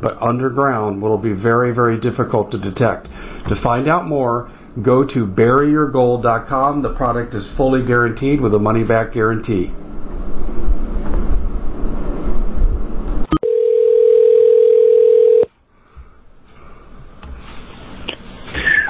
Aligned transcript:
but 0.00 0.20
underground 0.22 1.00
will 1.02 1.18
be 1.18 1.32
very, 1.32 1.74
very 1.74 1.98
difficult 1.98 2.50
to 2.52 2.58
detect. 2.58 3.06
To 3.48 3.60
find 3.62 3.88
out 3.88 4.06
more, 4.06 4.50
go 4.82 5.04
to 5.04 5.26
buryyourgold.com. 5.26 6.82
The 6.82 6.94
product 6.94 7.34
is 7.34 7.46
fully 7.56 7.84
guaranteed 7.86 8.40
with 8.40 8.54
a 8.54 8.58
money 8.58 8.84
back 8.84 9.12
guarantee. 9.12 9.72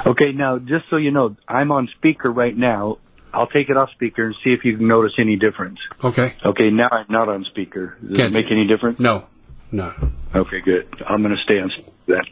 Okay, 0.07 0.31
now 0.31 0.57
just 0.57 0.85
so 0.89 0.95
you 0.95 1.11
know, 1.11 1.35
I'm 1.47 1.71
on 1.71 1.89
speaker 1.97 2.31
right 2.31 2.55
now. 2.55 2.97
I'll 3.33 3.47
take 3.47 3.69
it 3.69 3.77
off 3.77 3.89
speaker 3.91 4.25
and 4.25 4.35
see 4.43 4.51
if 4.51 4.63
you 4.63 4.77
can 4.77 4.87
notice 4.87 5.11
any 5.19 5.35
difference. 5.35 5.79
Okay. 6.03 6.35
Okay, 6.43 6.69
now 6.71 6.87
I'm 6.91 7.05
not 7.09 7.27
on 7.27 7.45
speaker. 7.51 7.97
Does 8.01 8.17
Can't 8.17 8.29
it 8.29 8.33
make 8.33 8.49
any 8.49 8.65
difference? 8.65 8.99
No, 8.99 9.27
no. 9.71 9.93
Okay, 10.35 10.61
good. 10.61 10.87
I'm 11.07 11.21
going 11.21 11.35
to 11.35 11.41
stay 11.43 11.59
on 11.59 11.71
that. 12.07 12.25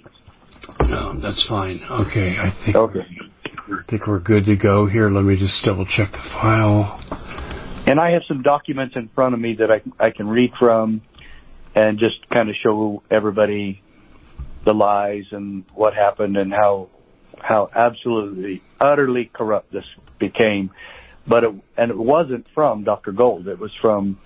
No, 0.81 1.19
that's 1.19 1.45
fine. 1.47 1.81
Okay, 1.89 2.38
I 2.38 2.53
think 2.64 2.75
Okay. 2.75 3.05
I 3.67 3.89
think 3.89 4.05
we're 4.05 4.19
good 4.19 4.45
to 4.45 4.55
go 4.55 4.86
here. 4.86 5.09
Let 5.09 5.23
me 5.23 5.38
just 5.38 5.64
double 5.64 5.86
check 5.86 6.11
the 6.11 6.22
file. 6.31 7.00
And 7.88 8.00
I 8.00 8.11
have 8.11 8.22
some 8.27 8.44
documents 8.44 8.95
in 8.95 9.09
front 9.09 9.33
of 9.33 9.39
me 9.39 9.55
that 9.55 9.72
I, 9.72 9.81
I 10.05 10.11
can 10.11 10.27
read 10.27 10.53
from 10.58 11.02
and 11.73 11.97
just 12.00 12.27
kind 12.30 12.50
of 12.50 12.55
show 12.64 13.03
everybody 13.09 13.81
the 14.66 14.73
lies 14.73 15.25
and 15.31 15.66
what 15.73 15.94
happened 15.94 16.38
and 16.38 16.52
how 16.52 16.89
how 17.39 17.70
absolutely 17.75 18.61
utterly 18.80 19.30
corrupt 19.31 19.72
this 19.72 19.86
became. 20.20 20.72
But 21.27 21.44
it, 21.44 21.55
and 21.77 21.92
it 21.92 21.97
wasn't 21.97 22.47
from 22.53 22.83
Dr. 22.83 23.11
Gold. 23.11 23.47
It 23.47 23.59
was 23.59 23.72
from 23.81 24.20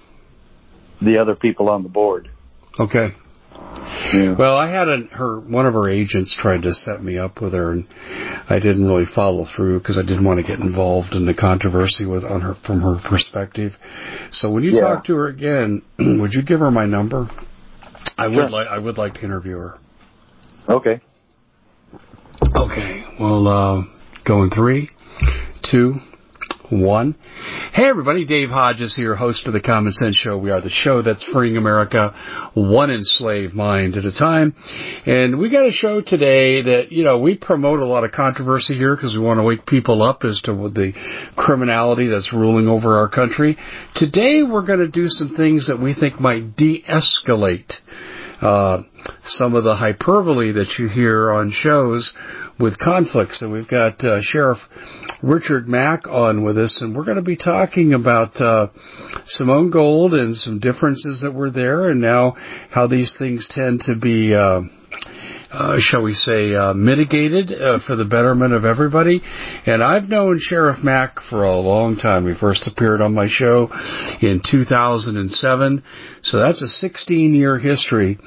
the 1.02 1.18
other 1.18 1.36
people 1.36 1.70
on 1.70 1.84
the 1.84 1.90
board. 1.90 2.30
Okay. 2.80 3.10
Yeah. 4.14 4.36
Well, 4.38 4.58
I 4.58 4.72
had 4.72 4.88
a, 4.88 4.98
her 5.12 5.40
one 5.40 5.66
of 5.66 5.74
her 5.74 5.90
agents 5.90 6.36
tried 6.40 6.62
to 6.64 6.74
set 6.74 7.04
me 7.04 7.18
up 7.18 7.42
with 7.42 7.54
her, 7.54 7.72
and 7.74 7.86
I 8.50 8.60
didn't 8.60 8.86
really 8.88 9.06
follow 9.14 9.46
through 9.56 9.80
because 9.80 9.98
I 9.98 10.02
didn't 10.02 10.24
want 10.24 10.40
to 10.40 10.44
get 10.48 10.60
involved 10.60 11.14
in 11.14 11.26
the 11.26 11.34
controversy 11.34 12.06
with 12.06 12.24
on 12.24 12.42
her 12.42 12.56
from 12.66 12.82
her 12.82 12.96
perspective. 13.08 13.74
So 14.32 14.50
when 14.52 14.64
you 14.64 14.72
Yeah. 14.72 14.82
talk 14.82 15.06
to 15.06 15.16
her 15.16 15.28
again, 15.28 15.82
would 16.00 16.34
you 16.34 16.42
give 16.44 16.60
her 16.60 16.72
my 16.72 16.86
number? 16.86 17.30
I 18.18 18.28
Sure. 18.28 18.44
would 18.44 18.52
like 18.52 18.68
I 18.68 18.78
would 18.80 18.98
like 18.98 19.16
to 19.16 19.22
interview 19.24 19.58
her. 19.58 19.78
Okay. 20.70 21.02
Okay. 22.56 23.04
Well, 23.20 23.48
uh, 23.48 23.84
go 24.26 24.44
in 24.44 24.50
three, 24.50 24.90
two, 25.70 25.96
one. 26.70 27.16
Hey 27.74 27.86
everybody, 27.86 28.26
Dave 28.26 28.50
Hodges 28.50 28.96
here, 28.96 29.16
host 29.16 29.48
of 29.48 29.54
the 29.54 29.62
Common 29.62 29.92
Sense 29.92 30.16
Show. 30.16 30.38
We 30.38 30.52
are 30.52 30.62
the 30.62 30.70
show 30.70 31.02
that's 31.02 31.24
freeing 31.32 31.58
America 31.58 32.14
one 32.54 32.92
enslaved 32.92 33.54
mind 33.54 33.96
at 33.96 34.06
a 34.06 34.12
time. 34.12 34.54
And 35.06 35.40
we 35.40 35.50
got 35.50 35.66
a 35.66 35.72
show 35.72 36.02
today 36.02 36.62
that, 36.62 36.92
you 36.92 37.04
know, 37.04 37.20
we 37.20 37.38
promote 37.38 37.80
a 37.80 37.86
lot 37.86 38.04
of 38.04 38.12
controversy 38.12 38.76
here 38.76 38.96
because 38.96 39.16
we 39.16 39.24
want 39.24 39.40
to 39.40 39.44
wake 39.44 39.66
people 39.66 40.04
up 40.04 40.24
as 40.24 40.42
to 40.42 40.52
the 40.54 40.94
criminality 41.36 42.08
that's 42.08 42.34
ruling 42.34 42.68
over 42.68 43.00
our 43.00 43.10
country. 43.10 43.58
Today 43.96 44.44
we're 44.44 44.66
going 44.66 44.80
to 44.80 44.88
do 44.88 45.08
some 45.08 45.36
things 45.36 45.68
that 45.68 45.80
we 45.80 45.94
think 45.94 46.20
might 46.20 46.56
de-escalate 46.56 47.74
uh, 48.42 48.84
some 49.24 49.56
of 49.56 49.64
the 49.64 49.76
hyperbole 49.76 50.52
that 50.54 50.76
you 50.78 50.88
hear 50.88 51.32
on 51.32 51.52
shows 51.52 52.14
with 52.60 52.78
conflicts. 52.78 53.42
And 53.42 53.52
we've 53.52 53.68
got 53.68 54.04
uh, 54.04 54.22
Sheriff 54.22 54.60
Richard 55.22 55.68
Mack 55.68 56.08
on 56.08 56.44
with 56.44 56.58
us, 56.58 56.80
and 56.82 56.96
we're 56.96 57.06
going 57.06 57.18
to 57.18 57.22
be 57.22 57.38
talking 57.38 57.94
about 57.94 58.40
uh, 58.42 58.68
Simone 59.26 59.72
Gold 59.72 60.14
and 60.14 60.36
some 60.36 60.60
differences 60.60 61.22
that 61.22 61.34
were 61.34 61.52
there, 61.52 61.90
and 61.90 62.02
now 62.02 62.36
how 62.72 62.88
these 62.88 63.16
things 63.18 63.48
tend 63.50 63.82
to 63.82 63.96
be. 63.96 64.34
Uh, 64.34 64.62
uh, 65.52 65.78
shall 65.80 66.04
we 66.04 66.14
say, 66.14 66.54
uh, 66.54 66.74
mitigated 66.74 67.52
uh, 67.52 67.80
for 67.86 67.96
the 67.96 68.06
betterment 68.06 68.54
of 68.54 68.66
everybody. 68.66 69.22
And 69.66 69.84
I've 69.84 70.08
known 70.08 70.40
Sheriff 70.40 70.84
Mack 70.84 71.20
for 71.30 71.44
a 71.44 71.56
long 71.56 71.98
time. 71.98 72.28
He 72.28 72.40
first 72.40 72.68
appeared 72.68 73.02
on 73.02 73.14
my 73.14 73.28
show 73.30 73.70
in 74.22 74.42
2007, 74.50 75.84
so 76.22 76.40
that's 76.40 76.62
a 76.62 76.68
16 76.68 77.34
year 77.34 77.58
history. 77.58 78.20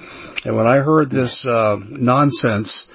And 0.45 0.57
when 0.57 0.67
I 0.67 0.79
heard 0.79 1.11
this 1.11 1.47
uh, 1.49 1.77
nonsense 1.89 2.89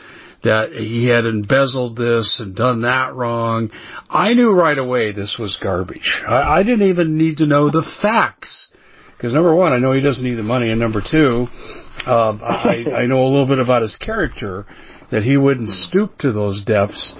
that 0.43 0.71
he 0.71 1.07
had 1.07 1.25
embezzled 1.25 1.97
this 1.97 2.39
and 2.39 2.55
done 2.55 2.81
that 2.81 3.13
wrong, 3.15 3.71
I 4.09 4.33
knew 4.33 4.51
right 4.51 4.77
away 4.77 5.11
this 5.11 5.37
was 5.39 5.57
garbage. 5.61 6.21
I, 6.27 6.59
I 6.59 6.63
didn't 6.63 6.89
even 6.89 7.17
need 7.17 7.37
to 7.37 7.45
know 7.45 7.71
the 7.71 7.89
facts. 8.01 8.69
Because 9.17 9.33
number 9.33 9.55
one, 9.55 9.73
I 9.73 9.79
know 9.79 9.93
he 9.93 10.01
doesn't 10.01 10.23
need 10.23 10.35
the 10.35 10.43
money, 10.43 10.69
and 10.69 10.79
number 10.79 11.01
two, 11.01 11.47
uh, 12.07 12.37
I, 12.41 13.03
I 13.03 13.05
know 13.05 13.23
a 13.23 13.27
little 13.27 13.47
bit 13.47 13.59
about 13.59 13.81
his 13.81 13.95
character, 13.95 14.65
that 15.11 15.23
he 15.23 15.37
wouldn't 15.37 15.69
stoop 15.69 16.17
to 16.19 16.31
those 16.31 16.63
depths, 16.63 17.13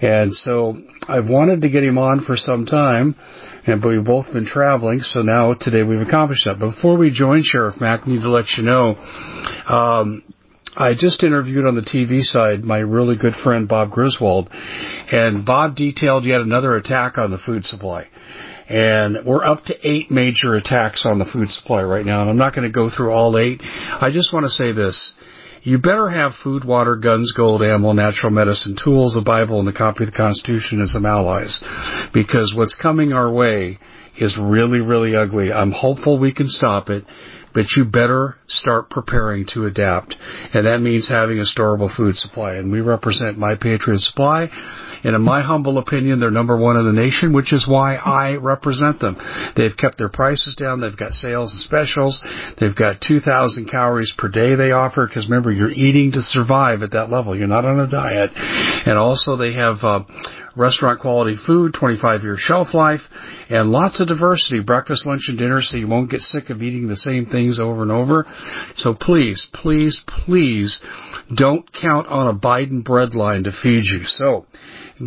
and 0.00 0.32
so 0.32 0.80
I've 1.08 1.28
wanted 1.28 1.62
to 1.62 1.70
get 1.70 1.84
him 1.84 1.98
on 1.98 2.24
for 2.24 2.36
some 2.36 2.66
time, 2.66 3.16
and 3.66 3.80
but 3.80 3.88
we've 3.88 4.04
both 4.04 4.32
been 4.32 4.46
traveling, 4.46 5.00
so 5.00 5.22
now 5.22 5.54
today 5.58 5.82
we've 5.82 6.00
accomplished 6.00 6.44
that. 6.44 6.58
Before 6.58 6.96
we 6.96 7.10
join 7.10 7.42
Sheriff 7.42 7.80
Mack, 7.80 8.02
I 8.04 8.10
need 8.10 8.22
to 8.22 8.30
let 8.30 8.46
you 8.56 8.64
know, 8.64 8.96
um, 9.68 10.22
I 10.76 10.94
just 10.94 11.22
interviewed 11.22 11.66
on 11.66 11.74
the 11.74 11.82
TV 11.82 12.22
side 12.22 12.64
my 12.64 12.78
really 12.78 13.16
good 13.16 13.34
friend 13.44 13.68
Bob 13.68 13.90
Griswold, 13.90 14.50
and 14.52 15.44
Bob 15.44 15.76
detailed 15.76 16.24
yet 16.24 16.40
another 16.40 16.76
attack 16.76 17.18
on 17.18 17.30
the 17.30 17.38
food 17.38 17.64
supply. 17.64 18.08
And 18.72 19.26
we're 19.26 19.44
up 19.44 19.64
to 19.64 19.74
eight 19.86 20.10
major 20.10 20.54
attacks 20.54 21.04
on 21.04 21.18
the 21.18 21.26
food 21.26 21.50
supply 21.50 21.82
right 21.82 22.06
now, 22.06 22.22
and 22.22 22.30
I'm 22.30 22.38
not 22.38 22.54
going 22.54 22.66
to 22.66 22.72
go 22.72 22.88
through 22.88 23.12
all 23.12 23.36
eight. 23.36 23.60
I 23.62 24.08
just 24.10 24.32
want 24.32 24.44
to 24.46 24.50
say 24.50 24.72
this. 24.72 25.12
You 25.62 25.76
better 25.76 26.08
have 26.08 26.32
food, 26.42 26.64
water, 26.64 26.96
guns, 26.96 27.34
gold, 27.36 27.62
ammo, 27.62 27.92
natural 27.92 28.32
medicine, 28.32 28.74
tools, 28.82 29.14
a 29.14 29.20
Bible, 29.20 29.60
and 29.60 29.68
a 29.68 29.74
copy 29.74 30.04
of 30.04 30.10
the 30.10 30.16
Constitution 30.16 30.80
as 30.80 30.92
some 30.92 31.04
allies. 31.04 31.62
Because 32.14 32.54
what's 32.56 32.74
coming 32.74 33.12
our 33.12 33.30
way 33.30 33.78
is 34.16 34.38
really, 34.40 34.80
really 34.80 35.14
ugly. 35.14 35.52
I'm 35.52 35.72
hopeful 35.72 36.18
we 36.18 36.32
can 36.32 36.48
stop 36.48 36.88
it, 36.88 37.04
but 37.52 37.66
you 37.76 37.84
better 37.84 38.36
start 38.52 38.90
preparing 38.90 39.46
to 39.54 39.66
adapt. 39.66 40.16
And 40.52 40.66
that 40.66 40.80
means 40.80 41.08
having 41.08 41.38
a 41.38 41.44
storable 41.44 41.94
food 41.94 42.16
supply. 42.16 42.54
And 42.54 42.70
we 42.70 42.80
represent 42.80 43.38
My 43.38 43.54
Patriot 43.56 44.00
Supply. 44.00 44.48
And 45.04 45.16
in 45.16 45.22
my 45.22 45.42
humble 45.42 45.78
opinion, 45.78 46.20
they're 46.20 46.30
number 46.30 46.56
one 46.56 46.76
in 46.76 46.86
the 46.86 46.92
nation, 46.92 47.32
which 47.32 47.52
is 47.52 47.66
why 47.66 47.96
I 47.96 48.36
represent 48.36 49.00
them. 49.00 49.16
They've 49.56 49.76
kept 49.76 49.98
their 49.98 50.08
prices 50.08 50.54
down. 50.54 50.80
They've 50.80 50.96
got 50.96 51.12
sales 51.12 51.52
and 51.52 51.60
specials. 51.60 52.22
They've 52.60 52.76
got 52.76 53.00
2,000 53.00 53.68
calories 53.68 54.14
per 54.16 54.28
day 54.28 54.54
they 54.54 54.70
offer 54.70 55.06
because 55.06 55.28
remember, 55.28 55.50
you're 55.50 55.70
eating 55.70 56.12
to 56.12 56.20
survive 56.20 56.82
at 56.82 56.92
that 56.92 57.10
level. 57.10 57.36
You're 57.36 57.48
not 57.48 57.64
on 57.64 57.80
a 57.80 57.88
diet. 57.90 58.30
And 58.34 58.96
also 58.96 59.36
they 59.36 59.54
have, 59.54 59.78
uh, 59.82 60.04
restaurant 60.56 61.00
quality 61.00 61.36
food, 61.46 61.74
25 61.78 62.22
year 62.22 62.36
shelf 62.38 62.74
life, 62.74 63.00
and 63.48 63.70
lots 63.70 64.00
of 64.00 64.08
diversity, 64.08 64.60
breakfast, 64.60 65.06
lunch, 65.06 65.22
and 65.28 65.38
dinner, 65.38 65.62
so 65.62 65.76
you 65.76 65.88
won't 65.88 66.10
get 66.10 66.20
sick 66.20 66.50
of 66.50 66.62
eating 66.62 66.88
the 66.88 66.96
same 66.96 67.26
things 67.26 67.58
over 67.58 67.82
and 67.82 67.90
over. 67.90 68.26
So 68.76 68.94
please, 68.94 69.46
please, 69.52 70.02
please 70.06 70.80
don't 71.34 71.70
count 71.72 72.08
on 72.08 72.28
a 72.28 72.38
Biden 72.38 72.82
breadline 72.82 73.44
to 73.44 73.52
feed 73.52 73.84
you. 73.84 74.04
So 74.04 74.46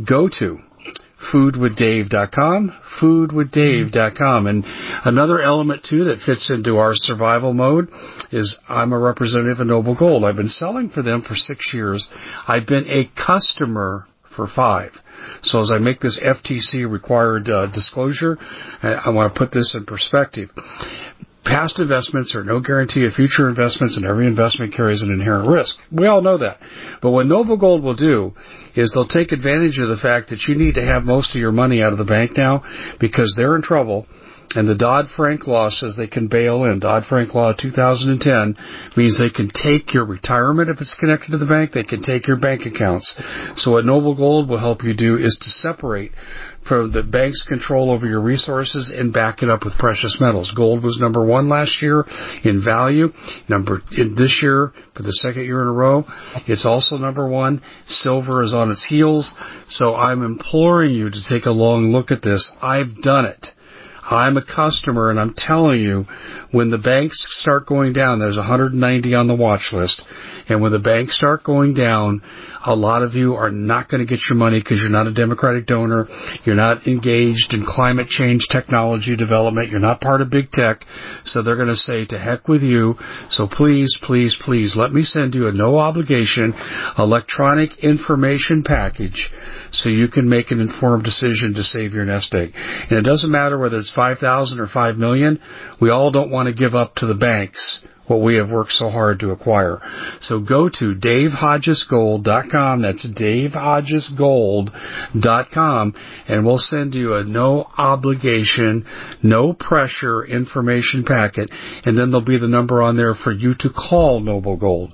go 0.07 0.29
to 0.39 0.59
foodwithdave.com, 1.31 2.73
foodwithdave.com. 3.01 4.47
And 4.47 4.63
another 5.05 5.41
element 5.41 5.85
too 5.89 6.05
that 6.05 6.21
fits 6.25 6.49
into 6.49 6.77
our 6.77 6.91
survival 6.93 7.53
mode 7.53 7.89
is 8.31 8.59
I'm 8.67 8.93
a 8.93 8.99
representative 8.99 9.59
of 9.59 9.67
Noble 9.67 9.95
Gold. 9.95 10.23
I've 10.23 10.35
been 10.35 10.47
selling 10.47 10.89
for 10.89 11.01
them 11.01 11.21
for 11.21 11.35
six 11.35 11.73
years. 11.73 12.07
I've 12.47 12.67
been 12.67 12.87
a 12.87 13.09
customer 13.15 14.05
for 14.35 14.47
five. 14.47 14.91
So 15.41 15.61
as 15.61 15.71
I 15.71 15.77
make 15.77 16.01
this 16.01 16.19
FTC 16.21 16.89
required 16.89 17.49
uh, 17.49 17.67
disclosure, 17.67 18.37
I, 18.83 18.93
I 19.05 19.09
want 19.09 19.33
to 19.33 19.37
put 19.39 19.51
this 19.51 19.73
in 19.75 19.85
perspective. 19.85 20.49
Past 21.45 21.79
investments 21.79 22.35
are 22.35 22.43
no 22.43 22.59
guarantee 22.59 23.05
of 23.05 23.13
future 23.13 23.47
investments, 23.47 23.95
and 23.95 24.05
every 24.05 24.27
investment 24.27 24.73
carries 24.73 25.01
an 25.01 25.11
inherent 25.11 25.47
risk. 25.47 25.77
We 25.91 26.07
all 26.07 26.21
know 26.21 26.37
that. 26.39 26.57
But 27.01 27.11
what 27.11 27.27
Noble 27.27 27.57
Gold 27.57 27.83
will 27.83 27.95
do 27.95 28.33
is 28.75 28.91
they'll 28.91 29.07
take 29.07 29.31
advantage 29.31 29.79
of 29.79 29.89
the 29.89 29.97
fact 30.01 30.29
that 30.31 30.43
you 30.47 30.55
need 30.55 30.75
to 30.75 30.85
have 30.85 31.03
most 31.03 31.29
of 31.29 31.39
your 31.39 31.51
money 31.51 31.81
out 31.81 31.93
of 31.93 31.99
the 31.99 32.03
bank 32.03 32.35
now 32.35 32.63
because 32.99 33.33
they're 33.37 33.55
in 33.55 33.61
trouble 33.61 34.07
and 34.55 34.67
the 34.67 34.75
Dodd-Frank 34.75 35.47
law 35.47 35.69
says 35.69 35.95
they 35.95 36.07
can 36.07 36.27
bail 36.27 36.63
in. 36.63 36.79
Dodd-Frank 36.79 37.33
law 37.33 37.53
2010 37.53 38.55
means 38.95 39.17
they 39.17 39.29
can 39.29 39.49
take 39.49 39.93
your 39.93 40.05
retirement 40.05 40.69
if 40.69 40.79
it's 40.79 40.95
connected 40.99 41.31
to 41.31 41.37
the 41.37 41.45
bank. 41.45 41.71
They 41.71 41.83
can 41.83 42.01
take 42.01 42.27
your 42.27 42.37
bank 42.37 42.61
accounts. 42.65 43.13
So 43.55 43.71
what 43.71 43.85
Noble 43.85 44.15
Gold 44.15 44.49
will 44.49 44.59
help 44.59 44.83
you 44.83 44.93
do 44.93 45.17
is 45.17 45.37
to 45.41 45.49
separate 45.49 46.11
from 46.67 46.91
the 46.91 47.03
bank's 47.03 47.43
control 47.43 47.91
over 47.91 48.07
your 48.07 48.21
resources 48.21 48.91
and 48.95 49.13
back 49.13 49.43
it 49.43 49.49
up 49.49 49.63
with 49.63 49.77
precious 49.77 50.17
metals. 50.19 50.51
Gold 50.55 50.83
was 50.83 50.97
number 50.99 51.23
one 51.23 51.47
last 51.47 51.81
year 51.81 52.05
in 52.43 52.63
value. 52.63 53.09
Number 53.47 53.81
in 53.95 54.15
this 54.15 54.39
year 54.41 54.73
for 54.95 55.03
the 55.03 55.13
second 55.13 55.43
year 55.43 55.61
in 55.61 55.67
a 55.67 55.71
row, 55.71 56.05
it's 56.47 56.65
also 56.65 56.97
number 56.97 57.27
one. 57.27 57.61
Silver 57.87 58.41
is 58.41 58.53
on 58.53 58.71
its 58.71 58.85
heels. 58.87 59.33
So 59.67 59.95
I'm 59.95 60.23
imploring 60.23 60.93
you 60.93 61.09
to 61.09 61.19
take 61.29 61.45
a 61.45 61.51
long 61.51 61.91
look 61.91 62.11
at 62.11 62.21
this. 62.21 62.51
I've 62.61 63.01
done 63.01 63.25
it. 63.25 63.47
I'm 64.09 64.37
a 64.37 64.43
customer 64.43 65.09
and 65.09 65.19
I'm 65.19 65.33
telling 65.35 65.81
you, 65.81 66.05
when 66.55 66.71
the 66.71 66.77
banks 66.77 67.27
start 67.41 67.65
going 67.65 67.91
down, 67.91 68.19
there's 68.19 68.37
190 68.37 69.13
on 69.13 69.27
the 69.27 69.35
watch 69.35 69.71
list, 69.73 70.01
and 70.47 70.61
when 70.61 70.71
the 70.71 70.79
banks 70.79 71.17
start 71.17 71.43
going 71.43 71.73
down, 71.73 72.21
a 72.65 72.73
lot 72.73 73.03
of 73.03 73.13
you 73.13 73.35
are 73.35 73.51
not 73.51 73.89
going 73.89 73.99
to 73.99 74.09
get 74.09 74.21
your 74.29 74.37
money 74.37 74.59
because 74.61 74.79
you're 74.79 74.89
not 74.89 75.05
a 75.05 75.13
Democratic 75.13 75.65
donor, 75.65 76.07
you're 76.45 76.55
not 76.55 76.87
engaged 76.87 77.51
in 77.51 77.65
climate 77.67 78.07
change 78.07 78.47
technology 78.49 79.17
development, 79.17 79.69
you're 79.69 79.81
not 79.81 79.99
part 79.99 80.21
of 80.21 80.29
big 80.29 80.49
tech, 80.49 80.85
so 81.25 81.43
they're 81.43 81.57
going 81.57 81.67
to 81.67 81.75
say 81.75 82.05
to 82.05 82.17
heck 82.17 82.47
with 82.47 82.63
you. 82.63 82.95
So 83.29 83.49
please, 83.51 83.99
please, 84.01 84.37
please, 84.39 84.77
let 84.77 84.93
me 84.93 85.03
send 85.03 85.35
you 85.35 85.49
a 85.49 85.51
no 85.51 85.77
obligation 85.77 86.53
electronic 86.97 87.83
information 87.83 88.63
package 88.63 89.29
so 89.71 89.89
you 89.89 90.07
can 90.07 90.29
make 90.29 90.51
an 90.51 90.61
informed 90.61 91.03
decision 91.03 91.53
to 91.55 91.63
save 91.63 91.93
your 91.93 92.05
nest 92.05 92.33
egg. 92.33 92.53
And 92.55 92.97
it 92.97 93.03
doesn't 93.03 93.29
matter 93.31 93.59
whether 93.59 93.77
it's 93.77 93.93
5,000 93.93 94.59
or 94.59 94.67
5 94.67 94.95
million. 94.95 95.41
We 95.81 95.89
all 95.89 96.11
don't 96.11 96.31
want 96.31 96.44
to 96.45 96.53
give 96.53 96.75
up 96.75 96.95
to 96.95 97.05
the 97.05 97.15
banks 97.15 97.85
what 98.07 98.21
we 98.21 98.37
have 98.37 98.49
worked 98.51 98.71
so 98.71 98.89
hard 98.89 99.19
to 99.19 99.31
acquire. 99.31 99.81
So 100.21 100.39
go 100.39 100.69
to 100.69 100.95
davehodgesgold.com. 100.95 102.81
That's 102.81 103.05
davehodgesgold.com 103.07 105.95
and 106.27 106.45
we'll 106.45 106.59
send 106.59 106.95
you 106.95 107.15
a 107.15 107.23
no 107.23 107.69
obligation, 107.77 108.85
no 109.23 109.53
pressure 109.53 110.25
information 110.25 111.03
packet 111.03 111.49
and 111.85 111.97
then 111.97 112.11
there'll 112.11 112.25
be 112.25 112.37
the 112.37 112.47
number 112.47 112.81
on 112.81 112.97
there 112.97 113.15
for 113.15 113.31
you 113.31 113.55
to 113.59 113.69
call 113.69 114.19
Noble 114.19 114.57
Gold. 114.57 114.91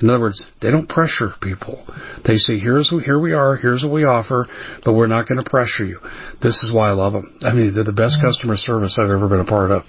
In 0.00 0.08
other 0.08 0.20
words, 0.20 0.46
they 0.62 0.70
don't 0.70 0.88
pressure 0.88 1.32
people. 1.42 1.84
They 2.26 2.36
say, 2.36 2.58
here's 2.58 2.90
what 2.92 3.04
here 3.04 3.18
we 3.18 3.32
are, 3.32 3.56
here's 3.56 3.82
what 3.82 3.92
we 3.92 4.04
offer, 4.04 4.46
but 4.84 4.94
we're 4.94 5.06
not 5.06 5.28
going 5.28 5.42
to 5.42 5.48
pressure 5.48 5.84
you. 5.84 6.00
This 6.42 6.62
is 6.62 6.72
why 6.72 6.88
I 6.88 6.92
love 6.92 7.12
them. 7.12 7.38
I 7.42 7.52
mean, 7.52 7.74
they're 7.74 7.84
the 7.84 7.92
best 7.92 8.18
customer 8.22 8.56
service 8.56 8.98
I've 8.98 9.10
ever 9.10 9.28
been 9.28 9.40
a 9.40 9.44
part 9.44 9.70
of. 9.70 9.82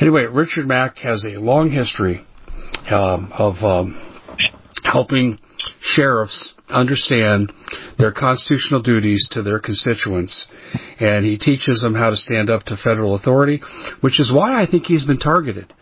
Anyway, 0.00 0.24
Richard 0.24 0.66
Mack 0.66 0.98
has 0.98 1.24
a 1.24 1.40
long 1.40 1.70
history 1.70 2.24
um, 2.90 3.32
of 3.32 3.56
um, 3.64 3.96
helping 4.84 5.38
sheriffs 5.80 6.54
understand 6.68 7.52
their 7.98 8.12
constitutional 8.12 8.82
duties 8.82 9.26
to 9.30 9.42
their 9.42 9.58
constituents. 9.58 10.46
And 11.00 11.24
he 11.24 11.38
teaches 11.38 11.80
them 11.80 11.94
how 11.94 12.10
to 12.10 12.16
stand 12.16 12.50
up 12.50 12.64
to 12.64 12.76
federal 12.76 13.14
authority, 13.14 13.62
which 14.00 14.20
is 14.20 14.32
why 14.32 14.60
I 14.60 14.66
think 14.66 14.84
he's 14.84 15.04
been 15.04 15.18
targeted. 15.18 15.72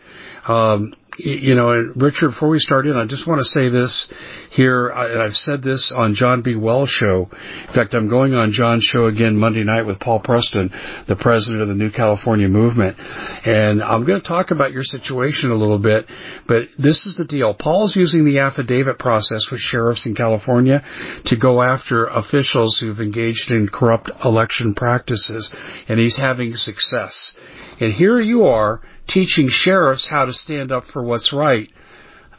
Um, 0.47 0.93
you 1.17 1.55
know, 1.55 1.93
Richard, 1.95 2.31
before 2.31 2.49
we 2.49 2.59
start 2.59 2.85
in, 2.87 2.97
I 2.97 3.05
just 3.05 3.27
want 3.27 3.39
to 3.39 3.45
say 3.45 3.69
this 3.69 4.07
here, 4.51 4.89
and 4.89 5.21
I've 5.21 5.33
said 5.33 5.61
this 5.61 5.93
on 5.95 6.13
John 6.13 6.41
B. 6.41 6.55
Wells' 6.55 6.89
show. 6.89 7.29
In 7.67 7.73
fact, 7.73 7.93
I'm 7.93 8.09
going 8.09 8.33
on 8.33 8.51
John's 8.51 8.83
show 8.83 9.05
again 9.05 9.37
Monday 9.37 9.63
night 9.63 9.83
with 9.83 9.99
Paul 9.99 10.19
Preston, 10.19 10.71
the 11.07 11.15
president 11.15 11.61
of 11.61 11.67
the 11.67 11.75
New 11.75 11.91
California 11.91 12.47
Movement. 12.47 12.97
And 12.99 13.81
I'm 13.81 14.05
going 14.05 14.21
to 14.21 14.27
talk 14.27 14.51
about 14.51 14.71
your 14.71 14.83
situation 14.83 15.51
a 15.51 15.55
little 15.55 15.79
bit, 15.79 16.05
but 16.47 16.63
this 16.77 17.05
is 17.05 17.15
the 17.17 17.25
deal. 17.25 17.53
Paul's 17.53 17.95
using 17.95 18.25
the 18.25 18.39
affidavit 18.39 18.99
process 18.99 19.47
with 19.51 19.61
sheriffs 19.61 20.05
in 20.05 20.15
California 20.15 20.83
to 21.25 21.37
go 21.37 21.61
after 21.61 22.05
officials 22.05 22.77
who've 22.79 22.99
engaged 22.99 23.51
in 23.51 23.69
corrupt 23.69 24.11
election 24.23 24.73
practices, 24.73 25.49
and 25.87 25.99
he's 25.99 26.17
having 26.17 26.55
success. 26.55 27.35
And 27.79 27.93
here 27.93 28.19
you 28.19 28.45
are 28.45 28.81
teaching 29.07 29.47
sheriffs 29.49 30.07
how 30.09 30.25
to 30.25 30.33
stand 30.33 30.71
up 30.71 30.85
for 30.91 31.03
what's 31.03 31.33
right. 31.33 31.69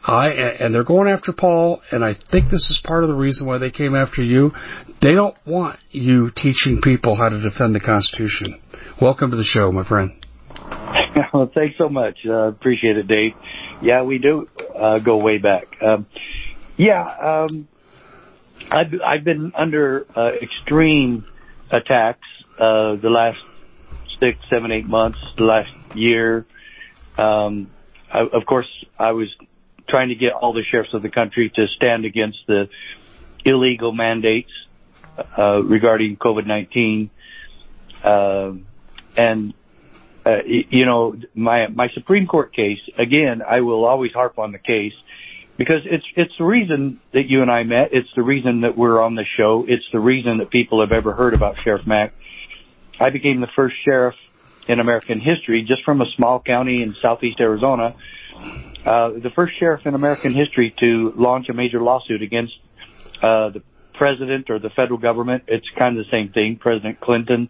I 0.05 0.29
and 0.31 0.73
they're 0.73 0.85
going 0.85 1.09
after 1.09 1.33
Paul, 1.33 1.83
and 1.91 2.05
I 2.05 2.15
think 2.15 2.51
this 2.51 2.71
is 2.71 2.81
part 2.85 3.03
of 3.03 3.09
the 3.09 3.17
reason 3.17 3.47
why 3.47 3.59
they 3.59 3.73
came 3.73 3.97
after 3.97 4.23
you. 4.23 4.53
They 5.03 5.13
don't 5.13 5.37
want 5.45 5.81
you 5.91 6.31
teaching 6.31 6.81
people 6.81 7.17
how 7.17 7.29
to 7.29 7.41
defend 7.41 7.75
the 7.75 7.81
Constitution. 7.81 8.61
Welcome 9.01 9.33
to 9.33 9.37
the 9.37 9.45
show, 9.45 9.73
my 9.73 9.85
friend. 9.85 10.13
well, 11.35 11.51
thanks 11.53 11.77
so 11.77 11.89
much. 11.89 12.19
Uh, 12.25 12.49
appreciate 12.49 12.97
it, 12.97 13.09
Dave. 13.09 13.33
Yeah, 13.83 14.03
we 14.03 14.19
do 14.19 14.49
uh, 14.79 15.01
go 15.01 15.17
way 15.17 15.39
back. 15.39 15.65
Um, 15.83 16.07
yeah, 16.77 17.03
um, 17.03 17.69
I've, 18.71 18.93
I've 19.05 19.25
been 19.25 19.53
under 19.57 20.07
uh, 20.17 20.33
extreme 20.41 21.27
attacks 21.71 22.27
uh, 22.59 22.97
the 22.97 23.11
last 23.11 23.39
six, 24.21 24.39
seven, 24.51 24.73
eight 24.73 24.87
months, 24.87 25.19
the 25.37 25.45
last 25.45 25.71
year. 25.95 26.47
Um, 27.19 27.71
of 28.11 28.47
course, 28.47 28.69
I 28.99 29.13
was 29.13 29.29
trying 29.89 30.09
to 30.09 30.15
get 30.15 30.33
all 30.33 30.53
the 30.53 30.63
sheriffs 30.71 30.95
of 30.95 31.03
the 31.03 31.11
country 31.11 31.51
to 31.55 31.67
stand 31.77 32.05
against 32.05 32.39
the 32.47 32.69
illegal 33.45 33.93
mandates 33.93 34.51
uh, 35.39 35.63
regarding 35.63 36.17
COVID-19. 36.17 37.11
Uh, 38.03 38.53
and 39.17 39.55
uh, 40.27 40.43
you 40.45 40.85
know, 40.85 41.15
my 41.35 41.69
my 41.69 41.89
Supreme 41.95 42.27
Court 42.27 42.53
case 42.53 42.81
again. 42.99 43.43
I 43.49 43.61
will 43.61 43.85
always 43.85 44.13
harp 44.13 44.39
on 44.39 44.51
the 44.51 44.59
case 44.59 44.93
because 45.57 45.83
it's 45.85 46.05
it's 46.17 46.33
the 46.37 46.45
reason 46.45 47.01
that 47.13 47.27
you 47.27 47.43
and 47.43 47.51
I 47.51 47.63
met. 47.63 47.91
It's 47.93 48.09
the 48.17 48.23
reason 48.23 48.63
that 48.63 48.77
we're 48.77 49.01
on 49.01 49.15
the 49.15 49.25
show. 49.37 49.65
It's 49.69 49.89
the 49.93 50.01
reason 50.01 50.39
that 50.39 50.51
people 50.51 50.81
have 50.81 50.91
ever 50.91 51.13
heard 51.13 51.35
about 51.35 51.57
Sheriff 51.63 51.87
Mack. 51.87 52.13
I 52.99 53.11
became 53.11 53.41
the 53.41 53.49
first 53.57 53.77
sheriff 53.85 54.17
in 54.69 54.81
American 54.81 55.21
history, 55.21 55.65
just 55.67 55.85
from 55.85 56.01
a 56.01 56.07
small 56.17 56.41
county 56.41 56.83
in 56.83 56.95
southeast 57.01 57.41
Arizona, 57.41 57.95
uh, 58.85 59.11
the 59.11 59.31
first 59.35 59.59
sheriff 59.59 59.83
in 59.85 59.95
American 59.95 60.33
history 60.33 60.75
to 60.81 61.13
launch 61.17 61.49
a 61.49 61.55
major 61.55 61.81
lawsuit 61.81 62.23
against 62.23 62.53
uh, 63.23 63.51
the 63.51 63.63
president 63.95 64.51
or 64.51 64.59
the 64.59 64.71
federal 64.71 64.99
government. 64.99 65.45
It's 65.49 65.67
kind 65.77 65.99
of 65.99 66.05
the 66.05 66.11
same 66.11 66.33
thing, 66.33 66.57
President 66.57 67.01
Clinton 67.01 67.49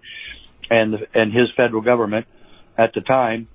and 0.71 1.07
and 1.15 1.33
his 1.33 1.49
federal 1.57 1.83
government 1.83 2.27
at 2.77 2.93
the 2.95 3.01
time, 3.01 3.49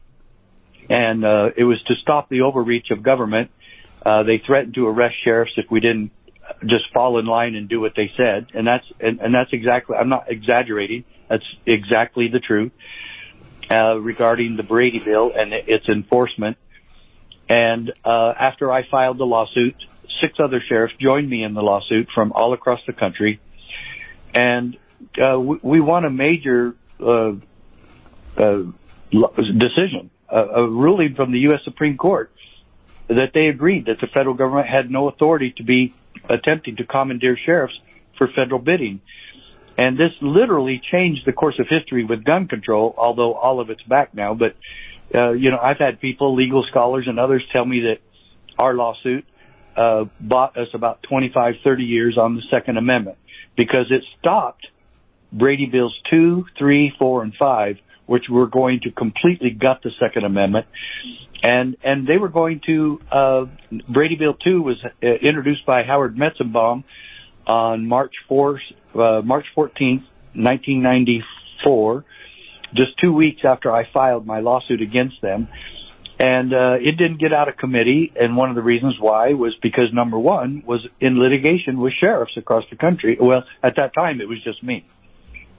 and 0.90 1.26
uh, 1.26 1.50
it 1.56 1.64
was 1.64 1.82
to 1.88 1.96
stop 2.02 2.30
the 2.30 2.42
overreach 2.42 2.92
of 2.92 3.04
government. 3.04 3.52
Uh, 4.06 4.24
they 4.24 4.42
threatened 4.46 4.74
to 4.76 4.88
arrest 4.88 5.16
sheriffs 5.24 5.52
if 5.58 5.66
we 5.70 5.80
didn't 5.80 6.12
just 6.62 6.86
fall 6.94 7.20
in 7.20 7.26
line 7.26 7.56
and 7.56 7.70
do 7.70 7.80
what 7.80 7.94
they 7.96 8.12
said, 8.18 8.48
and 8.54 8.68
that's 8.68 8.86
and, 9.00 9.20
and 9.20 9.34
that's 9.34 9.52
exactly. 9.54 9.96
I'm 9.96 10.10
not 10.10 10.32
exaggerating. 10.32 11.04
That's 11.30 11.46
exactly 11.66 12.28
the 12.28 12.40
truth 12.40 12.72
uh, 13.72 13.96
regarding 14.00 14.58
the 14.58 14.64
Brady 14.64 15.00
bill 15.00 15.32
and 15.36 15.54
its 15.54 15.88
enforcement. 15.88 16.58
And 17.50 17.92
uh, 18.04 18.34
after 18.38 18.72
I 18.72 18.88
filed 18.90 19.18
the 19.18 19.26
lawsuit, 19.26 19.76
six 20.22 20.36
other 20.40 20.62
sheriffs 20.68 20.94
joined 21.00 21.30
me 21.30 21.44
in 21.44 21.54
the 21.54 21.62
lawsuit 21.62 22.10
from 22.14 22.32
all 22.34 22.54
across 22.54 22.80
the 22.86 22.94
country, 22.94 23.40
and 24.34 24.78
uh, 25.22 25.40
we, 25.40 25.58
we 25.62 25.80
won 25.82 26.06
a 26.06 26.10
major 26.10 26.76
uh, 27.00 27.34
uh, 28.38 28.64
decision, 29.12 30.10
a 30.30 30.64
ruling 30.64 31.16
from 31.16 31.32
the 31.32 31.40
U.S. 31.40 31.60
Supreme 31.66 31.98
Court 31.98 32.32
that 33.10 33.32
they 33.34 33.48
agreed 33.48 33.88
that 33.88 34.00
the 34.00 34.08
federal 34.08 34.36
government 34.36 34.68
had 34.68 34.90
no 34.90 35.10
authority 35.10 35.54
to 35.58 35.64
be 35.64 35.94
attempting 36.30 36.78
to 36.78 36.86
commandeer 36.86 37.38
sheriffs 37.46 37.78
for 38.18 38.30
federal 38.34 38.60
bidding. 38.60 39.02
And 39.82 39.98
this 39.98 40.12
literally 40.22 40.80
changed 40.92 41.22
the 41.26 41.34
course 41.34 41.58
of 41.58 41.66
history 41.68 42.04
with 42.06 42.24
gun 42.24 42.48
control, 42.48 42.94
although 42.96 43.34
all 43.34 43.60
of 43.60 43.72
it's 43.72 43.82
back 43.82 44.14
now. 44.14 44.36
But, 44.36 44.56
uh, 45.12 45.32
you 45.32 45.50
know, 45.50 45.58
I've 45.60 45.80
had 45.80 46.00
people, 46.00 46.36
legal 46.36 46.64
scholars 46.70 47.06
and 47.08 47.20
others 47.20 47.44
tell 47.52 47.66
me 47.66 47.80
that 47.80 47.98
our 48.60 48.76
lawsuit, 48.76 49.26
uh, 49.76 50.06
bought 50.20 50.56
us 50.56 50.68
about 50.76 51.02
25, 51.02 51.56
30 51.64 51.84
years 51.84 52.16
on 52.16 52.36
the 52.36 52.44
Second 52.52 52.78
Amendment 52.78 53.18
because 53.58 53.88
it 53.90 54.04
stopped 54.20 54.68
Brady 55.34 55.66
Bills 55.66 55.98
2, 56.12 56.46
3, 56.60 56.94
4, 57.00 57.24
and 57.24 57.34
5, 57.34 57.78
which 58.06 58.26
were 58.30 58.46
going 58.46 58.82
to 58.82 58.92
completely 58.92 59.50
gut 59.50 59.82
the 59.84 59.90
Second 60.00 60.26
Amendment. 60.26 60.68
And, 61.42 61.76
and 61.84 62.06
they 62.06 62.20
were 62.20 62.30
going 62.30 62.62
to, 62.68 63.02
uh, 63.12 63.46
Brady 63.90 64.16
Bill 64.16 64.36
2 64.36 64.62
was 64.62 64.78
uh, 64.86 65.08
introduced 65.08 65.66
by 65.66 65.82
Howard 65.82 66.16
Metzenbaum, 66.16 66.84
on 67.48 67.88
March 67.88 68.14
4th, 68.30 68.60
uh, 68.96 69.22
March 69.22 69.46
14th, 69.56 70.06
1994, 70.34 72.06
just 72.74 72.92
two 73.02 73.14
weeks 73.14 73.42
after 73.44 73.72
I 73.72 73.90
filed 73.92 74.26
my 74.26 74.40
lawsuit 74.40 74.82
against 74.82 75.22
them. 75.22 75.48
And 76.20 76.54
uh, 76.54 76.78
it 76.80 76.98
didn't 76.98 77.20
get 77.20 77.34
out 77.34 77.50
of 77.50 77.58
committee, 77.58 78.14
and 78.16 78.38
one 78.38 78.50
of 78.50 78.56
the 78.56 78.62
reasons 78.62 78.96
why 79.00 79.34
was 79.34 79.56
because 79.62 79.92
number 79.92 80.20
one 80.20 80.62
was 80.66 80.88
in 81.00 81.20
litigation 81.20 81.80
with 81.80 81.94
sheriffs 81.94 82.38
across 82.38 82.64
the 82.70 82.76
country. 82.76 83.18
Well, 83.20 83.44
at 83.64 83.78
that 83.78 83.96
time 83.96 84.22
it 84.22 84.30
was 84.30 84.42
just 84.44 84.62
me. 84.62 84.86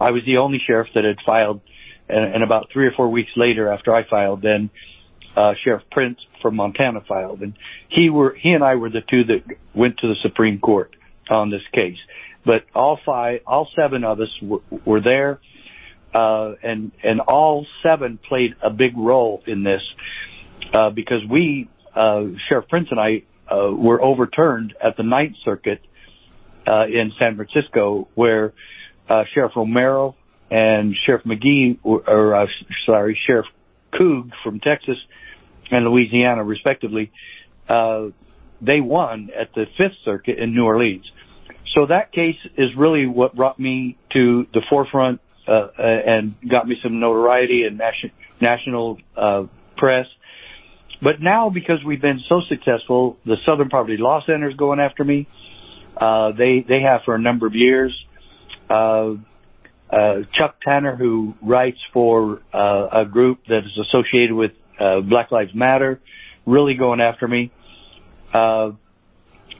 I 0.00 0.12
was 0.12 0.22
the 0.24 0.36
only 0.36 0.60
sheriff 0.64 0.88
that 0.94 1.04
had 1.04 1.16
filed, 1.26 1.62
and, 2.08 2.24
and 2.24 2.44
about 2.44 2.68
three 2.72 2.86
or 2.86 2.92
four 2.92 3.08
weeks 3.08 3.32
later, 3.34 3.72
after 3.72 3.92
I 3.92 4.08
filed, 4.08 4.42
then 4.42 4.70
uh, 5.36 5.54
Sheriff 5.64 5.82
Printz 5.90 6.18
from 6.40 6.56
Montana 6.56 7.00
filed, 7.08 7.40
and 7.40 7.54
he 7.88 8.10
were 8.10 8.34
he 8.34 8.50
and 8.50 8.62
I 8.62 8.76
were 8.76 8.90
the 8.90 9.00
two 9.00 9.24
that 9.24 9.56
went 9.74 9.98
to 9.98 10.08
the 10.08 10.16
Supreme 10.22 10.58
Court 10.58 10.94
on 11.32 11.50
this 11.50 11.62
case. 11.72 11.98
But 12.44 12.64
all 12.74 12.98
five, 13.04 13.40
all 13.46 13.68
seven 13.76 14.04
of 14.04 14.20
us 14.20 14.30
were, 14.40 14.60
were 14.84 15.00
there, 15.00 15.40
uh, 16.14 16.54
and 16.62 16.92
and 17.02 17.20
all 17.20 17.66
seven 17.84 18.18
played 18.18 18.54
a 18.62 18.70
big 18.70 18.96
role 18.96 19.42
in 19.46 19.62
this 19.62 19.82
uh, 20.72 20.90
because 20.90 21.24
we, 21.28 21.68
uh, 21.94 22.24
Sheriff 22.48 22.66
Printz 22.72 22.90
and 22.90 23.00
I, 23.00 23.22
uh, 23.52 23.70
were 23.72 24.02
overturned 24.02 24.74
at 24.82 24.96
the 24.96 25.02
Ninth 25.02 25.36
Circuit 25.44 25.80
uh, 26.66 26.86
in 26.86 27.12
San 27.18 27.36
Francisco, 27.36 28.08
where 28.14 28.52
uh, 29.08 29.24
Sheriff 29.34 29.52
Romero 29.54 30.16
and 30.50 30.94
Sheriff 31.06 31.24
McGee, 31.24 31.78
or, 31.82 32.02
or 32.08 32.34
uh, 32.34 32.46
sorry, 32.86 33.18
Sheriff 33.26 33.46
Koog 33.92 34.30
from 34.42 34.60
Texas 34.60 34.98
and 35.70 35.84
Louisiana, 35.84 36.44
respectively, 36.44 37.10
uh, 37.68 38.06
they 38.60 38.80
won 38.80 39.30
at 39.38 39.54
the 39.54 39.66
Fifth 39.76 39.96
Circuit 40.04 40.38
in 40.38 40.54
New 40.54 40.64
Orleans. 40.64 41.10
So 41.74 41.86
that 41.86 42.12
case 42.12 42.36
is 42.56 42.70
really 42.76 43.06
what 43.06 43.34
brought 43.34 43.58
me 43.58 43.96
to 44.12 44.46
the 44.52 44.62
forefront 44.68 45.20
uh, 45.46 45.50
uh 45.50 45.82
and 45.82 46.34
got 46.48 46.68
me 46.68 46.76
some 46.82 47.00
notoriety 47.00 47.64
in 47.64 47.76
nation, 47.76 48.12
national 48.40 48.98
uh, 49.16 49.44
press. 49.76 50.06
But 51.02 51.20
now, 51.20 51.50
because 51.50 51.82
we've 51.84 52.00
been 52.00 52.20
so 52.28 52.42
successful, 52.48 53.18
the 53.24 53.36
Southern 53.44 53.68
Poverty 53.68 53.96
Law 53.96 54.22
Center 54.24 54.48
is 54.48 54.56
going 54.56 54.78
after 54.78 55.02
me. 55.02 55.26
Uh, 55.96 56.32
they 56.32 56.64
they 56.66 56.82
have 56.82 57.02
for 57.04 57.14
a 57.14 57.18
number 57.18 57.46
of 57.46 57.54
years. 57.54 57.92
Uh, 58.70 59.14
uh, 59.90 60.22
Chuck 60.32 60.56
Tanner, 60.64 60.96
who 60.96 61.34
writes 61.42 61.78
for 61.92 62.40
uh, 62.52 62.88
a 62.92 63.04
group 63.04 63.40
that 63.48 63.58
is 63.58 63.78
associated 63.88 64.32
with 64.32 64.52
uh, 64.80 65.00
Black 65.00 65.30
Lives 65.30 65.54
Matter, 65.54 66.00
really 66.46 66.74
going 66.74 67.00
after 67.00 67.28
me. 67.28 67.50
Uh, 68.32 68.70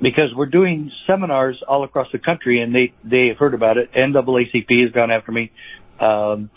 because 0.03 0.35
we're 0.35 0.47
doing 0.47 0.91
seminars 1.07 1.63
all 1.67 1.85
across 1.85 2.09
the 2.13 2.19
country 2.19 2.61
and 2.61 2.75
they, 2.75 2.93
they 3.05 3.29
have 3.29 3.39
heard 3.39 3.55
about 3.55 3.79
it. 3.79 3.93
NAACP 3.93 4.83
has 4.83 4.93
gone 4.93 5.13
after 5.13 5.31
me. 5.31 5.53
Um, 6.01 6.51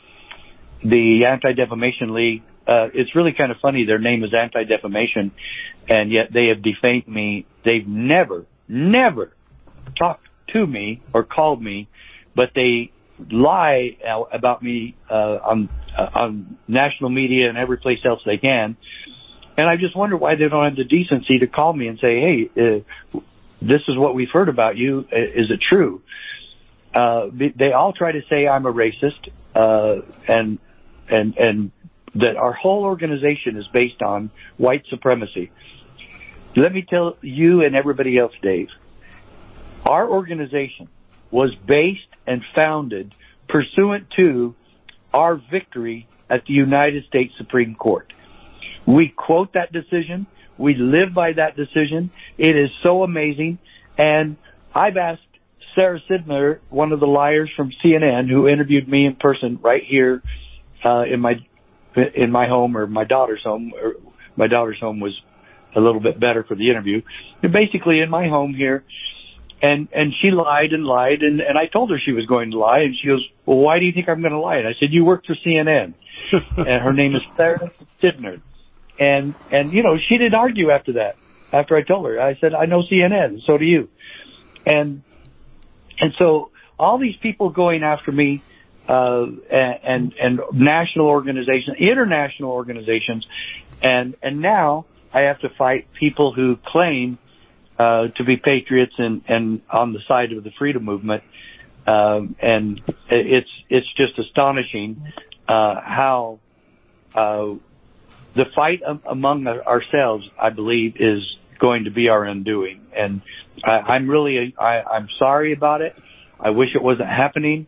the 0.84 1.25
Anti-Defamation 1.25 2.14
League, 2.14 2.42
uh, 2.68 2.88
it's 2.94 3.16
really 3.16 3.34
kind 3.34 3.52
of 3.52 3.58
funny. 3.62 3.86
Their 3.86 4.00
name 4.00 4.24
is 4.24 4.34
Anti-Defamation 4.34 5.32
and 5.88 6.12
yet 6.12 6.34
they 6.34 6.48
have 6.48 6.64
defamed 6.64 7.08
me. 7.08 7.46
They've 7.64 7.88
never, 7.88 8.48
never 8.68 9.32
talked 10.00 10.28
to 10.54 10.66
me 10.66 11.04
or 11.14 11.24
called 11.24 11.62
me, 11.62 11.88
but 12.36 12.50
they 12.56 12.92
lie 13.32 13.98
about 14.34 14.64
me, 14.64 14.96
uh, 15.10 15.14
on 15.14 15.70
uh, 15.98 16.10
on 16.14 16.58
national 16.68 17.10
media 17.10 17.48
and 17.48 17.58
every 17.58 17.78
place 17.78 18.00
else 18.04 18.20
they 18.25 18.36
can. 18.36 18.75
And 19.58 19.70
I 19.70 19.78
just 19.78 19.96
wonder 19.96 20.18
why 20.18 20.36
they 20.36 20.50
don't 20.50 20.66
have 20.66 20.75
the 20.75 20.84
decency 20.84 21.40
to 21.40 21.48
call 21.48 21.72
me 21.72 21.88
and 21.88 21.98
say, 22.00 22.20
"Hey, 22.20 22.84
uh, 23.14 23.20
this 23.68 23.82
is 23.88 23.98
what 23.98 24.16
we've 24.16 24.32
heard 24.32 24.50
about 24.50 24.78
you. 24.78 25.08
Is 25.12 25.52
it 25.52 25.60
true?" 25.62 26.02
Uh, 26.94 27.28
they 27.32 27.74
all 27.74 27.92
try 27.92 28.12
to 28.14 28.22
say 28.30 28.48
I'm 28.48 28.66
a 28.66 28.74
racist, 28.74 29.30
uh, 29.54 30.02
and 30.28 30.60
and 31.10 31.38
and 31.38 31.72
that 32.16 32.38
our 32.38 32.54
whole 32.54 32.84
organization 32.84 33.58
is 33.58 33.68
based 33.74 34.02
on 34.02 34.32
white 34.58 34.84
supremacy. 34.90 35.52
Let 36.56 36.74
me 36.74 36.86
tell 36.90 37.18
you 37.22 37.64
and 37.64 37.76
everybody 37.76 38.18
else, 38.18 38.32
Dave. 38.42 38.70
Our 39.86 40.10
organization 40.10 40.88
was 41.30 41.54
based 41.68 42.08
and 42.26 42.42
founded 42.56 43.14
pursuant 43.50 44.10
to 44.18 44.56
our 45.14 45.36
victory 45.36 46.08
at 46.30 46.46
the 46.46 46.54
United 46.54 47.06
States 47.06 47.34
Supreme 47.38 47.76
Court. 47.76 48.12
We 48.86 49.10
quote 49.10 49.54
that 49.54 49.72
decision. 49.72 50.28
We 50.58 50.76
live 50.76 51.14
by 51.14 51.34
that 51.34 51.56
decision. 51.56 52.12
It 52.38 52.56
is 52.56 52.70
so 52.84 53.04
amazing. 53.04 53.60
And 53.98 54.38
I've 54.74 54.98
asked 54.98 55.22
Sarah 55.76 56.00
Sidner, 56.10 56.60
one 56.70 56.92
of 56.92 57.00
the 57.00 57.08
liars 57.08 57.50
from 57.56 57.72
CNN, 57.84 58.30
who 58.30 58.48
interviewed 58.48 58.88
me 58.88 59.06
in 59.06 59.16
person 59.16 59.60
right 59.62 59.84
here 59.86 60.22
uh, 60.84 61.04
in 61.04 61.20
my 61.20 61.34
in 61.96 62.32
my 62.32 62.48
home 62.48 62.76
or 62.76 62.88
my 62.88 63.04
daughter's 63.04 63.42
home. 63.44 63.74
Or 63.82 63.96
my 64.36 64.48
daughter's 64.48 64.80
home 64.80 65.00
was 65.00 65.14
a 65.76 65.80
little 65.80 66.02
bit 66.02 66.20
better 66.20 66.44
for 66.44 66.56
the 66.56 66.70
interview. 66.70 67.02
And 67.44 67.52
basically, 67.52 68.00
in 68.00 68.10
my 68.10 68.28
home 68.28 68.54
here, 68.54 68.84
and 69.62 69.88
and 69.94 70.14
she 70.22 70.32
lied 70.32 70.72
and 70.72 70.86
lied 70.86 71.22
and 71.22 71.40
and 71.40 71.58
I 71.58 71.68
told 71.68 71.90
her 71.92 72.00
she 72.04 72.12
was 72.12 72.26
going 72.26 72.52
to 72.52 72.60
lie 72.60 72.80
and 72.80 72.96
she 73.02 73.08
goes, 73.08 73.28
"Well, 73.46 73.58
why 73.58 73.80
do 73.80 73.86
you 73.86 73.94
think 73.94 74.10
I'm 74.10 74.22
going 74.22 74.34
to 74.34 74.40
lie?" 74.40 74.58
And 74.58 74.68
I 74.68 74.74
said, 74.80 74.90
"You 74.92 75.06
work 75.06 75.26
for 75.26 75.36
CNN." 75.36 75.94
and 76.32 76.82
her 76.82 76.94
name 76.94 77.16
is 77.16 77.22
Sarah 77.38 77.72
Sidner. 78.02 78.42
And 79.00 79.36
and 79.52 79.72
you 79.74 79.84
know, 79.84 79.98
she 79.98 80.18
didn't 80.18 80.36
argue 80.36 80.72
after 80.72 80.94
that. 80.94 81.18
After 81.52 81.75
I 81.75 81.84
told 81.84 82.06
her, 82.06 82.20
I 82.20 82.38
said, 82.40 82.54
"I 82.54 82.66
know 82.66 82.84
CNN, 82.84 83.46
so 83.46 83.58
do 83.58 83.66
you." 83.66 83.90
And 84.66 85.04
and 86.00 86.14
so 86.20 86.52
all 86.78 86.98
these 86.98 87.16
people 87.18 87.50
going 87.50 87.84
after 87.84 88.12
me 88.12 88.44
uh 88.88 89.25
and 89.52 89.80
and, 89.84 90.16
and 90.22 90.40
national 90.54 91.08
organizations, 91.08 91.78
international 91.80 92.52
organizations 92.52 93.25
and 93.82 94.16
and 94.22 94.42
now 94.42 94.86
I 95.14 95.24
have 95.24 95.40
to 95.40 95.50
fight 95.50 95.88
people 95.94 96.34
who 96.34 96.58
claim 96.58 97.18
uh, 97.80 98.08
to 98.18 98.24
be 98.24 98.38
patriots 98.38 98.94
and, 98.98 99.22
and 99.28 99.62
on 99.70 99.94
the 99.94 100.00
side 100.08 100.34
of 100.34 100.44
the 100.44 100.52
freedom 100.58 100.84
movement. 100.84 101.24
Um, 101.88 102.36
and 102.42 102.82
it's, 103.10 103.50
it's 103.70 103.88
just 103.96 104.20
astonishing, 104.20 105.14
uh, 105.48 105.75
how, 105.82 106.40
uh, 107.14 107.54
the 108.36 108.46
fight 108.56 108.82
among 109.10 109.48
ourselves, 109.48 110.27
I 110.39 110.50
believe, 110.50 110.96
is 111.00 111.22
going 111.60 111.86
to 111.86 111.92
be 111.92 112.10
our 112.10 112.24
undoing. 112.24 112.82
And 112.96 113.22
I, 113.63 113.72
I'm 113.72 114.10
really, 114.10 114.54
I, 114.60 114.82
I'm 114.82 115.08
sorry 115.20 115.54
about 115.54 115.82
it. 115.82 115.96
I 116.39 116.50
wish 116.50 116.70
it 116.75 116.84
wasn't 116.84 117.10
happening, 117.10 117.68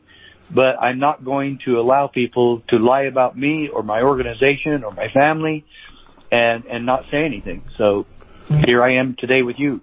but 0.54 0.76
I'm 0.80 1.00
not 1.00 1.24
going 1.24 1.60
to 1.66 1.80
allow 1.80 2.08
people 2.08 2.64
to 2.70 2.78
lie 2.78 3.04
about 3.04 3.38
me 3.38 3.70
or 3.74 3.82
my 3.82 4.02
organization 4.02 4.84
or 4.84 4.92
my 4.92 5.08
family 5.14 5.66
and, 6.32 6.66
and 6.66 6.86
not 6.86 7.04
say 7.12 7.24
anything. 7.24 7.64
So 7.78 8.06
here 8.66 8.84
I 8.84 8.96
am 8.96 9.16
today 9.18 9.42
with 9.42 9.56
you. 9.58 9.82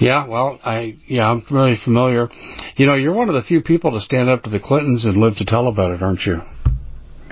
Yeah, 0.00 0.28
well, 0.28 0.60
I 0.64 0.98
yeah, 1.08 1.28
I'm 1.28 1.44
really 1.50 1.76
familiar. 1.82 2.28
You 2.76 2.86
know, 2.86 2.94
you're 2.94 3.12
one 3.12 3.28
of 3.28 3.34
the 3.34 3.42
few 3.42 3.60
people 3.60 3.90
to 3.92 4.00
stand 4.00 4.30
up 4.30 4.44
to 4.44 4.50
the 4.50 4.60
Clintons 4.60 5.04
and 5.04 5.16
live 5.16 5.36
to 5.38 5.44
tell 5.44 5.66
about 5.66 5.90
it, 5.90 6.02
aren't 6.02 6.24
you? 6.24 6.42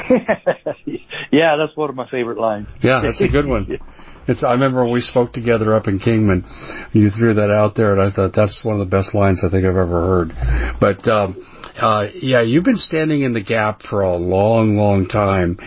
yeah, 1.30 1.56
that's 1.56 1.76
one 1.76 1.90
of 1.90 1.96
my 1.96 2.08
favorite 2.10 2.38
lines. 2.38 2.66
Yeah, 2.82 3.00
that's 3.02 3.20
a 3.20 3.28
good 3.28 3.46
one. 3.46 3.78
It's. 4.28 4.42
I 4.42 4.54
remember 4.54 4.82
when 4.82 4.92
we 4.92 5.02
spoke 5.02 5.32
together 5.32 5.72
up 5.72 5.86
in 5.86 6.00
Kingman, 6.00 6.44
you 6.92 7.10
threw 7.10 7.34
that 7.34 7.52
out 7.52 7.76
there, 7.76 7.92
and 7.92 8.02
I 8.02 8.10
thought 8.10 8.34
that's 8.34 8.64
one 8.64 8.74
of 8.74 8.80
the 8.80 8.90
best 8.90 9.14
lines 9.14 9.40
I 9.46 9.50
think 9.50 9.64
I've 9.64 9.76
ever 9.76 9.86
heard. 9.86 10.32
But 10.80 11.06
um, 11.06 11.46
uh, 11.76 12.08
yeah, 12.14 12.42
you've 12.42 12.64
been 12.64 12.74
standing 12.76 13.22
in 13.22 13.34
the 13.34 13.40
gap 13.40 13.82
for 13.82 14.00
a 14.00 14.16
long, 14.16 14.76
long 14.76 15.06
time. 15.06 15.58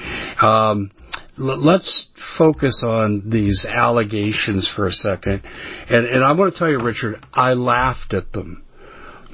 Um, 0.42 0.92
let's 1.38 2.08
focus 2.38 2.84
on 2.86 3.30
these 3.30 3.66
allegations 3.68 4.70
for 4.76 4.88
a 4.88 4.92
second. 4.92 5.44
And, 5.90 6.06
and 6.06 6.24
I 6.24 6.34
want 6.34 6.54
to 6.54 6.60
tell 6.60 6.70
you, 6.70 6.80
Richard, 6.80 7.24
I 7.34 7.54
laughed 7.54 8.14
at 8.14 8.32
them. 8.34 8.64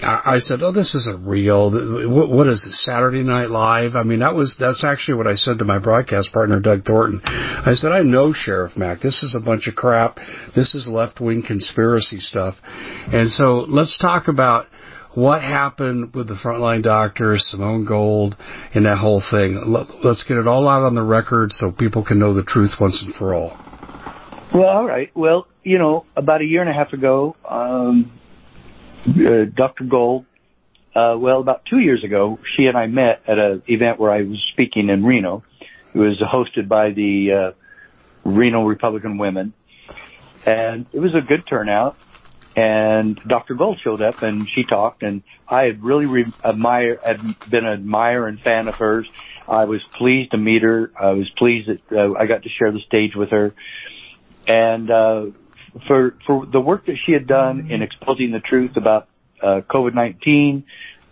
I, 0.02 0.40
said, 0.40 0.62
"Oh, 0.62 0.72
this 0.72 0.94
isn't 0.94 1.26
real. 1.26 1.72
What, 2.10 2.30
what 2.30 2.48
is 2.48 2.66
it? 2.66 2.74
Saturday 2.74 3.24
Night 3.24 3.50
Live?" 3.50 3.96
I 3.96 4.04
mean, 4.04 4.20
that 4.20 4.36
was 4.36 4.56
that's 4.60 4.84
actually 4.84 5.16
what 5.16 5.28
I 5.28 5.36
said 5.36 5.60
to 5.60 5.66
my 5.66 5.80
broadcast 5.80 6.34
partner, 6.34 6.60
Doug 6.60 6.84
Thornton. 6.84 7.22
I 7.24 7.74
said, 7.76 7.92
"I 7.92 8.02
know 8.02 8.34
Sheriff 8.34 8.76
Mack. 8.76 9.02
This 9.02 9.24
is 9.24 9.36
a 9.36 9.44
bunch 9.44 9.68
of 9.68 9.76
crap. 9.76 10.18
This 10.56 10.76
is 10.76 10.88
left 10.88 11.22
wing 11.22 11.44
conspiracy 11.46 12.20
stuff." 12.20 12.56
And 12.64 13.30
so 13.30 13.66
let's 13.68 13.98
talk 13.98 14.28
about 14.28 14.68
what 15.14 15.42
happened 15.42 16.14
with 16.14 16.28
the 16.28 16.36
frontline 16.36 16.84
doctors, 16.84 17.46
Simone 17.48 17.86
Gold, 17.86 18.36
and 18.74 18.86
that 18.86 18.98
whole 18.98 19.24
thing. 19.32 19.64
Let's 19.66 20.24
get 20.24 20.38
it 20.38 20.46
all 20.46 20.68
out 20.68 20.84
on 20.84 20.94
the 20.94 21.04
record 21.04 21.54
so 21.54 21.72
people 21.72 22.04
can 22.04 22.20
know 22.20 22.34
the 22.34 22.44
truth 22.44 22.72
once 22.80 23.02
and 23.02 23.16
for 23.16 23.34
all. 23.34 23.58
Well, 24.54 24.68
all 24.68 24.86
right. 24.86 25.10
Well, 25.16 25.48
you 25.64 25.80
know, 25.80 26.06
about 26.16 26.42
a 26.42 26.46
year 26.46 26.62
and 26.62 26.70
a 26.70 26.74
half 26.74 26.94
ago, 26.94 27.36
um, 27.50 28.12
uh, 29.08 29.46
Dr. 29.54 29.86
Gold, 29.86 30.26
uh, 30.96 31.16
well, 31.18 31.40
about 31.40 31.66
two 31.66 31.80
years 31.80 32.04
ago, 32.04 32.40
she 32.56 32.68
and 32.68 32.78
I 32.78 32.88
met 32.88 33.22
at 33.28 33.40
an 33.40 33.64
event 33.68 34.00
where 34.00 34.12
I 34.12 34.24
was 34.24 34.44
speaking 34.52 34.90
in 34.90 35.04
Reno. 35.04 35.44
It 35.94 36.00
was 36.00 36.22
hosted 36.22 36.68
by 36.68 36.92
the 36.92 37.32
uh, 37.32 37.52
Reno 38.24 38.64
Republican 38.66 39.18
Women, 39.18 39.54
and 40.46 40.86
it 40.94 41.00
was 41.00 41.16
a 41.16 41.22
good 41.22 41.46
turnout 41.48 41.98
and 42.58 43.20
Dr. 43.28 43.56
Gold 43.56 43.80
showed 43.82 44.02
up 44.02 44.22
and 44.22 44.48
she 44.56 44.64
talked 44.64 45.04
and 45.04 45.24
I 45.46 45.64
had 45.64 45.84
really 45.84 46.06
re- 46.06 46.34
admire, 46.42 47.00
had 47.04 47.20
been 47.50 47.66
an 47.66 47.74
admirer 47.74 48.30
and 48.30 48.40
fan 48.40 48.70
of 48.70 48.76
hers 48.76 49.06
I 49.48 49.66
was 49.66 49.84
pleased 49.98 50.32
to 50.32 50.38
meet 50.38 50.64
her. 50.64 50.92
I 51.00 51.12
was 51.12 51.30
pleased 51.38 51.70
that 51.70 51.98
uh, 51.98 52.14
I 52.18 52.26
got 52.26 52.44
to 52.44 52.50
share 52.50 52.72
the 52.72 52.80
stage 52.82 53.16
with 53.16 53.30
her, 53.30 53.54
and 54.48 54.90
uh, 54.90 55.26
for 55.88 56.16
for 56.26 56.46
the 56.46 56.60
work 56.60 56.86
that 56.86 56.98
she 57.06 57.12
had 57.12 57.28
done 57.28 57.72
in 57.72 57.82
exposing 57.82 58.32
the 58.32 58.40
truth 58.40 58.78
about 58.78 59.08
uh, 59.42 59.62
COVID-19 59.70 60.64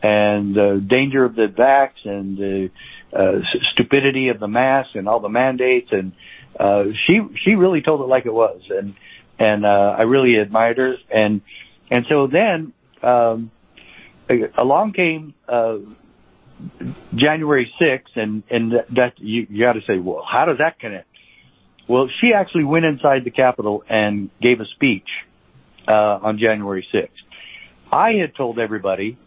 and 0.02 0.56
the 0.56 0.84
danger 0.86 1.24
of 1.24 1.36
the 1.36 1.48
vax 1.48 1.92
and 2.06 2.38
the 2.38 2.72
uh, 3.14 3.40
stupidity 3.72 4.30
of 4.30 4.40
the 4.40 4.48
mask 4.48 4.96
and 4.96 5.08
all 5.08 5.20
the 5.20 5.30
mandates 5.30 5.90
and 5.92 6.14
uh, 6.60 6.86
she 7.06 7.20
she 7.44 7.56
really 7.56 7.82
told 7.82 8.02
it 8.02 8.06
like 8.06 8.26
it 8.26 8.34
was. 8.34 8.62
And 8.70 8.96
and 9.40 9.66
uh, 9.66 9.96
I 9.98 10.04
really 10.04 10.36
admired 10.36 10.78
her. 10.78 10.96
And 11.10 11.42
and 11.90 12.06
so 12.10 12.28
then 12.28 12.74
um, 13.02 13.52
along 14.58 14.94
came 14.94 15.34
uh, 15.48 15.78
January 17.16 17.72
6th 17.80 18.16
and 18.16 18.44
and 18.50 18.74
that 18.92 19.14
you, 19.18 19.48
you 19.50 19.64
got 19.64 19.74
to 19.74 19.82
say 19.88 19.98
well 19.98 20.24
how 20.30 20.46
does 20.46 20.60
that 20.60 20.80
connect 20.80 21.08
well 21.88 22.10
she 22.22 22.34
actually 22.34 22.64
went 22.64 22.86
inside 22.86 23.24
the 23.24 23.32
Capitol 23.32 23.84
and 23.90 24.30
gave 24.42 24.60
a 24.60 24.66
speech 24.66 25.08
uh, 25.88 26.20
on 26.22 26.40
January 26.40 26.88
6th 26.94 27.10
I 27.92 28.14
had 28.14 28.36
told 28.36 28.60
everybody 28.60 29.18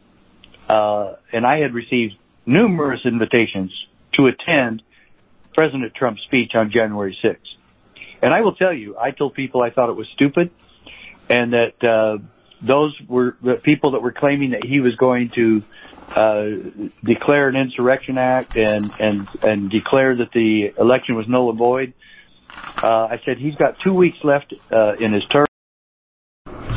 uh, 0.69 1.15
and 1.33 1.47
I 1.47 1.59
had 1.59 1.75
received 1.75 2.15
numerous 2.45 3.01
invitations 3.05 3.73
to 4.19 4.27
attend 4.27 4.83
President 5.55 5.95
Trump's 5.95 6.23
speech 6.23 6.53
on 6.55 6.71
January 6.71 7.17
6th. 7.25 7.37
And 8.23 8.33
I 8.33 8.41
will 8.41 8.55
tell 8.55 8.73
you, 8.73 8.97
I 8.99 9.11
told 9.11 9.35
people 9.35 9.63
I 9.63 9.71
thought 9.71 9.91
it 9.91 9.97
was 9.97 10.09
stupid 10.15 10.51
and 11.29 11.53
that, 11.53 11.85
uh, 11.85 12.19
those 12.63 12.99
were 13.07 13.37
the 13.43 13.59
people 13.59 13.93
that 13.93 14.03
were 14.03 14.13
claiming 14.13 14.51
that 14.53 14.65
he 14.65 14.81
was 14.81 14.97
going 14.97 15.31
to, 15.35 15.63
uh, 16.09 16.47
declare 17.05 17.49
an 17.49 17.57
insurrection 17.57 18.17
act 18.17 18.57
and, 18.57 18.91
and, 18.99 19.29
and 19.43 19.71
declare 19.71 20.17
that 20.17 20.33
the 20.33 20.73
election 20.79 21.17
was 21.17 21.29
null 21.29 21.51
and 21.51 21.59
void. 21.59 21.93
Uh, 22.83 23.09
I 23.11 23.21
said 23.25 23.39
he's 23.39 23.55
got 23.57 23.75
two 23.85 23.95
weeks 23.95 24.19
left, 24.23 24.55
uh, 24.73 24.95
in 25.01 25.13
his 25.13 25.25
term. 25.33 25.46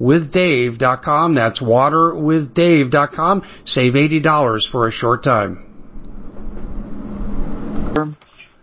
waterwithdave.com. 0.00 1.34
That's 1.34 1.60
waterwithdave.com. 1.60 3.42
Save 3.64 3.92
$80 3.94 4.70
for 4.70 4.88
a 4.88 4.92
short 4.92 5.22
time. 5.22 5.68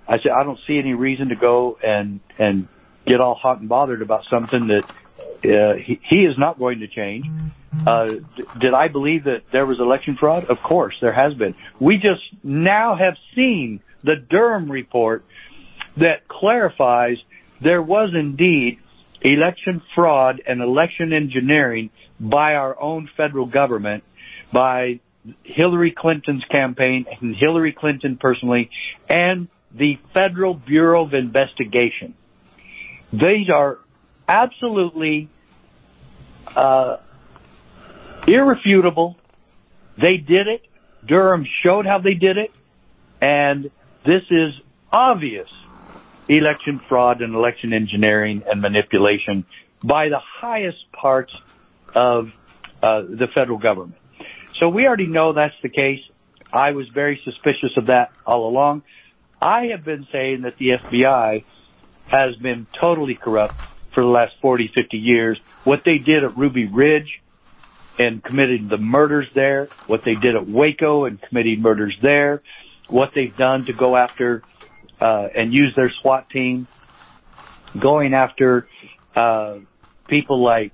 I 0.07 0.17
said, 0.17 0.31
I 0.35 0.43
don't 0.43 0.59
see 0.67 0.79
any 0.79 0.93
reason 0.93 1.29
to 1.29 1.35
go 1.35 1.77
and, 1.83 2.19
and 2.39 2.67
get 3.05 3.21
all 3.21 3.35
hot 3.35 3.59
and 3.59 3.69
bothered 3.69 4.01
about 4.01 4.25
something 4.25 4.67
that 4.67 4.85
uh, 5.43 5.75
he, 5.75 5.99
he 6.03 6.25
is 6.25 6.35
not 6.37 6.57
going 6.57 6.79
to 6.79 6.87
change. 6.87 7.27
Uh, 7.85 8.05
d- 8.35 8.43
did 8.59 8.73
I 8.73 8.87
believe 8.87 9.25
that 9.25 9.43
there 9.51 9.65
was 9.67 9.79
election 9.79 10.17
fraud? 10.17 10.45
Of 10.45 10.57
course, 10.63 10.95
there 11.01 11.13
has 11.13 11.35
been. 11.35 11.53
We 11.79 11.97
just 11.97 12.23
now 12.43 12.95
have 12.95 13.15
seen 13.35 13.81
the 14.03 14.15
Durham 14.15 14.71
report 14.71 15.23
that 15.97 16.27
clarifies 16.27 17.17
there 17.61 17.81
was 17.81 18.11
indeed 18.15 18.79
election 19.21 19.81
fraud 19.95 20.41
and 20.45 20.61
election 20.61 21.13
engineering 21.13 21.89
by 22.19 22.55
our 22.55 22.79
own 22.79 23.09
federal 23.17 23.45
government, 23.45 24.03
by 24.51 24.99
Hillary 25.43 25.93
Clinton's 25.95 26.43
campaign 26.45 27.05
and 27.21 27.35
Hillary 27.35 27.73
Clinton 27.73 28.17
personally, 28.17 28.69
and 29.09 29.47
the 29.71 29.99
Federal 30.13 30.53
Bureau 30.53 31.03
of 31.03 31.13
Investigation. 31.13 32.15
These 33.11 33.49
are 33.53 33.79
absolutely 34.27 35.29
uh, 36.55 36.97
irrefutable. 38.27 39.17
They 39.99 40.17
did 40.17 40.47
it. 40.47 40.61
Durham 41.05 41.45
showed 41.63 41.85
how 41.85 41.99
they 41.99 42.13
did 42.13 42.37
it, 42.37 42.51
and 43.21 43.71
this 44.05 44.23
is 44.29 44.53
obvious 44.91 45.49
election 46.29 46.79
fraud 46.87 47.21
and 47.21 47.33
election 47.33 47.73
engineering 47.73 48.43
and 48.45 48.61
manipulation 48.61 49.45
by 49.83 50.09
the 50.09 50.19
highest 50.41 50.77
parts 50.91 51.31
of 51.95 52.27
uh, 52.83 53.01
the 53.01 53.27
federal 53.33 53.57
government. 53.57 53.95
So 54.61 54.69
we 54.69 54.85
already 54.85 55.07
know 55.07 55.33
that's 55.33 55.53
the 55.63 55.69
case. 55.69 55.99
I 56.53 56.71
was 56.71 56.87
very 56.93 57.19
suspicious 57.23 57.71
of 57.77 57.87
that 57.87 58.13
all 58.25 58.47
along. 58.47 58.83
I 59.41 59.67
have 59.71 59.83
been 59.83 60.07
saying 60.11 60.41
that 60.43 60.57
the 60.57 60.71
FBI 60.91 61.45
has 62.07 62.35
been 62.35 62.67
totally 62.79 63.15
corrupt 63.15 63.55
for 63.93 64.03
the 64.03 64.09
last 64.09 64.33
40, 64.41 64.71
50 64.75 64.97
years. 64.97 65.39
What 65.63 65.81
they 65.85 65.97
did 65.97 66.23
at 66.23 66.37
Ruby 66.37 66.67
Ridge 66.67 67.09
and 67.97 68.23
committing 68.23 68.67
the 68.69 68.77
murders 68.77 69.27
there, 69.33 69.69
what 69.85 70.01
they 70.03 70.15
did 70.15 70.35
at 70.35 70.47
Waco 70.47 71.05
and 71.05 71.21
committing 71.21 71.61
murders 71.61 71.95
there, 72.01 72.41
what 72.87 73.09
they've 73.15 73.35
done 73.35 73.65
to 73.65 73.73
go 73.73 73.95
after 73.95 74.43
uh, 74.99 75.27
and 75.35 75.53
use 75.53 75.73
their 75.75 75.91
SWAT 76.01 76.29
team 76.29 76.67
going 77.77 78.13
after 78.13 78.67
uh, 79.15 79.57
people 80.07 80.43
like 80.43 80.71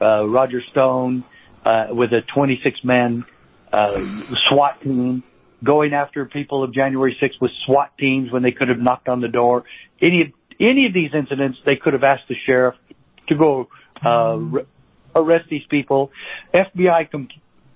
uh, 0.00 0.26
Roger 0.26 0.62
Stone 0.70 1.24
uh, 1.64 1.86
with 1.90 2.12
a 2.12 2.22
26 2.22 2.84
man 2.84 3.24
uh, 3.72 4.04
SWAT 4.48 4.80
team, 4.82 5.22
going 5.62 5.94
after 5.94 6.26
people 6.26 6.64
of 6.64 6.74
January 6.74 7.16
6th 7.20 7.40
with 7.40 7.52
SWAT 7.64 7.96
teams 7.98 8.30
when 8.32 8.42
they 8.42 8.52
could 8.52 8.68
have 8.68 8.78
knocked 8.78 9.08
on 9.08 9.20
the 9.20 9.28
door. 9.28 9.64
Any 10.00 10.34
any 10.60 10.86
of 10.86 10.92
these 10.92 11.10
incidents, 11.14 11.58
they 11.64 11.76
could 11.76 11.92
have 11.92 12.04
asked 12.04 12.28
the 12.28 12.36
sheriff 12.46 12.74
to 13.28 13.36
go 13.36 13.68
uh, 14.04 14.38
arrest 15.14 15.48
these 15.48 15.64
people. 15.68 16.10
FBI 16.52 17.10
com- 17.10 17.28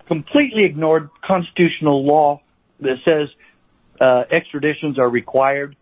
completely 0.07 0.65
ignored 0.65 1.11
constitutional 1.25 2.05
law 2.05 2.43
that 2.81 2.97
says 3.05 3.29
uh, 4.01 4.25
extraditions 4.31 4.99
are 4.99 5.09
required. 5.09 5.77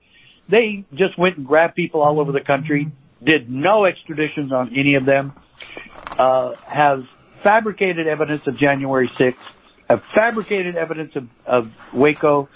They 0.49 0.85
just 0.95 1.19
went 1.19 1.39
and 1.39 1.47
grabbed 1.47 1.75
people 1.75 2.03
all 2.03 2.21
over 2.21 2.33
the 2.33 2.41
country, 2.41 2.91
did 3.23 3.51
no 3.51 3.87
extraditions 3.87 4.53
on 4.53 4.77
any 4.77 4.95
of 4.95 5.07
them, 5.07 5.33
uh, 6.19 6.55
have 6.67 7.05
fabricated 7.43 8.07
evidence 8.07 8.47
of 8.47 8.57
January 8.57 9.11
6th, 9.19 9.35
have 9.89 10.03
fabricated 10.15 10.77
evidence 10.77 11.15
of, 11.17 11.29
of 11.47 11.71
Waco 11.93 12.49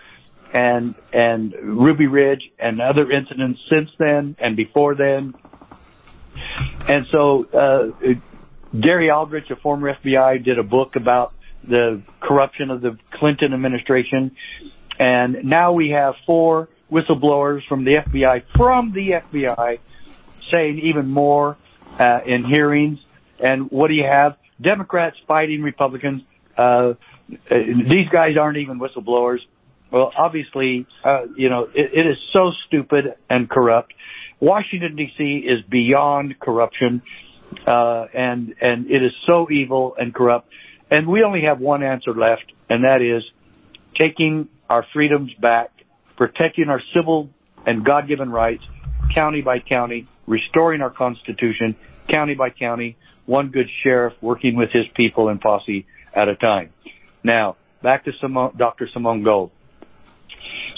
and 0.53 0.95
and 1.13 1.55
Ruby 1.63 2.07
Ridge 2.07 2.51
and 2.59 2.81
other 2.81 3.11
incidents 3.11 3.61
since 3.71 3.91
then 3.99 4.37
and 4.39 4.57
before 4.57 4.95
then. 4.95 5.35
And 6.89 7.07
so 7.11 7.45
uh, 7.53 8.15
Gary 8.79 9.11
Aldrich, 9.11 9.51
a 9.51 9.57
former 9.57 9.95
FBI, 9.95 10.45
did 10.45 10.59
a 10.59 10.63
book 10.63 10.97
about 10.97 11.35
the 11.67 12.03
corruption 12.21 12.71
of 12.71 12.81
the 12.81 12.97
Clinton 13.13 13.53
administration. 13.53 14.37
And 14.99 15.45
now 15.45 15.73
we 15.73 15.91
have 15.91 16.15
four 16.27 16.69
whistleblowers 16.91 17.67
from 17.69 17.85
the 17.85 17.97
FBI, 17.97 18.45
from 18.57 18.93
the 18.93 19.11
FBI, 19.11 19.79
saying 20.51 20.79
even 20.79 21.09
more 21.09 21.57
uh, 21.99 22.21
in 22.27 22.45
hearings. 22.45 22.99
And 23.41 23.71
what 23.71 23.89
do 23.89 23.95
you 23.95 24.05
have? 24.05 24.37
Democrats 24.61 25.17
fighting 25.27 25.63
Republicans. 25.63 26.23
Uh, 26.57 26.95
these 27.29 28.09
guys 28.11 28.37
aren't 28.39 28.59
even 28.59 28.81
whistleblowers. 28.81 29.39
Well, 29.91 30.13
obviously, 30.17 30.87
uh, 31.05 31.27
you 31.37 31.49
know, 31.49 31.65
it, 31.75 31.91
it 31.95 32.07
is 32.07 32.17
so 32.33 32.53
stupid 32.67 33.15
and 33.31 33.49
corrupt. 33.49 33.95
Washington 34.41 34.97
D.C. 34.97 35.45
is 35.47 35.63
beyond 35.69 36.39
corruption, 36.39 37.03
uh, 37.67 38.07
and 38.13 38.55
and 38.61 38.91
it 38.91 39.03
is 39.03 39.13
so 39.27 39.51
evil 39.51 39.97
and 39.99 40.15
corrupt. 40.15 40.49
And 40.91 41.07
we 41.07 41.23
only 41.23 41.43
have 41.43 41.59
one 41.61 41.83
answer 41.83 42.15
left, 42.15 42.53
and 42.69 42.85
that 42.85 43.03
is 43.03 43.23
taking 43.97 44.49
our 44.69 44.87
freedoms 44.93 45.33
back, 45.35 45.71
protecting 46.19 46.69
our 46.69 46.83
civil 46.95 47.31
and 47.65 47.85
God-given 47.85 48.29
rights, 48.31 48.65
county 49.15 49.41
by 49.41 49.61
county, 49.61 50.07
restoring 50.27 50.83
our 50.83 50.91
Constitution, 50.91 51.77
county 52.09 52.35
by 52.35 52.51
county, 52.51 52.97
one 53.25 53.51
good 53.51 53.69
sheriff 53.83 54.15
working 54.21 54.57
with 54.57 54.71
his 54.73 54.85
people 54.95 55.29
and 55.29 55.41
posse 55.41 55.87
at 56.13 56.29
a 56.29 56.35
time. 56.35 56.71
Now, 57.23 57.57
back 57.83 58.05
to 58.07 58.13
Simone, 58.21 58.55
Dr. 58.57 58.89
Simone 58.93 59.23
Gold. 59.23 59.53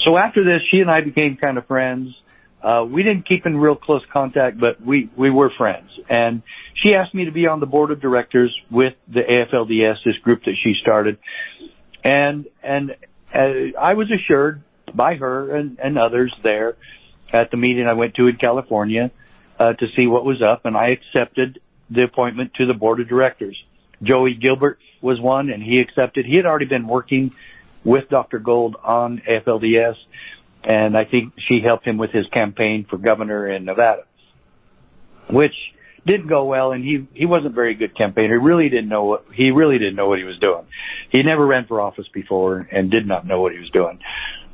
So 0.04 0.16
after 0.16 0.44
this, 0.44 0.60
she 0.70 0.80
and 0.80 0.90
I 0.90 1.00
became 1.00 1.36
kind 1.36 1.56
of 1.56 1.66
friends. 1.66 2.14
Uh, 2.62 2.84
we 2.84 3.02
didn't 3.02 3.26
keep 3.26 3.46
in 3.46 3.56
real 3.56 3.76
close 3.76 4.02
contact, 4.12 4.60
but 4.60 4.84
we, 4.84 5.08
we 5.16 5.30
were 5.30 5.50
friends. 5.56 5.90
And 6.10 6.42
she 6.74 6.94
asked 6.94 7.14
me 7.14 7.24
to 7.24 7.32
be 7.32 7.46
on 7.46 7.60
the 7.60 7.66
board 7.66 7.90
of 7.90 8.00
directors 8.00 8.54
with 8.70 8.92
the 9.08 9.20
AFLDS, 9.20 10.04
this 10.04 10.18
group 10.18 10.44
that 10.44 10.54
she 10.62 10.74
started. 10.82 11.18
And, 12.04 12.46
and 12.62 12.96
uh, 13.34 13.78
I 13.80 13.94
was 13.94 14.10
assured 14.10 14.62
by 14.96 15.14
her 15.16 15.54
and, 15.56 15.78
and 15.82 15.98
others 15.98 16.34
there 16.42 16.76
at 17.32 17.50
the 17.50 17.56
meeting 17.56 17.86
I 17.86 17.94
went 17.94 18.14
to 18.16 18.26
in 18.26 18.36
California, 18.36 19.10
uh, 19.58 19.74
to 19.74 19.86
see 19.96 20.06
what 20.06 20.24
was 20.24 20.42
up 20.42 20.64
and 20.64 20.76
I 20.76 20.90
accepted 20.90 21.60
the 21.90 22.04
appointment 22.04 22.54
to 22.54 22.66
the 22.66 22.74
board 22.74 23.00
of 23.00 23.08
directors. 23.08 23.62
Joey 24.02 24.34
Gilbert 24.34 24.78
was 25.02 25.20
one 25.20 25.50
and 25.50 25.62
he 25.62 25.80
accepted. 25.80 26.24
He 26.24 26.36
had 26.36 26.46
already 26.46 26.64
been 26.66 26.86
working 26.86 27.32
with 27.84 28.08
Dr. 28.08 28.38
Gold 28.38 28.76
on 28.82 29.22
AFLDS 29.28 29.96
and 30.64 30.96
I 30.96 31.04
think 31.04 31.34
she 31.48 31.60
helped 31.60 31.86
him 31.86 31.98
with 31.98 32.10
his 32.10 32.26
campaign 32.28 32.86
for 32.88 32.96
governor 32.96 33.48
in 33.48 33.64
Nevada, 33.64 34.04
which 35.28 35.54
didn't 36.06 36.28
go 36.28 36.44
well 36.44 36.72
and 36.72 36.82
he 36.82 37.06
he 37.12 37.26
wasn't 37.26 37.48
a 37.48 37.50
very 37.50 37.74
good 37.74 37.96
campaigner. 37.96 38.40
He 38.40 38.46
really 38.46 38.68
didn't 38.70 38.88
know 38.88 39.04
what 39.04 39.26
he 39.34 39.50
really 39.50 39.78
didn't 39.78 39.96
know 39.96 40.08
what 40.08 40.18
he 40.18 40.24
was 40.24 40.38
doing. 40.38 40.64
He 41.10 41.22
never 41.22 41.46
ran 41.46 41.66
for 41.66 41.80
office 41.80 42.08
before 42.08 42.66
and 42.72 42.90
did 42.90 43.06
not 43.06 43.26
know 43.26 43.40
what 43.40 43.52
he 43.52 43.58
was 43.58 43.70
doing. 43.70 44.00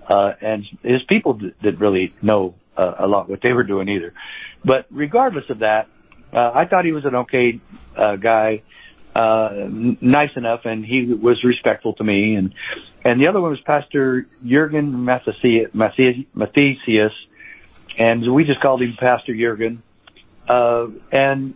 Uh 0.08 0.32
and 0.40 0.64
his 0.82 1.02
people 1.04 1.34
didn't 1.34 1.78
really 1.78 2.14
know 2.22 2.54
uh, 2.76 2.94
a 2.98 3.06
lot 3.06 3.28
what 3.28 3.40
they 3.42 3.52
were 3.52 3.64
doing 3.64 3.88
either. 3.88 4.14
But 4.64 4.86
regardless 4.90 5.48
of 5.50 5.60
that, 5.60 5.88
uh 6.32 6.52
I 6.54 6.66
thought 6.66 6.84
he 6.84 6.92
was 6.92 7.04
an 7.04 7.14
okay 7.16 7.60
guy, 7.96 8.62
nice 9.14 10.36
enough 10.36 10.60
and 10.64 10.84
he 10.84 11.12
was 11.12 11.42
respectful 11.44 11.94
to 11.94 12.04
me 12.04 12.34
and 12.34 12.54
and 13.04 13.20
the 13.20 13.28
other 13.28 13.40
one 13.40 13.50
was 13.50 13.60
Pastor 13.60 14.26
Jurgen 14.44 15.06
Matthesius 15.06 17.12
and 17.98 18.32
we 18.32 18.44
just 18.44 18.60
called 18.60 18.82
him 18.82 18.96
Pastor 18.98 19.34
Jurgen 19.34 19.82
and 20.48 21.54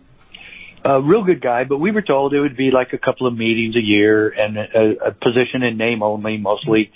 a 0.83 1.01
real 1.01 1.23
good 1.23 1.41
guy, 1.41 1.63
but 1.63 1.77
we 1.77 1.91
were 1.91 2.01
told 2.01 2.33
it 2.33 2.39
would 2.39 2.57
be 2.57 2.71
like 2.71 2.93
a 2.93 2.97
couple 2.97 3.27
of 3.27 3.37
meetings 3.37 3.75
a 3.75 3.83
year 3.83 4.29
and 4.29 4.57
a, 4.57 5.07
a 5.07 5.11
position 5.11 5.63
in 5.63 5.77
name 5.77 6.01
only 6.01 6.37
mostly. 6.37 6.91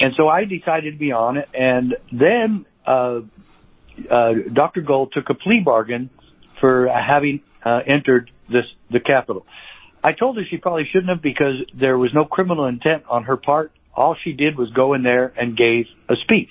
And 0.00 0.14
so 0.16 0.28
I 0.28 0.44
decided 0.44 0.94
to 0.94 0.98
be 0.98 1.12
on 1.12 1.36
it. 1.36 1.48
And 1.52 1.96
then, 2.10 2.66
uh, 2.86 3.20
uh, 4.10 4.32
Dr. 4.52 4.80
Gold 4.80 5.12
took 5.12 5.28
a 5.28 5.34
plea 5.34 5.60
bargain 5.64 6.08
for 6.60 6.88
having, 6.88 7.42
uh, 7.62 7.80
entered 7.86 8.30
this, 8.48 8.64
the 8.90 9.00
Capitol. 9.00 9.46
I 10.02 10.12
told 10.12 10.38
her 10.38 10.42
she 10.48 10.56
probably 10.56 10.88
shouldn't 10.90 11.10
have 11.10 11.22
because 11.22 11.56
there 11.78 11.98
was 11.98 12.12
no 12.14 12.24
criminal 12.24 12.66
intent 12.66 13.04
on 13.08 13.24
her 13.24 13.36
part. 13.36 13.72
All 13.94 14.16
she 14.24 14.32
did 14.32 14.56
was 14.56 14.70
go 14.70 14.94
in 14.94 15.02
there 15.02 15.32
and 15.36 15.54
gave 15.54 15.86
a 16.08 16.16
speech. 16.16 16.50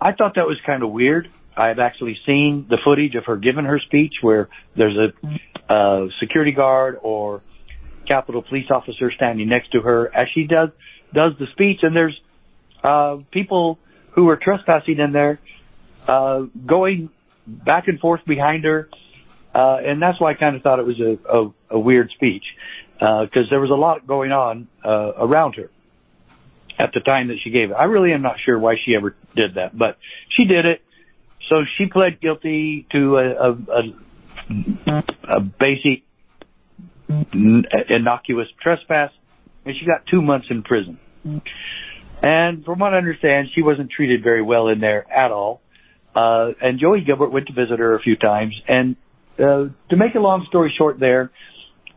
I 0.00 0.12
thought 0.12 0.34
that 0.34 0.48
was 0.48 0.58
kind 0.66 0.82
of 0.82 0.90
weird. 0.90 1.28
I've 1.56 1.78
actually 1.78 2.18
seen 2.26 2.66
the 2.68 2.78
footage 2.82 3.14
of 3.14 3.26
her 3.26 3.36
giving 3.36 3.64
her 3.64 3.78
speech 3.78 4.14
where 4.20 4.48
there's 4.74 4.96
a 4.96 5.72
uh, 5.72 6.08
security 6.18 6.50
guard 6.50 6.98
or 7.00 7.42
Capitol 8.08 8.42
police 8.42 8.68
officer 8.70 9.12
standing 9.12 9.48
next 9.48 9.70
to 9.72 9.80
her 9.80 10.10
as 10.12 10.28
she 10.34 10.46
does 10.46 10.70
does 11.14 11.32
the 11.38 11.46
speech, 11.52 11.80
and 11.82 11.94
there's 11.94 12.18
uh, 12.82 13.18
people 13.30 13.78
who 14.12 14.24
were 14.24 14.36
trespassing 14.36 14.98
in 14.98 15.12
there, 15.12 15.40
uh, 16.06 16.42
going 16.66 17.10
back 17.46 17.88
and 17.88 18.00
forth 18.00 18.24
behind 18.26 18.64
her, 18.64 18.88
uh, 19.54 19.78
and 19.84 20.00
that's 20.00 20.20
why 20.20 20.30
I 20.30 20.34
kind 20.34 20.56
of 20.56 20.62
thought 20.62 20.78
it 20.78 20.86
was 20.86 21.00
a, 21.00 21.18
a, 21.28 21.52
a 21.70 21.78
weird 21.78 22.10
speech 22.14 22.44
because 22.98 23.46
uh, 23.46 23.50
there 23.50 23.60
was 23.60 23.70
a 23.70 23.74
lot 23.74 24.06
going 24.06 24.32
on 24.32 24.68
uh, 24.84 25.12
around 25.18 25.56
her 25.56 25.70
at 26.78 26.92
the 26.94 27.00
time 27.00 27.28
that 27.28 27.36
she 27.42 27.50
gave 27.50 27.70
it. 27.70 27.74
I 27.74 27.84
really 27.84 28.12
am 28.12 28.22
not 28.22 28.36
sure 28.44 28.58
why 28.58 28.76
she 28.84 28.96
ever 28.96 29.14
did 29.34 29.54
that, 29.54 29.76
but 29.76 29.98
she 30.30 30.44
did 30.44 30.66
it. 30.66 30.82
So 31.48 31.64
she 31.76 31.86
pled 31.86 32.20
guilty 32.20 32.86
to 32.92 33.16
a, 33.16 33.24
a, 33.24 33.52
a, 34.86 35.04
a 35.24 35.40
basic 35.40 36.04
innocuous 37.88 38.48
trespass, 38.60 39.10
and 39.64 39.74
she 39.78 39.84
got 39.84 40.06
two 40.06 40.22
months 40.22 40.46
in 40.50 40.62
prison. 40.62 40.98
And 42.22 42.64
from 42.64 42.78
what 42.78 42.94
I 42.94 42.98
understand, 42.98 43.48
she 43.54 43.62
wasn't 43.62 43.90
treated 43.90 44.22
very 44.22 44.42
well 44.42 44.68
in 44.68 44.80
there 44.80 45.04
at 45.10 45.32
all. 45.32 45.60
Uh, 46.14 46.52
and 46.60 46.78
Joey 46.78 47.02
Gilbert 47.02 47.32
went 47.32 47.48
to 47.48 47.52
visit 47.52 47.78
her 47.78 47.94
a 47.94 48.00
few 48.00 48.16
times. 48.16 48.54
And 48.68 48.96
uh, 49.38 49.68
to 49.90 49.96
make 49.96 50.14
a 50.14 50.20
long 50.20 50.46
story 50.48 50.72
short, 50.76 51.00
there, 51.00 51.32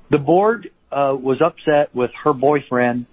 the 0.10 0.18
board 0.18 0.72
uh, 0.92 1.16
was 1.20 1.42
upset 1.42 1.94
with 1.94 2.12
her 2.24 2.34
boyfriend, 2.34 3.06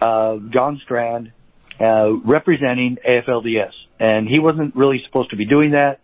uh, 0.00 0.36
John 0.50 0.80
Strand, 0.84 1.32
uh, 1.78 2.12
representing 2.24 2.98
AFLDS 3.06 3.72
and 3.98 4.28
he 4.28 4.38
wasn't 4.38 4.74
really 4.74 5.02
supposed 5.06 5.30
to 5.30 5.36
be 5.36 5.44
doing 5.44 5.72
that. 5.72 6.00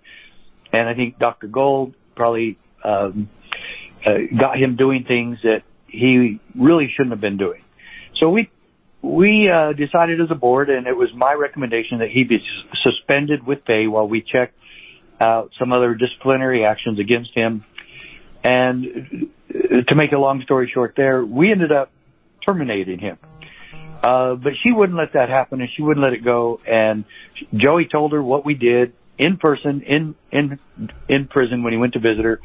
And 0.72 0.88
I 0.88 0.94
think 0.94 1.18
Dr. 1.18 1.48
Gold 1.48 1.94
probably 2.14 2.58
um, 2.82 3.28
uh, 4.04 4.14
got 4.38 4.58
him 4.58 4.76
doing 4.76 5.04
things 5.04 5.38
that 5.42 5.62
he 5.86 6.40
really 6.54 6.90
shouldn't 6.94 7.12
have 7.12 7.20
been 7.20 7.36
doing. 7.36 7.62
So 8.16 8.30
we 8.30 8.50
we 9.02 9.50
uh, 9.52 9.72
decided 9.72 10.20
as 10.20 10.30
a 10.30 10.36
board, 10.36 10.70
and 10.70 10.86
it 10.86 10.96
was 10.96 11.10
my 11.14 11.34
recommendation 11.34 11.98
that 11.98 12.08
he 12.08 12.22
be 12.22 12.38
suspended 12.82 13.44
with 13.44 13.64
pay 13.64 13.88
while 13.88 14.08
we 14.08 14.22
checked 14.22 14.56
out 15.20 15.50
some 15.58 15.72
other 15.72 15.94
disciplinary 15.94 16.64
actions 16.64 16.98
against 17.00 17.34
him. 17.34 17.64
And 18.44 19.30
to 19.50 19.94
make 19.94 20.12
a 20.12 20.18
long 20.18 20.42
story 20.42 20.70
short, 20.72 20.94
there 20.96 21.24
we 21.24 21.50
ended 21.50 21.72
up 21.72 21.90
terminating 22.46 22.98
him. 22.98 23.18
Uh, 24.02 24.34
but 24.34 24.52
she 24.62 24.72
wouldn't 24.72 24.98
let 24.98 25.12
that 25.12 25.28
happen 25.28 25.60
and 25.60 25.70
she 25.76 25.82
wouldn't 25.82 26.04
let 26.04 26.12
it 26.12 26.24
go. 26.24 26.60
And 26.66 27.04
Joey 27.54 27.86
told 27.86 28.12
her 28.12 28.22
what 28.22 28.44
we 28.44 28.54
did 28.54 28.94
in 29.16 29.36
person, 29.36 29.82
in, 29.82 30.16
in, 30.32 30.58
in 31.08 31.28
prison 31.28 31.62
when 31.62 31.72
he 31.72 31.78
went 31.78 31.92
to 31.92 32.00
visit 32.00 32.24
her. 32.24 32.40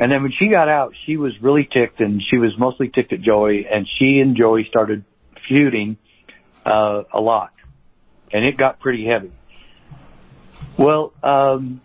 And 0.00 0.10
then 0.10 0.22
when 0.22 0.32
she 0.32 0.48
got 0.48 0.68
out, 0.68 0.94
she 1.06 1.16
was 1.16 1.32
really 1.40 1.68
ticked 1.72 2.00
and 2.00 2.20
she 2.28 2.38
was 2.38 2.58
mostly 2.58 2.88
ticked 2.88 3.12
at 3.12 3.20
Joey 3.20 3.66
and 3.70 3.86
she 3.98 4.18
and 4.18 4.36
Joey 4.36 4.66
started 4.68 5.04
feuding, 5.48 5.96
uh, 6.64 7.02
a 7.12 7.20
lot. 7.20 7.52
And 8.32 8.44
it 8.44 8.56
got 8.56 8.80
pretty 8.80 9.06
heavy. 9.06 9.32
Well, 10.76 11.12
um, 11.22 11.80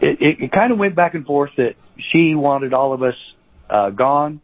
it, 0.00 0.20
it, 0.20 0.44
it 0.44 0.52
kind 0.52 0.72
of 0.72 0.78
went 0.78 0.94
back 0.94 1.14
and 1.14 1.24
forth 1.24 1.50
that 1.56 1.76
she 2.12 2.34
wanted 2.34 2.74
all 2.74 2.92
of 2.92 3.02
us 3.02 3.14
uh, 3.70 3.90
gone, 3.90 4.40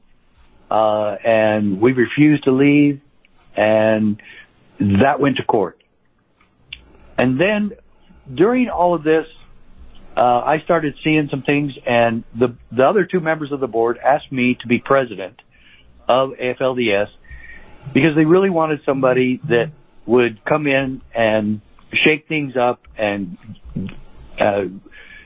uh, 0.71 1.17
and 1.25 1.81
we 1.81 1.93
refused 1.93 2.45
to 2.45 2.53
leave, 2.53 3.01
and 3.57 4.23
that 4.79 5.21
went 5.21 5.37
to 5.37 5.45
court. 5.45 5.83
And 7.19 7.39
then 7.39 7.73
during 8.33 8.69
all 8.69 8.95
of 8.95 9.03
this, 9.03 9.27
uh, 10.17 10.21
I 10.21 10.61
started 10.65 10.95
seeing 11.05 11.29
some 11.31 11.43
things, 11.43 11.73
and 11.87 12.25
the 12.35 12.57
the 12.73 12.87
other 12.87 13.05
two 13.05 13.21
members 13.21 13.53
of 13.53 13.61
the 13.61 13.67
board 13.67 13.99
asked 13.99 14.33
me 14.33 14.57
to 14.61 14.67
be 14.67 14.79
president 14.79 15.41
of 16.09 16.31
AFLDS 16.31 17.09
because 17.93 18.15
they 18.15 18.25
really 18.25 18.51
wanted 18.51 18.81
somebody 18.85 19.41
that 19.49 19.71
would 20.07 20.45
come 20.45 20.67
in 20.67 21.03
and 21.15 21.61
shake 21.93 22.29
things 22.29 22.57
up 22.57 22.81
and 22.97 23.37
uh, 24.39 24.65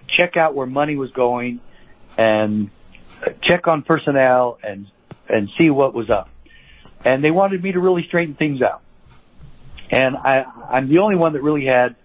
check 0.09 0.37
out 0.37 0.55
where 0.55 0.67
money 0.67 0.97
was 0.97 1.11
going 1.11 1.61
and 2.17 2.71
check 3.43 3.67
on 3.67 3.83
personnel 3.83 4.59
and 4.63 4.87
and 5.29 5.49
see 5.59 5.71
what 5.71 5.95
was 5.95 6.11
up. 6.11 6.29
And 7.05 7.25
they 7.25 7.31
wanted 7.31 7.63
me 7.63 7.73
to 7.73 7.81
really 7.81 8.05
straighten 8.07 8.35
things 8.35 8.61
out. 8.61 8.83
And 9.91 10.17
I, 10.17 10.45
I'm 10.71 10.89
the 10.89 10.99
only 10.99 11.17
one 11.17 11.33
that 11.35 11.43
really 11.43 11.65
had 11.65 11.97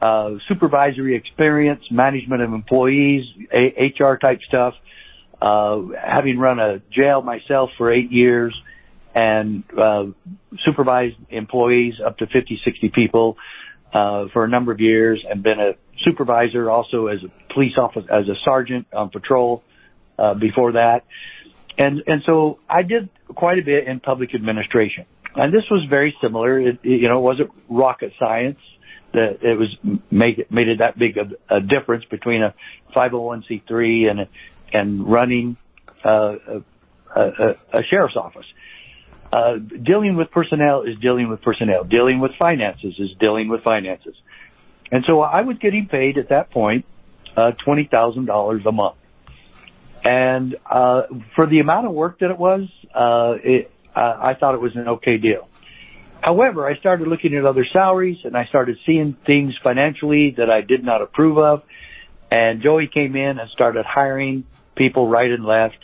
uh, 0.00 0.34
supervisory 0.48 1.16
experience, 1.16 1.82
management 1.90 2.42
of 2.42 2.52
employees, 2.52 3.24
a- 3.52 3.94
HR 3.98 4.16
type 4.16 4.40
stuff. 4.46 4.74
Uh, 5.40 5.82
having 6.02 6.38
run 6.38 6.58
a 6.58 6.80
jail 6.90 7.22
myself 7.22 7.70
for 7.78 7.92
eight 7.92 8.10
years 8.10 8.54
and 9.18 9.64
uh, 9.76 10.04
supervised 10.64 11.16
employees 11.28 11.94
up 12.04 12.18
to 12.18 12.26
50, 12.26 12.60
60 12.64 12.88
people 12.90 13.36
uh, 13.92 14.26
for 14.32 14.44
a 14.44 14.48
number 14.48 14.70
of 14.70 14.78
years, 14.78 15.24
and 15.28 15.42
been 15.42 15.58
a 15.58 15.72
supervisor 16.04 16.70
also 16.70 17.08
as 17.08 17.18
a 17.24 17.52
police 17.52 17.72
officer, 17.76 18.06
as 18.12 18.28
a 18.28 18.36
sergeant 18.44 18.86
on 18.92 19.10
patrol 19.10 19.64
uh, 20.18 20.34
before 20.34 20.72
that, 20.72 21.04
and 21.76 22.02
and 22.06 22.22
so 22.28 22.60
I 22.68 22.82
did 22.82 23.08
quite 23.34 23.58
a 23.58 23.62
bit 23.62 23.88
in 23.88 23.98
public 23.98 24.34
administration, 24.36 25.06
and 25.34 25.52
this 25.52 25.64
was 25.68 25.84
very 25.90 26.14
similar. 26.22 26.60
It, 26.60 26.78
you 26.84 27.08
know, 27.08 27.18
it 27.18 27.22
wasn't 27.22 27.50
rocket 27.68 28.12
science 28.20 28.60
that 29.14 29.38
it 29.42 29.58
was 29.58 29.74
make 30.12 30.38
it 30.38 30.52
made 30.52 30.68
it 30.68 30.78
that 30.78 30.96
big 30.96 31.16
a, 31.16 31.56
a 31.56 31.60
difference 31.60 32.04
between 32.04 32.42
a 32.42 32.54
501c3 32.94 34.10
and 34.10 34.28
and 34.72 35.10
running 35.10 35.56
uh, 36.04 36.36
a, 37.16 37.22
a, 37.22 37.48
a 37.72 37.82
sheriff's 37.90 38.16
office. 38.16 38.46
Uh, 39.30 39.56
dealing 39.56 40.16
with 40.16 40.30
personnel 40.30 40.82
is 40.82 40.96
dealing 40.98 41.28
with 41.28 41.42
personnel. 41.42 41.84
Dealing 41.84 42.18
with 42.18 42.32
finances 42.38 42.94
is 42.98 43.10
dealing 43.20 43.48
with 43.48 43.62
finances. 43.62 44.14
And 44.90 45.04
so 45.06 45.20
I 45.20 45.42
was 45.42 45.58
getting 45.58 45.86
paid 45.86 46.16
at 46.16 46.30
that 46.30 46.50
point 46.50 46.86
uh, 47.36 47.52
twenty 47.52 47.84
thousand 47.84 48.24
dollars 48.24 48.64
a 48.64 48.72
month, 48.72 48.96
and 50.02 50.56
uh, 50.64 51.02
for 51.34 51.46
the 51.46 51.60
amount 51.60 51.86
of 51.86 51.92
work 51.92 52.20
that 52.20 52.30
it 52.30 52.38
was, 52.38 52.68
uh, 52.94 53.34
it, 53.42 53.70
uh, 53.94 54.16
I 54.18 54.34
thought 54.34 54.54
it 54.54 54.60
was 54.60 54.74
an 54.76 54.88
okay 54.88 55.18
deal. 55.18 55.48
However, 56.20 56.68
I 56.68 56.76
started 56.78 57.06
looking 57.06 57.34
at 57.34 57.44
other 57.44 57.64
salaries 57.72 58.18
and 58.24 58.36
I 58.36 58.46
started 58.46 58.78
seeing 58.84 59.16
things 59.24 59.54
financially 59.62 60.34
that 60.36 60.50
I 60.50 60.62
did 60.62 60.84
not 60.84 61.00
approve 61.00 61.38
of. 61.38 61.62
And 62.30 62.60
Joey 62.60 62.88
came 62.88 63.16
in 63.16 63.38
and 63.38 63.48
started 63.50 63.86
hiring 63.86 64.44
people 64.74 65.08
right 65.08 65.30
and 65.30 65.44
left. 65.44 65.78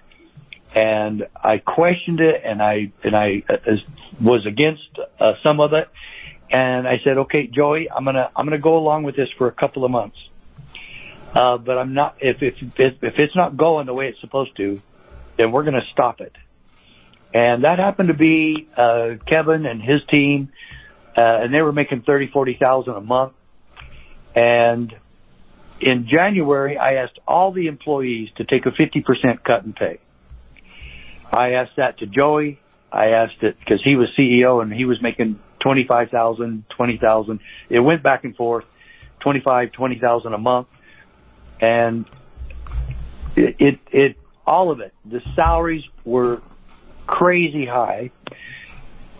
And 0.74 1.26
I 1.34 1.58
questioned 1.58 2.20
it 2.20 2.42
and 2.44 2.60
I, 2.60 2.92
and 3.04 3.14
I 3.14 3.42
uh, 3.48 3.76
was 4.20 4.44
against 4.46 4.82
uh, 5.20 5.32
some 5.42 5.60
of 5.60 5.72
it. 5.72 5.88
And 6.50 6.86
I 6.86 6.96
said, 7.04 7.18
okay, 7.18 7.46
Joey, 7.46 7.88
I'm 7.90 8.04
to, 8.04 8.30
I'm 8.34 8.48
to 8.50 8.58
go 8.58 8.76
along 8.76 9.04
with 9.04 9.16
this 9.16 9.28
for 9.38 9.46
a 9.46 9.52
couple 9.52 9.84
of 9.84 9.90
months. 9.90 10.16
Uh, 11.34 11.58
but 11.58 11.78
I'm 11.78 11.94
not, 11.94 12.16
if, 12.20 12.42
if, 12.42 12.54
if, 12.78 13.18
it's 13.18 13.34
not 13.34 13.56
going 13.56 13.86
the 13.86 13.94
way 13.94 14.08
it's 14.08 14.20
supposed 14.20 14.56
to, 14.56 14.80
then 15.36 15.50
we're 15.52 15.62
to 15.74 15.86
stop 15.92 16.20
it. 16.20 16.32
And 17.32 17.64
that 17.64 17.80
happened 17.80 18.08
to 18.08 18.14
be, 18.14 18.68
uh, 18.76 19.16
Kevin 19.26 19.66
and 19.66 19.82
his 19.82 20.00
team, 20.08 20.52
uh, 21.16 21.20
and 21.20 21.52
they 21.52 21.62
were 21.62 21.72
making 21.72 22.02
thirty, 22.02 22.28
forty 22.28 22.56
thousand 22.60 22.94
a 22.94 23.00
month. 23.00 23.32
And 24.36 24.94
in 25.80 26.06
January, 26.08 26.78
I 26.78 26.94
asked 26.94 27.18
all 27.26 27.52
the 27.52 27.66
employees 27.66 28.30
to 28.36 28.44
take 28.44 28.66
a 28.66 28.70
50% 28.70 29.42
cut 29.44 29.64
in 29.64 29.72
pay. 29.72 29.98
I 31.34 31.54
asked 31.54 31.76
that 31.76 31.98
to 31.98 32.06
Joey. 32.06 32.60
I 32.92 33.08
asked 33.08 33.42
it 33.42 33.58
because 33.58 33.82
he 33.82 33.96
was 33.96 34.08
CEO 34.16 34.62
and 34.62 34.72
he 34.72 34.84
was 34.84 35.02
making 35.02 35.40
25,000, 35.60 36.64
20,000. 36.68 37.40
It 37.68 37.80
went 37.80 38.02
back 38.04 38.22
and 38.24 38.36
forth, 38.36 38.64
25, 39.20 39.72
20,000 39.72 40.32
a 40.32 40.38
month. 40.38 40.68
And 41.60 42.04
it, 43.34 43.56
it, 43.58 43.78
it, 43.90 44.16
all 44.46 44.70
of 44.70 44.78
it, 44.80 44.94
the 45.04 45.22
salaries 45.34 45.82
were 46.04 46.40
crazy 47.06 47.66
high. 47.66 48.12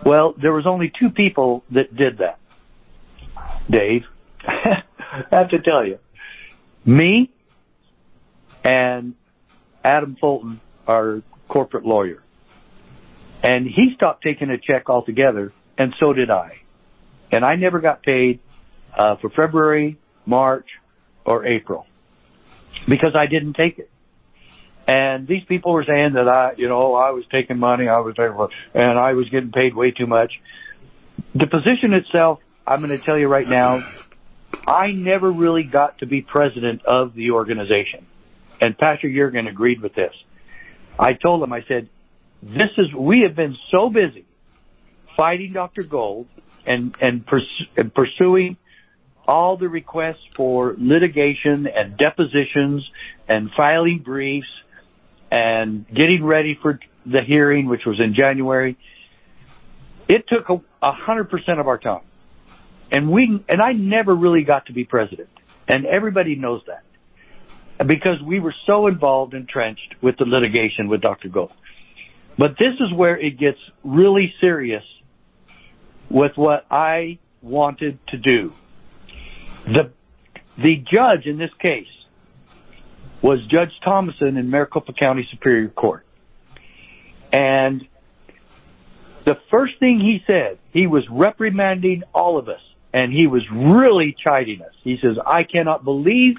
Well, 0.04 0.34
there 0.40 0.52
was 0.52 0.66
only 0.66 0.92
two 0.96 1.10
people 1.10 1.64
that 1.70 1.96
did 1.96 2.18
that. 2.18 2.38
Dave, 3.68 4.04
I 4.46 4.82
have 5.32 5.48
to 5.50 5.58
tell 5.58 5.84
you, 5.84 5.98
me 6.84 7.30
and 8.62 9.14
Adam 9.82 10.16
Fulton, 10.20 10.60
our 10.86 11.22
corporate 11.54 11.86
lawyer. 11.86 12.20
And 13.44 13.64
he 13.64 13.92
stopped 13.94 14.24
taking 14.24 14.50
a 14.50 14.58
check 14.58 14.90
altogether, 14.90 15.52
and 15.78 15.94
so 16.00 16.12
did 16.12 16.28
I. 16.28 16.62
And 17.30 17.44
I 17.44 17.54
never 17.54 17.78
got 17.78 18.02
paid 18.02 18.40
uh, 18.98 19.16
for 19.16 19.30
February, 19.30 19.96
March, 20.26 20.66
or 21.24 21.46
April 21.46 21.86
because 22.88 23.14
I 23.14 23.26
didn't 23.26 23.54
take 23.54 23.78
it. 23.78 23.88
And 24.88 25.28
these 25.28 25.44
people 25.44 25.72
were 25.72 25.84
saying 25.86 26.14
that 26.14 26.28
I, 26.28 26.54
you 26.56 26.68
know, 26.68 26.94
I 26.94 27.10
was 27.10 27.24
taking 27.30 27.58
money, 27.58 27.86
I 27.86 28.00
was 28.00 28.16
taking, 28.16 28.36
and 28.74 28.98
I 28.98 29.12
was 29.12 29.28
getting 29.28 29.52
paid 29.52 29.76
way 29.76 29.92
too 29.92 30.08
much. 30.08 30.32
The 31.36 31.46
position 31.46 31.92
itself, 31.94 32.40
I'm 32.66 32.84
going 32.84 32.98
to 32.98 33.04
tell 33.04 33.16
you 33.16 33.28
right 33.28 33.48
now, 33.48 33.80
I 34.66 34.90
never 34.90 35.30
really 35.30 35.62
got 35.62 35.98
to 35.98 36.06
be 36.06 36.20
president 36.20 36.84
of 36.84 37.14
the 37.14 37.30
organization. 37.30 38.06
And 38.60 38.76
Pastor 38.76 39.08
Jurgen 39.08 39.46
agreed 39.46 39.80
with 39.80 39.94
this. 39.94 40.12
I 40.98 41.14
told 41.14 41.42
him, 41.42 41.52
I 41.52 41.64
said, 41.66 41.88
this 42.42 42.70
is, 42.78 42.92
we 42.94 43.20
have 43.20 43.34
been 43.34 43.56
so 43.70 43.88
busy 43.88 44.26
fighting 45.16 45.52
Dr. 45.52 45.82
Gold 45.82 46.26
and, 46.66 46.96
and, 47.00 47.26
pers- 47.26 47.66
and 47.76 47.92
pursuing 47.94 48.56
all 49.26 49.56
the 49.56 49.68
requests 49.68 50.24
for 50.36 50.74
litigation 50.78 51.66
and 51.66 51.96
depositions 51.96 52.88
and 53.28 53.50
filing 53.56 54.00
briefs 54.00 54.48
and 55.30 55.86
getting 55.88 56.22
ready 56.24 56.58
for 56.60 56.78
the 57.06 57.22
hearing, 57.26 57.66
which 57.66 57.86
was 57.86 58.00
in 58.00 58.14
January. 58.14 58.76
It 60.08 60.28
took 60.28 60.48
a 60.82 60.92
hundred 60.92 61.30
percent 61.30 61.58
of 61.60 61.66
our 61.66 61.78
time. 61.78 62.02
And 62.90 63.10
we, 63.10 63.42
and 63.48 63.60
I 63.62 63.72
never 63.72 64.14
really 64.14 64.44
got 64.44 64.66
to 64.66 64.72
be 64.72 64.84
president. 64.84 65.30
And 65.66 65.86
everybody 65.86 66.36
knows 66.36 66.62
that. 66.66 66.84
Because 67.78 68.22
we 68.22 68.40
were 68.40 68.54
so 68.66 68.86
involved, 68.86 69.34
entrenched 69.34 69.96
with 70.00 70.16
the 70.16 70.24
litigation 70.24 70.88
with 70.88 71.00
Dr. 71.00 71.28
Gold. 71.28 71.52
But 72.38 72.56
this 72.58 72.74
is 72.80 72.92
where 72.92 73.16
it 73.18 73.38
gets 73.38 73.58
really 73.82 74.34
serious 74.40 74.84
with 76.10 76.32
what 76.36 76.66
I 76.70 77.18
wanted 77.42 77.98
to 78.08 78.16
do. 78.16 78.52
The, 79.66 79.90
the 80.58 80.76
judge 80.76 81.26
in 81.26 81.38
this 81.38 81.50
case 81.58 81.88
was 83.22 83.44
Judge 83.46 83.72
Thomason 83.84 84.36
in 84.36 84.50
Maricopa 84.50 84.92
County 84.92 85.26
Superior 85.30 85.68
Court. 85.68 86.04
And 87.32 87.86
the 89.24 89.38
first 89.50 89.78
thing 89.80 89.98
he 89.98 90.22
said, 90.26 90.58
he 90.72 90.86
was 90.86 91.04
reprimanding 91.08 92.02
all 92.12 92.38
of 92.38 92.48
us 92.48 92.60
and 92.92 93.12
he 93.12 93.26
was 93.26 93.42
really 93.50 94.14
chiding 94.22 94.62
us. 94.62 94.74
He 94.82 94.98
says, 95.00 95.16
I 95.24 95.42
cannot 95.44 95.84
believe 95.84 96.36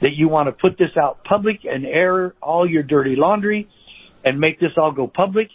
that 0.00 0.14
you 0.14 0.28
want 0.28 0.46
to 0.46 0.52
put 0.52 0.78
this 0.78 0.96
out 0.96 1.24
public 1.24 1.60
and 1.64 1.84
air 1.84 2.34
all 2.40 2.68
your 2.68 2.82
dirty 2.82 3.16
laundry 3.16 3.68
and 4.24 4.38
make 4.38 4.60
this 4.60 4.72
all 4.76 4.92
go 4.92 5.06
public. 5.06 5.48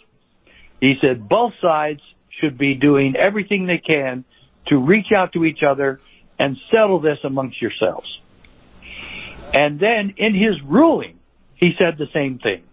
He 0.80 0.94
said 1.00 1.28
both 1.28 1.52
sides 1.62 2.00
should 2.40 2.58
be 2.58 2.74
doing 2.74 3.14
everything 3.16 3.66
they 3.66 3.78
can 3.78 4.24
to 4.66 4.76
reach 4.76 5.12
out 5.16 5.32
to 5.34 5.44
each 5.44 5.62
other 5.66 6.00
and 6.38 6.56
settle 6.72 7.00
this 7.00 7.18
amongst 7.24 7.60
yourselves. 7.60 8.08
And 9.52 9.78
then 9.78 10.14
in 10.16 10.34
his 10.34 10.60
ruling, 10.64 11.18
he 11.54 11.72
said 11.78 11.96
the 11.96 12.08
same 12.12 12.38
thing. 12.38 12.64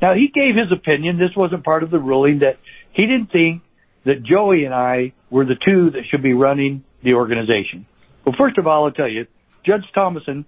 Now 0.00 0.14
he 0.14 0.28
gave 0.32 0.54
his 0.54 0.70
opinion. 0.70 1.18
This 1.18 1.34
wasn't 1.36 1.64
part 1.64 1.82
of 1.82 1.90
the 1.90 1.98
ruling 1.98 2.40
that 2.40 2.58
he 2.92 3.02
didn't 3.02 3.32
think 3.32 3.62
that 4.04 4.22
Joey 4.22 4.64
and 4.64 4.74
I 4.74 5.12
were 5.30 5.44
the 5.44 5.56
two 5.56 5.90
that 5.90 6.02
should 6.10 6.22
be 6.22 6.32
running 6.32 6.84
the 7.02 7.14
organization. 7.14 7.86
Well, 8.24 8.34
first 8.38 8.58
of 8.58 8.66
all, 8.66 8.84
I'll 8.84 8.92
tell 8.92 9.08
you, 9.08 9.26
Judge 9.64 9.84
Thomason 9.94 10.46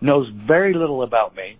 knows 0.00 0.28
very 0.28 0.74
little 0.74 1.02
about 1.02 1.34
me. 1.36 1.58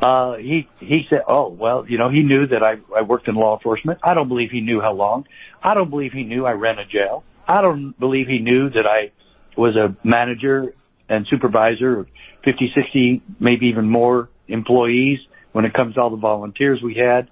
Uh, 0.00 0.36
he, 0.36 0.68
he 0.80 1.06
said, 1.08 1.20
oh, 1.28 1.48
well, 1.48 1.84
you 1.88 1.96
know, 1.96 2.10
he 2.10 2.22
knew 2.22 2.46
that 2.48 2.62
I, 2.62 2.74
I 2.96 3.02
worked 3.02 3.28
in 3.28 3.36
law 3.36 3.56
enforcement. 3.56 4.00
I 4.02 4.14
don't 4.14 4.28
believe 4.28 4.50
he 4.50 4.60
knew 4.60 4.80
how 4.80 4.92
long. 4.92 5.26
I 5.62 5.74
don't 5.74 5.90
believe 5.90 6.12
he 6.12 6.24
knew 6.24 6.44
I 6.44 6.52
ran 6.52 6.78
a 6.78 6.84
jail. 6.84 7.22
I 7.46 7.62
don't 7.62 7.98
believe 7.98 8.26
he 8.26 8.38
knew 8.38 8.68
that 8.70 8.86
I 8.86 9.12
was 9.56 9.76
a 9.76 9.96
manager 10.02 10.74
and 11.08 11.26
supervisor 11.28 12.06
50, 12.44 12.72
60, 12.74 13.22
maybe 13.38 13.66
even 13.66 13.88
more 13.88 14.28
employees 14.48 15.20
when 15.52 15.64
it 15.64 15.74
comes 15.74 15.94
to 15.94 16.00
all 16.00 16.10
the 16.10 16.16
volunteers 16.16 16.80
we 16.82 16.94
had. 16.94 17.28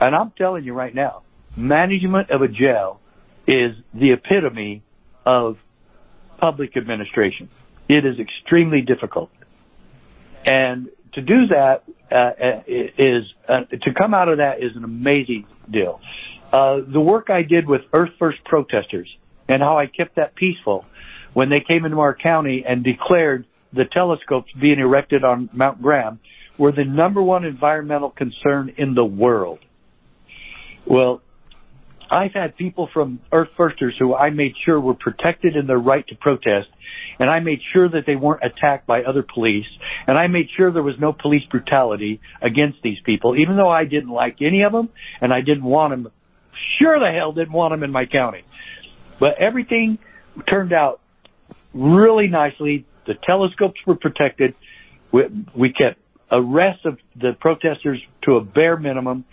And 0.00 0.14
I'm 0.14 0.32
telling 0.32 0.64
you 0.64 0.72
right 0.72 0.94
now, 0.94 1.22
management 1.56 2.30
of 2.30 2.42
a 2.42 2.48
jail 2.48 3.00
is 3.46 3.76
the 3.94 4.12
epitome 4.12 4.82
of 5.24 5.58
public 6.38 6.76
administration. 6.76 7.48
It 7.88 8.04
is 8.04 8.18
extremely 8.18 8.82
difficult. 8.82 9.30
And 10.44 10.88
to 11.14 11.22
do 11.22 11.46
that 11.48 11.84
uh, 12.10 12.62
is 12.66 13.24
uh, 13.48 13.64
to 13.64 13.94
come 13.94 14.14
out 14.14 14.28
of 14.28 14.38
that 14.38 14.62
is 14.62 14.76
an 14.76 14.84
amazing 14.84 15.46
deal. 15.70 16.00
Uh, 16.52 16.78
the 16.86 17.00
work 17.00 17.28
I 17.30 17.42
did 17.42 17.68
with 17.68 17.82
Earth 17.92 18.10
First 18.18 18.44
protesters 18.44 19.08
and 19.48 19.62
how 19.62 19.78
I 19.78 19.86
kept 19.86 20.16
that 20.16 20.34
peaceful 20.34 20.84
when 21.34 21.50
they 21.50 21.60
came 21.60 21.84
into 21.84 22.00
our 22.00 22.14
county 22.14 22.64
and 22.66 22.82
declared 22.82 23.46
the 23.72 23.84
telescopes 23.84 24.50
being 24.58 24.78
erected 24.78 25.24
on 25.24 25.50
Mount 25.52 25.82
Graham 25.82 26.20
were 26.56 26.72
the 26.72 26.84
number 26.84 27.22
one 27.22 27.44
environmental 27.44 28.10
concern 28.10 28.74
in 28.76 28.94
the 28.94 29.04
world. 29.04 29.58
Well, 30.86 31.20
I've 32.10 32.32
had 32.32 32.56
people 32.56 32.88
from 32.92 33.20
Earth 33.32 33.50
Firsters 33.56 33.94
who 33.98 34.14
I 34.14 34.30
made 34.30 34.54
sure 34.64 34.80
were 34.80 34.94
protected 34.94 35.56
in 35.56 35.66
their 35.66 35.78
right 35.78 36.06
to 36.08 36.14
protest, 36.14 36.68
and 37.18 37.28
I 37.28 37.40
made 37.40 37.60
sure 37.72 37.88
that 37.88 38.04
they 38.06 38.16
weren't 38.16 38.42
attacked 38.42 38.86
by 38.86 39.02
other 39.02 39.22
police, 39.22 39.66
and 40.06 40.16
I 40.16 40.26
made 40.28 40.48
sure 40.56 40.72
there 40.72 40.82
was 40.82 40.98
no 40.98 41.12
police 41.12 41.44
brutality 41.50 42.20
against 42.40 42.78
these 42.82 42.98
people, 43.04 43.36
even 43.38 43.56
though 43.56 43.70
I 43.70 43.84
didn't 43.84 44.10
like 44.10 44.38
any 44.40 44.62
of 44.64 44.72
them, 44.72 44.88
and 45.20 45.32
I 45.32 45.40
didn't 45.40 45.64
want 45.64 45.90
them, 45.90 46.12
sure 46.80 46.98
the 46.98 47.12
hell 47.12 47.32
didn't 47.32 47.52
want 47.52 47.72
them 47.72 47.82
in 47.82 47.90
my 47.90 48.06
county. 48.06 48.44
But 49.20 49.38
everything 49.38 49.98
turned 50.50 50.72
out 50.72 51.00
really 51.74 52.28
nicely. 52.28 52.86
The 53.06 53.14
telescopes 53.14 53.80
were 53.86 53.96
protected. 53.96 54.54
We, 55.12 55.22
we 55.54 55.72
kept 55.72 55.98
arrests 56.30 56.84
of 56.84 56.98
the 57.16 57.32
protesters 57.38 58.00
to 58.26 58.36
a 58.36 58.40
bare 58.40 58.76
minimum, 58.76 59.24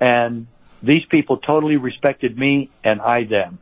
and 0.00 0.46
these 0.86 1.04
people 1.10 1.38
totally 1.38 1.76
respected 1.76 2.36
me 2.36 2.70
and 2.82 3.00
I 3.00 3.24
them. 3.24 3.58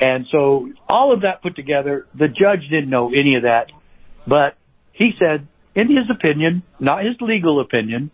And 0.00 0.26
so 0.30 0.70
all 0.88 1.12
of 1.12 1.22
that 1.22 1.42
put 1.42 1.56
together, 1.56 2.06
the 2.14 2.28
judge 2.28 2.68
didn't 2.68 2.90
know 2.90 3.08
any 3.08 3.36
of 3.36 3.42
that, 3.44 3.70
but 4.26 4.56
he 4.92 5.12
said, 5.18 5.46
in 5.74 5.88
his 5.88 6.10
opinion, 6.10 6.62
not 6.78 7.04
his 7.04 7.16
legal 7.20 7.60
opinion, 7.60 8.10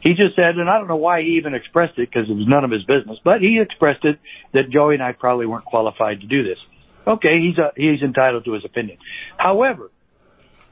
he 0.00 0.14
just 0.14 0.34
said, 0.34 0.56
and 0.56 0.68
I 0.68 0.78
don't 0.78 0.88
know 0.88 0.96
why 0.96 1.22
he 1.22 1.36
even 1.36 1.54
expressed 1.54 1.98
it 1.98 2.10
because 2.10 2.28
it 2.28 2.34
was 2.34 2.46
none 2.48 2.64
of 2.64 2.70
his 2.70 2.82
business, 2.82 3.18
but 3.22 3.40
he 3.40 3.60
expressed 3.60 4.04
it 4.04 4.18
that 4.52 4.68
Joey 4.68 4.94
and 4.94 5.02
I 5.02 5.12
probably 5.12 5.46
weren't 5.46 5.64
qualified 5.64 6.20
to 6.22 6.26
do 6.26 6.42
this. 6.42 6.58
Okay, 7.06 7.40
he's 7.40 7.58
a, 7.58 7.72
he's 7.76 8.02
entitled 8.02 8.44
to 8.44 8.52
his 8.52 8.64
opinion. 8.64 8.98
However, 9.36 9.90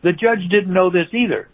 the 0.02 0.12
judge 0.12 0.48
didn't 0.50 0.72
know 0.72 0.90
this 0.90 1.06
either. 1.12 1.48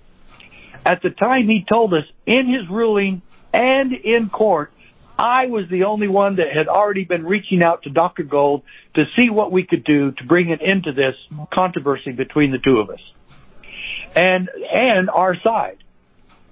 At 0.85 1.03
the 1.03 1.11
time 1.11 1.49
he 1.49 1.65
told 1.69 1.93
us 1.93 2.05
in 2.25 2.47
his 2.47 2.69
ruling 2.71 3.23
and 3.53 3.93
in 3.93 4.31
court, 4.31 4.73
I 5.19 5.47
was 5.47 5.65
the 5.71 5.85
only 5.85 6.09
one 6.09 6.37
that 6.37 6.49
had 6.55 6.69
already 6.69 7.05
been 7.05 7.25
reaching 7.25 7.63
out 7.63 7.85
to 7.85 7.91
Dr. 7.91 8.23
Gold 8.23 8.63
to 8.95 9.05
see 9.17 9.31
what 9.31 9.51
we 9.51 9.65
could 9.65 9.85
do 9.85 10.13
to 10.13 10.25
bring 10.25 10.53
an 10.53 10.59
end 10.61 10.85
to 10.85 10.93
this 10.93 11.15
controversy 11.53 12.13
between 12.13 12.53
the 12.53 12.59
two 12.59 12.79
of 12.79 12.91
us. 12.91 13.01
And, 14.15 14.49
and 14.73 15.09
our 15.11 15.35
side. 15.43 15.79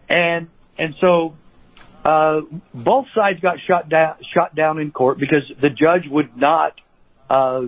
And, 0.08 0.48
and 0.78 0.94
so, 1.00 1.34
uh, 2.04 2.40
both 2.72 3.06
sides 3.14 3.40
got 3.40 3.58
shot 3.66 3.88
down, 3.88 4.16
shot 4.34 4.54
down 4.54 4.78
in 4.78 4.92
court 4.92 5.18
because 5.18 5.50
the 5.60 5.70
judge 5.70 6.06
would 6.08 6.36
not, 6.36 6.74
uh, 7.28 7.62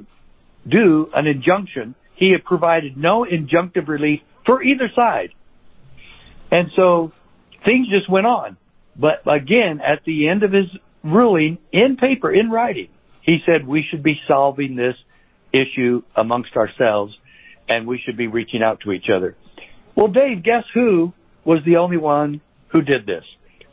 do 0.66 1.10
an 1.14 1.26
injunction. 1.26 1.94
He 2.14 2.30
had 2.30 2.44
provided 2.44 2.96
no 2.96 3.24
injunctive 3.24 3.88
relief 3.88 4.20
for 4.44 4.62
either 4.62 4.90
side. 4.94 5.30
And 6.50 6.70
so 6.76 7.12
things 7.64 7.88
just 7.88 8.08
went 8.08 8.26
on. 8.26 8.56
But 8.98 9.22
again, 9.26 9.80
at 9.80 10.04
the 10.04 10.28
end 10.28 10.42
of 10.42 10.52
his 10.52 10.66
ruling 11.06 11.58
in 11.72 11.96
paper, 11.96 12.32
in 12.32 12.50
writing, 12.50 12.88
he 13.22 13.38
said 13.46 13.66
we 13.66 13.84
should 13.90 14.02
be 14.02 14.20
solving 14.28 14.76
this 14.76 14.94
issue 15.52 16.02
amongst 16.14 16.56
ourselves 16.56 17.16
and 17.68 17.86
we 17.86 18.00
should 18.04 18.16
be 18.16 18.26
reaching 18.26 18.62
out 18.62 18.80
to 18.80 18.92
each 18.92 19.06
other. 19.14 19.36
Well, 19.94 20.08
Dave, 20.08 20.42
guess 20.42 20.64
who 20.74 21.12
was 21.44 21.60
the 21.64 21.76
only 21.76 21.96
one 21.96 22.40
who 22.68 22.82
did 22.82 23.06
this? 23.06 23.24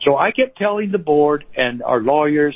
So 0.06 0.17
I 0.17 0.32
kept 0.32 0.58
telling 0.58 0.91
the 0.91 0.98
board 0.98 1.46
and 1.56 1.84
our 1.84 2.02
lawyers, 2.02 2.56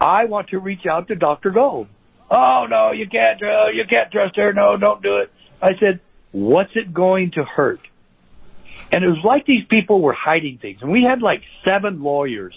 I 0.00 0.24
want 0.24 0.48
to 0.48 0.58
reach 0.58 0.86
out 0.90 1.08
to 1.08 1.14
Dr. 1.14 1.50
Gold. 1.50 1.88
Oh 2.30 2.66
no, 2.68 2.92
you 2.92 3.08
can't, 3.08 3.42
uh, 3.42 3.68
you 3.72 3.84
can't 3.88 4.10
trust 4.10 4.36
her. 4.36 4.52
No, 4.52 4.76
don't 4.76 5.02
do 5.02 5.18
it. 5.18 5.30
I 5.60 5.72
said, 5.78 6.00
what's 6.32 6.72
it 6.74 6.92
going 6.92 7.32
to 7.32 7.44
hurt? 7.44 7.80
And 8.90 9.04
it 9.04 9.08
was 9.08 9.22
like 9.24 9.46
these 9.46 9.64
people 9.68 10.00
were 10.00 10.14
hiding 10.14 10.58
things. 10.58 10.80
And 10.82 10.90
we 10.90 11.04
had 11.08 11.22
like 11.22 11.42
seven 11.64 12.02
lawyers, 12.02 12.54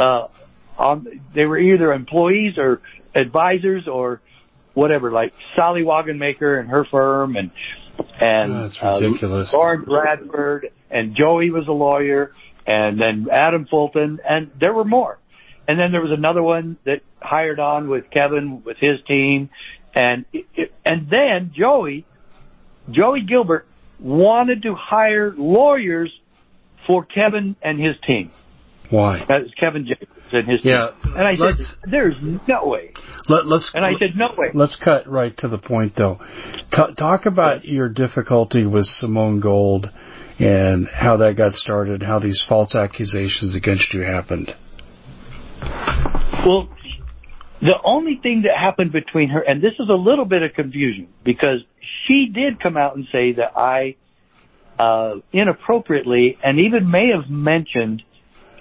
on, 0.00 1.20
they 1.34 1.44
were 1.44 1.58
either 1.58 1.92
employees 1.92 2.58
or 2.58 2.80
advisors 3.14 3.86
or 3.86 4.20
whatever, 4.74 5.10
like 5.10 5.32
Sally 5.56 5.82
Wagenmaker 5.82 6.58
and 6.58 6.68
her 6.70 6.84
firm 6.84 7.36
and, 7.36 7.50
and, 8.18 8.52
oh, 8.52 8.62
that's 8.62 8.82
ridiculous. 8.82 9.52
Uh, 9.52 9.58
Lauren 9.58 9.84
Bradford 9.84 10.70
and 10.90 11.14
Joey 11.14 11.50
was 11.50 11.68
a 11.68 11.72
lawyer 11.72 12.32
and 12.66 13.00
then 13.00 13.26
Adam 13.30 13.66
Fulton 13.66 14.20
and 14.28 14.50
there 14.58 14.72
were 14.72 14.84
more. 14.84 15.18
And 15.68 15.78
then 15.78 15.92
there 15.92 16.00
was 16.00 16.12
another 16.12 16.42
one 16.42 16.78
that 16.84 17.02
hired 17.20 17.60
on 17.60 17.88
with 17.88 18.10
Kevin 18.10 18.62
with 18.64 18.78
his 18.78 19.00
team 19.06 19.50
and, 19.94 20.24
and 20.84 21.08
then 21.10 21.52
Joey, 21.54 22.06
Joey 22.90 23.22
Gilbert 23.22 23.66
wanted 23.98 24.62
to 24.62 24.74
hire 24.74 25.34
lawyers 25.36 26.10
for 26.86 27.04
Kevin 27.04 27.56
and 27.60 27.78
his 27.78 27.96
team. 28.06 28.30
Why? 28.90 29.24
That's 29.28 29.52
Kevin 29.58 29.86
Jacobs 29.86 30.10
and 30.32 30.48
his 30.48 30.60
yeah, 30.64 30.90
team. 31.02 31.14
And 31.16 31.26
I 31.26 31.36
said, 31.36 31.54
there's 31.90 32.16
no 32.48 32.66
way. 32.66 32.92
Let, 33.28 33.46
us 33.46 33.70
and 33.72 33.84
I 33.84 33.92
said, 34.00 34.16
no 34.16 34.34
way. 34.36 34.48
Let's 34.52 34.76
cut 34.82 35.08
right 35.08 35.36
to 35.38 35.48
the 35.48 35.58
point 35.58 35.94
though. 35.96 36.18
T- 36.72 36.94
talk 36.98 37.26
about 37.26 37.64
your 37.64 37.88
difficulty 37.88 38.66
with 38.66 38.84
Simone 38.84 39.40
Gold 39.40 39.90
and 40.40 40.88
how 40.88 41.18
that 41.18 41.36
got 41.36 41.52
started, 41.52 42.02
how 42.02 42.18
these 42.18 42.44
false 42.48 42.74
accusations 42.74 43.54
against 43.54 43.94
you 43.94 44.00
happened. 44.00 44.54
Well, 46.44 46.68
the 47.60 47.74
only 47.84 48.18
thing 48.22 48.42
that 48.42 48.58
happened 48.58 48.90
between 48.90 49.28
her, 49.28 49.40
and 49.40 49.62
this 49.62 49.74
is 49.78 49.88
a 49.90 49.96
little 49.96 50.24
bit 50.24 50.42
of 50.42 50.54
confusion 50.54 51.08
because 51.24 51.60
she 52.06 52.30
did 52.32 52.60
come 52.60 52.76
out 52.76 52.96
and 52.96 53.06
say 53.12 53.32
that 53.32 53.52
I, 53.54 53.96
uh, 54.78 55.16
inappropriately 55.32 56.38
and 56.42 56.58
even 56.58 56.90
may 56.90 57.10
have 57.14 57.30
mentioned, 57.30 58.02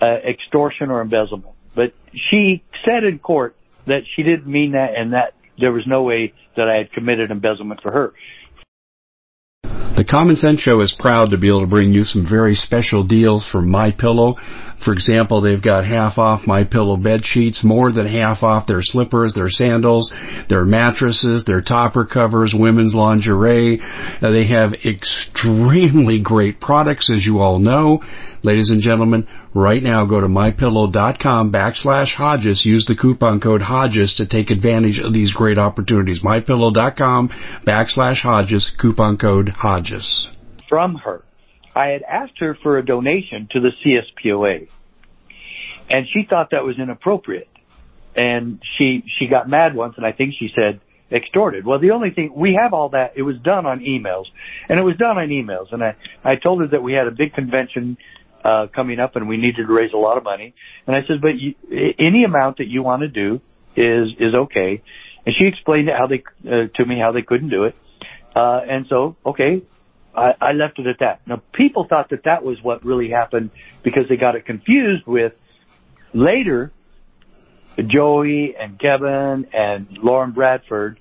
extortion 0.08 0.90
or 0.92 1.02
embezzlement. 1.02 1.54
But 1.76 1.94
she 2.30 2.64
said 2.86 3.04
in 3.04 3.20
court 3.20 3.56
that 3.88 4.02
she 4.16 4.24
didn't 4.24 4.48
mean 4.48 4.74
that 4.74 4.96
and 4.96 5.14
that 5.14 5.34
there 5.60 5.72
was 5.72 5.84
no 5.86 6.04
way 6.04 6.34
that 6.56 6.68
I 6.68 6.78
had 6.78 6.92
committed 6.92 7.32
embezzlement 7.32 7.82
for 7.82 7.92
her. 7.92 8.14
The 10.00 10.06
Common 10.06 10.38
Sense 10.38 10.62
Show 10.62 10.80
is 10.80 10.96
proud 10.98 11.32
to 11.32 11.38
be 11.38 11.50
able 11.50 11.60
to 11.60 11.68
bring 11.68 11.94
you 11.94 12.06
some 12.06 12.26
very 12.26 12.56
special 12.56 13.04
deals 13.04 13.46
from 13.46 13.70
My 13.70 13.92
Pillow. 13.92 14.38
For 14.82 14.94
example, 14.94 15.42
they've 15.42 15.62
got 15.62 15.86
half 15.86 16.18
off 16.18 16.48
My 16.48 16.64
Pillow 16.64 16.96
bed 16.96 17.26
sheets, 17.26 17.66
more 17.66 17.92
than 17.92 18.08
half 18.08 18.42
off 18.42 18.66
their 18.66 18.82
slippers, 18.82 19.34
their 19.34 19.50
sandals, 19.50 20.14
their 20.48 20.64
mattresses, 20.64 21.44
their 21.44 21.62
topper 21.62 22.06
covers, 22.06 22.56
women's 22.58 22.96
lingerie. 22.96 23.82
Uh, 23.82 24.32
they 24.32 24.48
have 24.48 24.72
extremely 24.86 26.22
great 26.22 26.62
products, 26.62 27.10
as 27.10 27.26
you 27.26 27.40
all 27.40 27.60
know. 27.60 28.02
Ladies 28.42 28.70
and 28.70 28.82
gentlemen, 28.82 29.28
right 29.54 29.84
now 29.84 30.06
go 30.06 30.22
to 30.22 30.28
mypillow.com 30.28 31.52
backslash 31.52 32.14
Hodges. 32.16 32.66
Use 32.66 32.86
the 32.86 32.96
coupon 32.96 33.42
code 33.42 33.62
Hodges 33.62 34.16
to 34.16 34.28
take 34.28 34.50
advantage 34.50 35.00
of 35.00 35.14
these 35.14 35.34
great 35.34 35.58
opportunities. 35.58 36.22
Mypillow.com 36.24 37.30
backslash 37.68 38.22
Hodges, 38.22 38.72
coupon 38.80 39.18
code 39.18 39.50
Hodges. 39.50 40.30
From 40.70 40.96
her. 40.96 41.24
I 41.76 41.88
had 41.88 42.04
asked 42.04 42.40
her 42.40 42.58
for 42.64 42.78
a 42.78 42.86
donation 42.86 43.48
to 43.52 43.60
the 43.60 43.72
CSPOA. 43.84 44.70
And 45.90 46.06
she 46.14 46.26
thought 46.30 46.52
that 46.52 46.64
was 46.64 46.78
inappropriate. 46.80 47.50
And 48.16 48.62
she, 48.78 49.04
she 49.20 49.28
got 49.28 49.50
mad 49.50 49.76
once 49.76 49.96
and 49.98 50.06
I 50.06 50.12
think 50.12 50.34
she 50.40 50.50
said, 50.56 50.82
extorted. 51.12 51.66
Well, 51.66 51.80
the 51.80 51.92
only 51.92 52.12
thing, 52.12 52.32
we 52.36 52.58
have 52.62 52.74
all 52.74 52.90
that, 52.90 53.14
it 53.16 53.24
was 53.24 53.38
done 53.44 53.66
on 53.66 53.80
emails. 53.80 54.26
And 54.68 54.80
it 54.80 54.84
was 54.84 54.96
done 54.98 55.18
on 55.18 55.30
emails. 55.30 55.72
And 55.72 55.84
I, 55.84 55.96
I 56.24 56.36
told 56.36 56.62
her 56.62 56.68
that 56.68 56.84
we 56.84 56.94
had 56.94 57.08
a 57.08 57.12
big 57.12 57.34
convention, 57.34 57.98
uh, 58.44 58.68
coming 58.74 59.00
up 59.00 59.16
and 59.16 59.28
we 59.28 59.38
needed 59.38 59.68
to 59.68 59.74
raise 59.74 59.92
a 59.94 59.98
lot 59.98 60.18
of 60.18 60.24
money. 60.24 60.54
And 60.88 60.96
I 60.96 61.02
said, 61.08 61.22
but 61.22 61.38
you, 61.38 61.56
any 62.00 62.24
amount 62.24 62.58
that 62.58 62.68
you 62.68 62.84
want 62.84 63.02
to 63.02 63.08
do 63.08 63.42
is, 63.76 64.10
is 64.20 64.34
okay. 64.36 64.82
And 65.26 65.36
she 65.38 65.48
explained 65.48 65.90
how 65.90 66.08
they, 66.08 66.24
uh, 66.50 66.68
to 66.76 66.86
me 66.86 67.00
how 67.04 67.12
they 67.12 67.22
couldn't 67.22 67.50
do 67.50 67.66
it. 67.66 67.76
Uh, 68.36 68.62
and 68.70 68.86
so, 68.90 69.16
okay, 69.26 69.64
I, 70.16 70.34
I 70.40 70.52
left 70.54 70.80
it 70.80 70.88
at 70.88 71.00
that. 71.00 71.22
Now, 71.28 71.42
people 71.54 71.86
thought 71.90 72.10
that 72.12 72.24
that 72.26 72.44
was 72.44 72.58
what 72.62 72.86
really 72.86 73.10
happened 73.10 73.52
because 73.84 74.04
they 74.10 74.18
got 74.18 74.36
it 74.36 74.46
confused 74.46 75.06
with 75.06 75.34
later 76.14 76.72
Joey 77.78 78.56
and 78.60 78.80
Kevin 78.80 79.48
and 79.54 79.88
Lauren 80.02 80.32
Bradford 80.32 81.00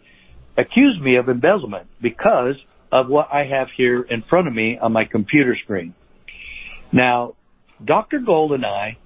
accused 0.57 1.01
me 1.01 1.17
of 1.17 1.29
embezzlement 1.29 1.89
because 2.01 2.57
of 2.91 3.09
what 3.09 3.29
I 3.33 3.45
have 3.45 3.69
here 3.77 4.03
in 4.03 4.23
front 4.23 4.49
of 4.49 4.55
me 4.55 4.79
on 4.79 4.93
my 4.93 5.05
computer 5.05 5.57
screen. 5.63 5.95
Now, 6.93 7.35
Dr. 7.85 8.19
Gold 8.21 8.53
and 8.53 8.65
I 8.65 8.99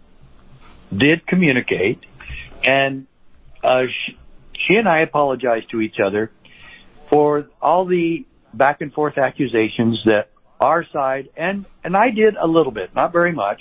did 0.96 1.26
communicate, 1.26 2.00
and 2.64 3.06
uh, 3.62 3.82
she, 3.86 4.18
she 4.66 4.74
and 4.76 4.88
I 4.88 5.00
apologized 5.00 5.70
to 5.70 5.80
each 5.80 5.96
other 6.04 6.30
for 7.10 7.48
all 7.60 7.86
the 7.86 8.24
back 8.54 8.80
and 8.80 8.92
forth 8.92 9.18
accusations 9.18 10.00
that 10.04 10.28
our 10.60 10.86
side 10.92 11.28
and 11.36 11.66
and 11.82 11.96
I 11.96 12.10
did 12.10 12.36
a 12.36 12.46
little 12.46 12.72
bit, 12.72 12.94
not 12.94 13.12
very 13.12 13.32
much, 13.32 13.60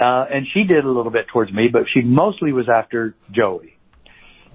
uh, 0.00 0.24
and 0.32 0.46
she 0.52 0.64
did 0.64 0.84
a 0.84 0.90
little 0.90 1.10
bit 1.10 1.26
towards 1.32 1.52
me, 1.52 1.68
but 1.72 1.84
she 1.92 2.00
mostly 2.02 2.52
was 2.52 2.68
after 2.68 3.14
Joey, 3.32 3.76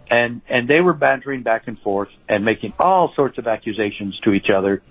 and 0.10 0.42
and 0.48 0.68
they 0.68 0.80
were 0.80 0.94
bantering 0.94 1.44
back 1.44 1.68
and 1.68 1.78
forth 1.80 2.10
and 2.30 2.46
making 2.46 2.74
all 2.80 3.12
sorts 3.16 3.38
of 3.38 3.48
accusations 3.48 4.18
to 4.24 4.32
each 4.32 4.50
other, 4.56 4.82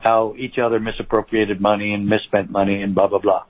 how 0.00 0.34
each 0.38 0.58
other 0.58 0.78
misappropriated 0.78 1.60
money 1.60 1.92
and 1.92 2.06
misspent 2.06 2.50
money 2.50 2.82
and 2.82 2.94
blah 2.94 3.08
blah 3.08 3.18
blah. 3.18 3.44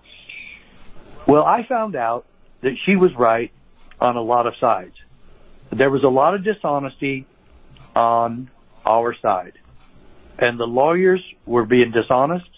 Well, 1.26 1.44
I 1.44 1.66
found 1.68 1.94
out 1.94 2.24
that 2.62 2.72
she 2.86 2.96
was 2.96 3.10
right 3.16 3.52
on 4.00 4.16
a 4.16 4.22
lot 4.22 4.46
of 4.46 4.54
sides. 4.60 4.94
There 5.70 5.90
was 5.90 6.02
a 6.02 6.08
lot 6.08 6.34
of 6.34 6.44
dishonesty 6.44 7.26
on 7.94 8.50
our 8.86 9.14
side. 9.20 9.54
And 10.38 10.58
the 10.58 10.64
lawyers 10.64 11.22
were 11.44 11.66
being 11.66 11.90
dishonest 11.90 12.48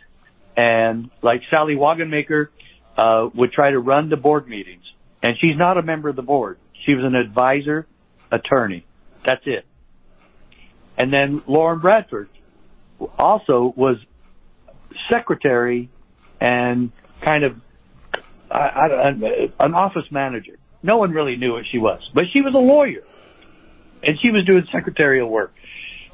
and 0.56 1.10
like 1.22 1.40
Sally 1.50 1.74
Wagenmaker, 1.74 2.48
uh, 2.96 3.28
would 3.34 3.52
try 3.52 3.70
to 3.70 3.78
run 3.78 4.10
the 4.10 4.16
board 4.16 4.46
meetings 4.46 4.84
and 5.22 5.36
she's 5.40 5.56
not 5.56 5.78
a 5.78 5.82
member 5.82 6.08
of 6.08 6.16
the 6.16 6.22
board. 6.22 6.58
She 6.86 6.94
was 6.94 7.04
an 7.04 7.14
advisor 7.14 7.86
attorney. 8.30 8.86
That's 9.24 9.42
it. 9.46 9.64
And 10.96 11.12
then 11.12 11.42
Lauren 11.46 11.80
Bradford 11.80 12.28
also 13.18 13.72
was 13.76 13.96
secretary 15.10 15.88
and 16.40 16.92
kind 17.20 17.44
of 17.44 17.56
I, 18.50 18.58
I, 18.58 19.08
an 19.60 19.74
office 19.74 20.10
manager. 20.10 20.58
No 20.82 20.96
one 20.96 21.12
really 21.12 21.36
knew 21.36 21.52
what 21.52 21.64
she 21.70 21.78
was, 21.78 22.00
but 22.14 22.24
she 22.32 22.40
was 22.40 22.54
a 22.54 22.58
lawyer 22.58 23.02
and 24.02 24.18
she 24.20 24.30
was 24.30 24.44
doing 24.44 24.66
secretarial 24.72 25.28
work. 25.28 25.54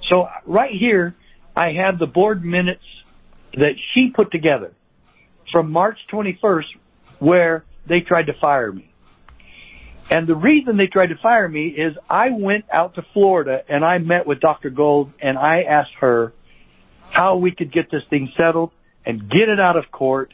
So 0.08 0.28
right 0.44 0.72
here, 0.72 1.14
I 1.54 1.72
have 1.72 1.98
the 1.98 2.06
board 2.06 2.44
minutes 2.44 2.84
that 3.54 3.74
she 3.94 4.10
put 4.10 4.30
together 4.30 4.72
from 5.52 5.70
March 5.70 5.98
21st 6.12 6.64
where 7.18 7.64
they 7.86 8.00
tried 8.00 8.26
to 8.26 8.34
fire 8.34 8.70
me. 8.70 8.90
And 10.10 10.26
the 10.26 10.34
reason 10.36 10.76
they 10.76 10.86
tried 10.86 11.08
to 11.08 11.16
fire 11.16 11.48
me 11.48 11.68
is 11.68 11.96
I 12.08 12.30
went 12.30 12.66
out 12.70 12.94
to 12.94 13.02
Florida 13.12 13.62
and 13.68 13.84
I 13.84 13.98
met 13.98 14.26
with 14.26 14.40
Dr. 14.40 14.70
Gold 14.70 15.12
and 15.20 15.38
I 15.38 15.62
asked 15.62 15.94
her 16.00 16.32
how 17.10 17.36
we 17.36 17.52
could 17.52 17.72
get 17.72 17.90
this 17.90 18.02
thing 18.10 18.32
settled 18.36 18.72
and 19.04 19.30
get 19.30 19.48
it 19.48 19.60
out 19.60 19.76
of 19.76 19.84
court 19.90 20.32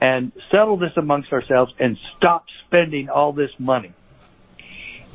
and 0.00 0.32
settle 0.50 0.78
this 0.78 0.92
amongst 0.96 1.32
ourselves 1.32 1.72
and 1.78 1.96
stop 2.16 2.44
spending 2.66 3.08
all 3.08 3.32
this 3.32 3.50
money. 3.58 3.92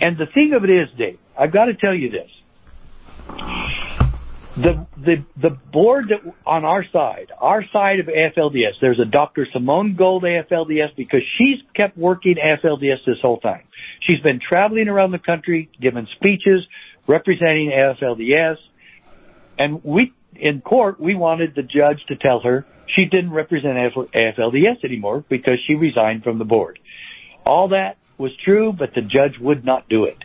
And 0.01 0.17
the 0.17 0.25
thing 0.25 0.53
of 0.53 0.63
it 0.63 0.69
is, 0.69 0.89
Dave, 0.97 1.19
I've 1.37 1.53
got 1.53 1.65
to 1.65 1.73
tell 1.73 1.93
you 1.93 2.09
this. 2.11 2.29
The, 4.57 4.87
the, 4.97 5.25
the 5.35 5.49
board 5.49 6.05
that 6.09 6.33
on 6.45 6.63
our 6.63 6.85
side, 6.93 7.31
our 7.37 7.63
side 7.73 7.99
of 7.99 8.05
AFLDS, 8.05 8.79
there's 8.79 8.99
a 9.01 9.05
Dr. 9.05 9.47
Simone 9.51 9.95
Gold 9.95 10.23
AFLDS 10.23 10.95
because 10.95 11.21
she's 11.37 11.59
kept 11.75 11.97
working 11.97 12.35
AFLDS 12.35 13.05
this 13.05 13.17
whole 13.21 13.39
time. 13.39 13.63
She's 14.01 14.21
been 14.21 14.39
traveling 14.39 14.87
around 14.87 15.11
the 15.11 15.19
country, 15.19 15.69
giving 15.81 16.07
speeches, 16.15 16.61
representing 17.05 17.71
AFLDS, 17.77 18.57
and 19.57 19.83
we, 19.83 20.13
in 20.37 20.61
court, 20.61 20.99
we 20.99 21.15
wanted 21.15 21.55
the 21.55 21.63
judge 21.63 22.03
to 22.07 22.15
tell 22.15 22.39
her 22.41 22.65
she 22.87 23.05
didn't 23.05 23.31
represent 23.31 23.75
AFLDS 23.75 24.83
anymore 24.83 25.23
because 25.27 25.59
she 25.67 25.75
resigned 25.75 26.23
from 26.23 26.37
the 26.37 26.45
board. 26.45 26.79
All 27.45 27.69
that 27.69 27.97
was 28.17 28.31
true, 28.43 28.73
but 28.73 28.93
the 28.93 29.01
judge 29.01 29.37
would 29.39 29.65
not 29.65 29.89
do 29.89 30.05
it. 30.05 30.17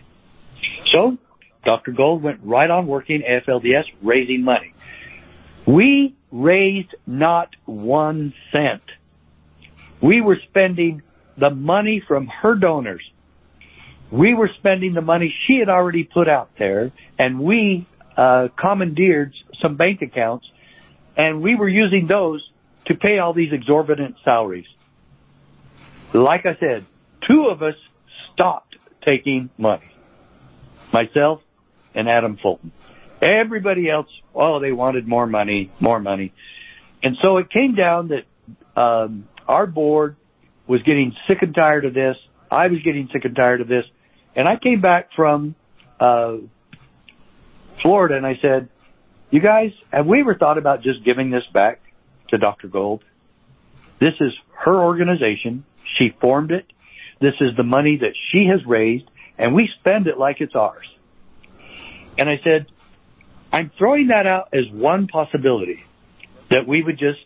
So 0.93 1.19
Dr. 1.65 1.93
Gold 1.93 2.23
went 2.23 2.41
right 2.43 2.71
on 2.71 2.87
working 2.87 3.23
AFLDS, 3.23 3.85
raising 4.03 4.43
money. 4.43 4.75
We 5.67 6.15
raised 6.31 6.95
not 7.07 7.51
one 7.65 8.35
cent. 8.53 8.83
We 10.01 10.21
were 10.21 10.39
spending 10.49 11.03
the 11.37 11.51
money 11.51 12.03
from 12.07 12.29
her 12.29 12.55
donors. 12.55 13.03
We 14.11 14.35
were 14.35 14.51
spending 14.59 14.95
the 14.95 15.03
money 15.03 15.35
she 15.47 15.59
had 15.59 15.69
already 15.69 16.05
put 16.05 16.29
out 16.29 16.51
there, 16.59 16.91
and 17.19 17.39
we 17.39 17.87
uh, 18.17 18.49
commandeered 18.57 19.35
some 19.61 19.77
bank 19.77 20.03
accounts, 20.03 20.47
and 21.17 21.43
we 21.43 21.55
were 21.55 21.69
using 21.69 22.07
those 22.07 22.47
to 22.87 22.95
pay 22.95 23.19
all 23.19 23.33
these 23.33 23.53
exorbitant 23.53 24.17
salaries. 24.25 24.67
Like 26.13 26.47
I 26.47 26.57
said, 26.59 26.87
two 27.29 27.47
of 27.47 27.63
us 27.63 27.75
stopped 28.33 28.77
taking 29.05 29.51
money. 29.57 29.95
Myself 30.93 31.41
and 31.95 32.09
Adam 32.09 32.39
Fulton. 32.43 32.73
Everybody 33.23 33.89
else, 33.89 34.09
oh, 34.35 34.61
they 34.61 34.73
wanted 34.73 35.07
more 35.07 35.27
money, 35.27 35.71
more 35.79 36.01
money. 36.01 36.33
And 37.03 37.17
so 37.23 37.37
it 37.37 37.51
came 37.51 37.75
down 37.75 38.09
that 38.09 38.81
um, 38.81 39.29
our 39.47 39.67
board 39.67 40.17
was 40.67 40.83
getting 40.83 41.15
sick 41.29 41.39
and 41.43 41.55
tired 41.55 41.85
of 41.85 41.95
this. 41.95 42.17
I 42.51 42.67
was 42.69 42.81
getting 42.83 43.09
sick 43.13 43.25
and 43.25 43.37
tired 43.37 43.61
of 43.61 43.69
this. 43.69 43.85
And 44.35 44.49
I 44.49 44.57
came 44.57 44.81
back 44.81 45.11
from 45.15 45.55
uh, 45.99 46.37
Florida 47.83 48.17
and 48.17 48.27
I 48.27 48.39
said, 48.43 48.69
you 49.31 49.41
guys, 49.41 49.73
have 49.93 50.07
we 50.07 50.21
ever 50.21 50.35
thought 50.35 50.59
about 50.59 50.83
just 50.83 51.05
giving 51.05 51.31
this 51.31 51.45
back 51.53 51.81
to 52.29 52.39
Dr. 52.39 52.69
Gold? 52.69 53.05
This 53.99 54.15
is 54.21 54.33
her 54.65 54.83
organization. 54.83 55.65
She 55.99 56.15
formed 56.21 56.51
it. 56.51 56.67
This 57.21 57.35
is 57.41 57.57
the 57.57 57.63
money 57.63 57.99
that 57.99 58.15
she 58.31 58.47
has 58.47 58.65
raised 58.67 59.09
and 59.39 59.55
we 59.55 59.71
spend 59.79 60.07
it 60.07 60.19
like 60.19 60.41
it's 60.41 60.55
ours. 60.55 60.87
And 62.19 62.29
I 62.29 62.41
said, 62.45 62.67
I'm 63.53 63.71
throwing 63.79 64.09
that 64.09 64.27
out 64.27 64.49
as 64.53 64.71
one 64.71 65.07
possibility 65.07 65.85
that 66.51 66.67
we 66.67 66.83
would 66.83 66.99
just 66.99 67.21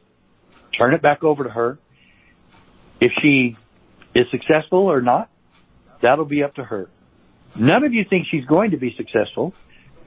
turn 0.79 0.95
it 0.95 1.03
back 1.03 1.25
over 1.25 1.45
to 1.45 1.51
her. 1.51 1.79
If 3.01 3.13
she 3.23 3.57
is 4.15 4.27
successful 4.31 4.87
or 4.87 5.01
not, 5.01 5.29
that'll 6.01 6.25
be 6.25 6.43
up 6.43 6.55
to 6.55 6.65
her. 6.65 6.89
None 7.57 7.85
of 7.85 7.93
you 7.93 8.05
think 8.09 8.27
she's 8.31 8.45
going 8.45 8.73
to 8.73 8.77
be 8.77 8.95
successful. 8.97 9.55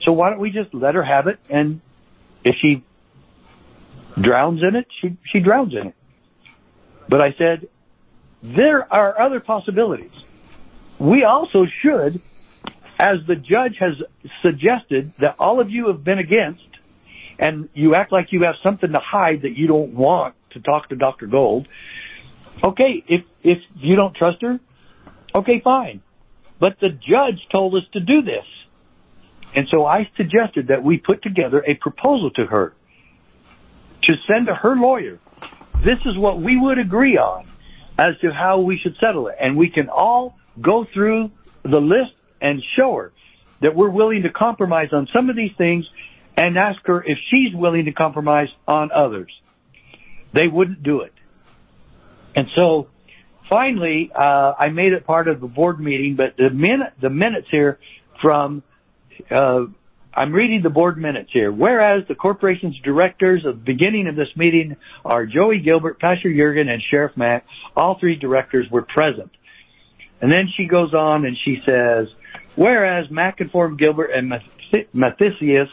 So 0.04 0.14
why 0.14 0.30
don't 0.30 0.40
we 0.40 0.52
just 0.52 0.74
let 0.74 0.96
her 0.96 1.04
have 1.04 1.28
it? 1.28 1.40
And 1.50 1.82
if 2.44 2.56
she 2.62 2.84
drowns 4.20 4.62
in 4.68 4.76
it, 4.76 4.88
she, 5.02 5.18
she 5.32 5.40
drowns 5.40 5.74
in 5.74 5.88
it. 5.88 5.96
But 7.10 7.22
I 7.24 7.34
said, 7.38 7.68
there 8.44 8.92
are 8.92 9.20
other 9.20 9.40
possibilities. 9.40 10.12
We 11.00 11.24
also 11.24 11.66
should, 11.82 12.22
as 13.00 13.18
the 13.28 13.36
judge 13.36 13.78
has 13.80 13.94
suggested 14.42 15.14
that 15.20 15.36
all 15.40 15.60
of 15.60 15.70
you 15.70 15.88
have 15.88 16.04
been 16.04 16.20
against, 16.20 16.64
and 17.40 17.70
you 17.74 17.96
act 17.96 18.12
like 18.12 18.32
you 18.32 18.44
have 18.44 18.56
something 18.64 18.92
to 18.92 19.00
hide 19.00 19.44
that 19.44 19.56
you 19.56 19.68
don't 19.68 19.94
want 19.94 20.36
to 20.52 20.60
talk 20.60 20.90
to 20.90 20.96
Dr. 20.96 21.28
Gold. 21.28 21.68
Okay, 22.64 23.04
if, 23.08 23.24
if 23.44 23.60
you 23.76 23.96
don't 23.96 24.16
trust 24.16 24.42
her, 24.42 24.60
okay, 25.36 25.62
fine. 25.64 26.02
But 26.60 26.80
the 26.80 26.90
judge 26.90 27.48
told 27.52 27.76
us 27.76 27.84
to 27.94 28.00
do 28.00 28.24
this. 28.24 28.46
And 29.58 29.68
so 29.72 29.88
I 29.88 30.08
suggested 30.16 30.68
that 30.68 30.84
we 30.84 31.00
put 31.00 31.24
together 31.24 31.64
a 31.66 31.74
proposal 31.74 32.30
to 32.36 32.46
her 32.46 32.74
to 34.04 34.14
send 34.28 34.46
to 34.46 34.54
her 34.54 34.76
lawyer. 34.76 35.18
This 35.84 35.98
is 36.06 36.16
what 36.16 36.40
we 36.40 36.60
would 36.60 36.78
agree 36.78 37.18
on 37.18 37.48
as 37.98 38.20
to 38.22 38.32
how 38.32 38.60
we 38.60 38.78
should 38.78 38.98
settle 39.00 39.30
it. 39.30 39.36
And 39.40 39.58
we 39.58 39.72
can 39.72 39.90
all 39.90 40.38
go 40.62 40.86
through 40.94 41.32
the 41.64 41.82
list 41.82 42.14
and 42.40 42.62
show 42.78 42.98
her 42.98 43.12
that 43.62 43.76
we're 43.76 43.90
willing 43.90 44.22
to 44.22 44.30
compromise 44.30 44.90
on 44.94 45.08
some 45.12 45.28
of 45.32 45.36
these 45.36 45.54
things 45.58 45.86
and 46.38 46.56
ask 46.56 46.80
her 46.86 47.04
if 47.04 47.18
she's 47.32 47.56
willing 47.56 47.86
to 47.86 47.94
compromise 47.94 48.50
on 48.68 48.92
others. 48.92 49.32
They 50.34 50.48
wouldn't 50.48 50.84
do 50.84 51.02
it. 51.02 51.14
And 52.36 52.48
so 52.54 52.90
finally, 53.50 54.12
uh, 54.14 54.54
I 54.60 54.70
made 54.70 54.94
it 54.94 55.08
part 55.08 55.28
of 55.28 55.42
the 55.42 55.48
board 55.48 55.80
meeting, 55.80 56.16
but 56.16 56.38
the 56.38 56.52
minute, 56.52 56.94
the 57.02 57.10
minutes 57.10 57.48
here 57.50 57.80
from, 58.22 58.62
Uh, 59.30 59.66
I'm 60.18 60.34
reading 60.34 60.62
the 60.64 60.72
board 60.72 60.98
minutes 60.98 61.30
here. 61.32 61.52
Whereas 61.52 62.08
the 62.08 62.16
corporation's 62.16 62.76
directors 62.84 63.44
at 63.48 63.54
the 63.54 63.64
beginning 63.64 64.08
of 64.08 64.16
this 64.16 64.30
meeting 64.36 64.76
are 65.06 65.28
Joey 65.28 65.60
Gilbert, 65.60 66.00
Pastor 66.00 66.34
Jurgen, 66.34 66.70
and 66.70 66.82
Sheriff 66.92 67.16
Mack. 67.16 67.46
All 67.76 68.00
three 68.00 68.16
directors 68.16 68.66
were 68.72 68.82
present. 68.82 69.30
And 70.20 70.32
then 70.32 70.48
she 70.58 70.66
goes 70.66 70.94
on 70.96 71.26
and 71.26 71.38
she 71.46 71.58
says, 71.68 72.08
whereas 72.56 73.12
Mack 73.12 73.40
informed 73.42 73.78
Gilbert 73.78 74.10
and 74.12 74.34
Matthesius 74.96 75.70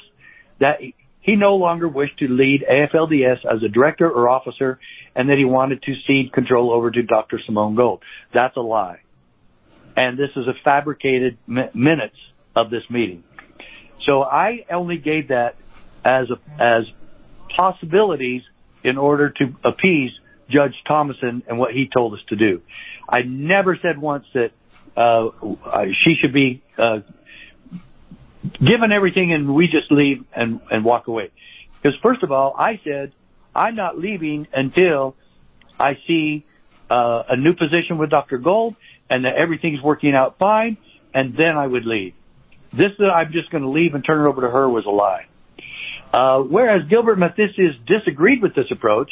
that 0.58 0.80
he 1.20 1.36
no 1.36 1.56
longer 1.56 1.88
wished 1.88 2.18
to 2.18 2.28
lead 2.28 2.64
AFLDS 2.70 3.46
as 3.50 3.62
a 3.62 3.68
director 3.68 4.10
or 4.10 4.30
officer 4.30 4.78
and 5.16 5.30
that 5.30 5.38
he 5.38 5.46
wanted 5.46 5.82
to 5.84 5.94
cede 6.06 6.34
control 6.34 6.70
over 6.70 6.90
to 6.90 7.02
Dr. 7.02 7.40
Simone 7.46 7.76
Gold. 7.76 8.02
That's 8.34 8.56
a 8.58 8.60
lie. 8.60 9.00
And 9.96 10.18
this 10.18 10.30
is 10.36 10.46
a 10.46 10.54
fabricated 10.62 11.38
minutes 11.46 12.16
of 12.54 12.68
this 12.68 12.82
meeting. 12.90 13.24
So 14.04 14.22
I 14.22 14.64
only 14.70 14.98
gave 14.98 15.28
that 15.28 15.56
as 16.04 16.28
a, 16.30 16.62
as 16.62 16.84
possibilities 17.56 18.42
in 18.82 18.98
order 18.98 19.30
to 19.30 19.54
appease 19.64 20.10
Judge 20.48 20.74
Thomason 20.86 21.42
and 21.48 21.58
what 21.58 21.72
he 21.72 21.88
told 21.88 22.14
us 22.14 22.20
to 22.28 22.36
do. 22.36 22.60
I 23.08 23.22
never 23.22 23.78
said 23.80 23.98
once 23.98 24.26
that 24.34 24.50
uh, 24.96 25.30
she 26.04 26.14
should 26.20 26.32
be 26.32 26.62
uh, 26.78 27.00
given 28.60 28.92
everything 28.92 29.32
and 29.32 29.54
we 29.54 29.66
just 29.66 29.90
leave 29.90 30.24
and, 30.34 30.60
and 30.70 30.84
walk 30.84 31.08
away. 31.08 31.30
Because 31.82 31.98
first 32.02 32.22
of 32.22 32.30
all, 32.30 32.54
I 32.56 32.80
said 32.84 33.12
I'm 33.54 33.74
not 33.74 33.98
leaving 33.98 34.46
until 34.52 35.16
I 35.78 35.98
see 36.06 36.44
uh, 36.90 37.24
a 37.28 37.36
new 37.36 37.54
position 37.54 37.98
with 37.98 38.10
Dr. 38.10 38.38
Gold 38.38 38.76
and 39.08 39.24
that 39.24 39.36
everything's 39.36 39.82
working 39.82 40.14
out 40.14 40.38
fine, 40.38 40.76
and 41.12 41.36
then 41.36 41.56
I 41.56 41.66
would 41.66 41.84
leave. 41.84 42.14
This 42.76 42.92
that 42.98 43.10
I'm 43.10 43.32
just 43.32 43.50
going 43.50 43.62
to 43.62 43.70
leave 43.70 43.94
and 43.94 44.04
turn 44.04 44.24
it 44.24 44.28
over 44.28 44.42
to 44.42 44.50
her 44.50 44.68
was 44.68 44.84
a 44.86 44.90
lie. 44.90 45.26
Uh, 46.12 46.40
whereas 46.40 46.88
Gilbert 46.88 47.18
Matthesius 47.18 47.74
disagreed 47.86 48.42
with 48.42 48.54
this 48.54 48.66
approach, 48.70 49.10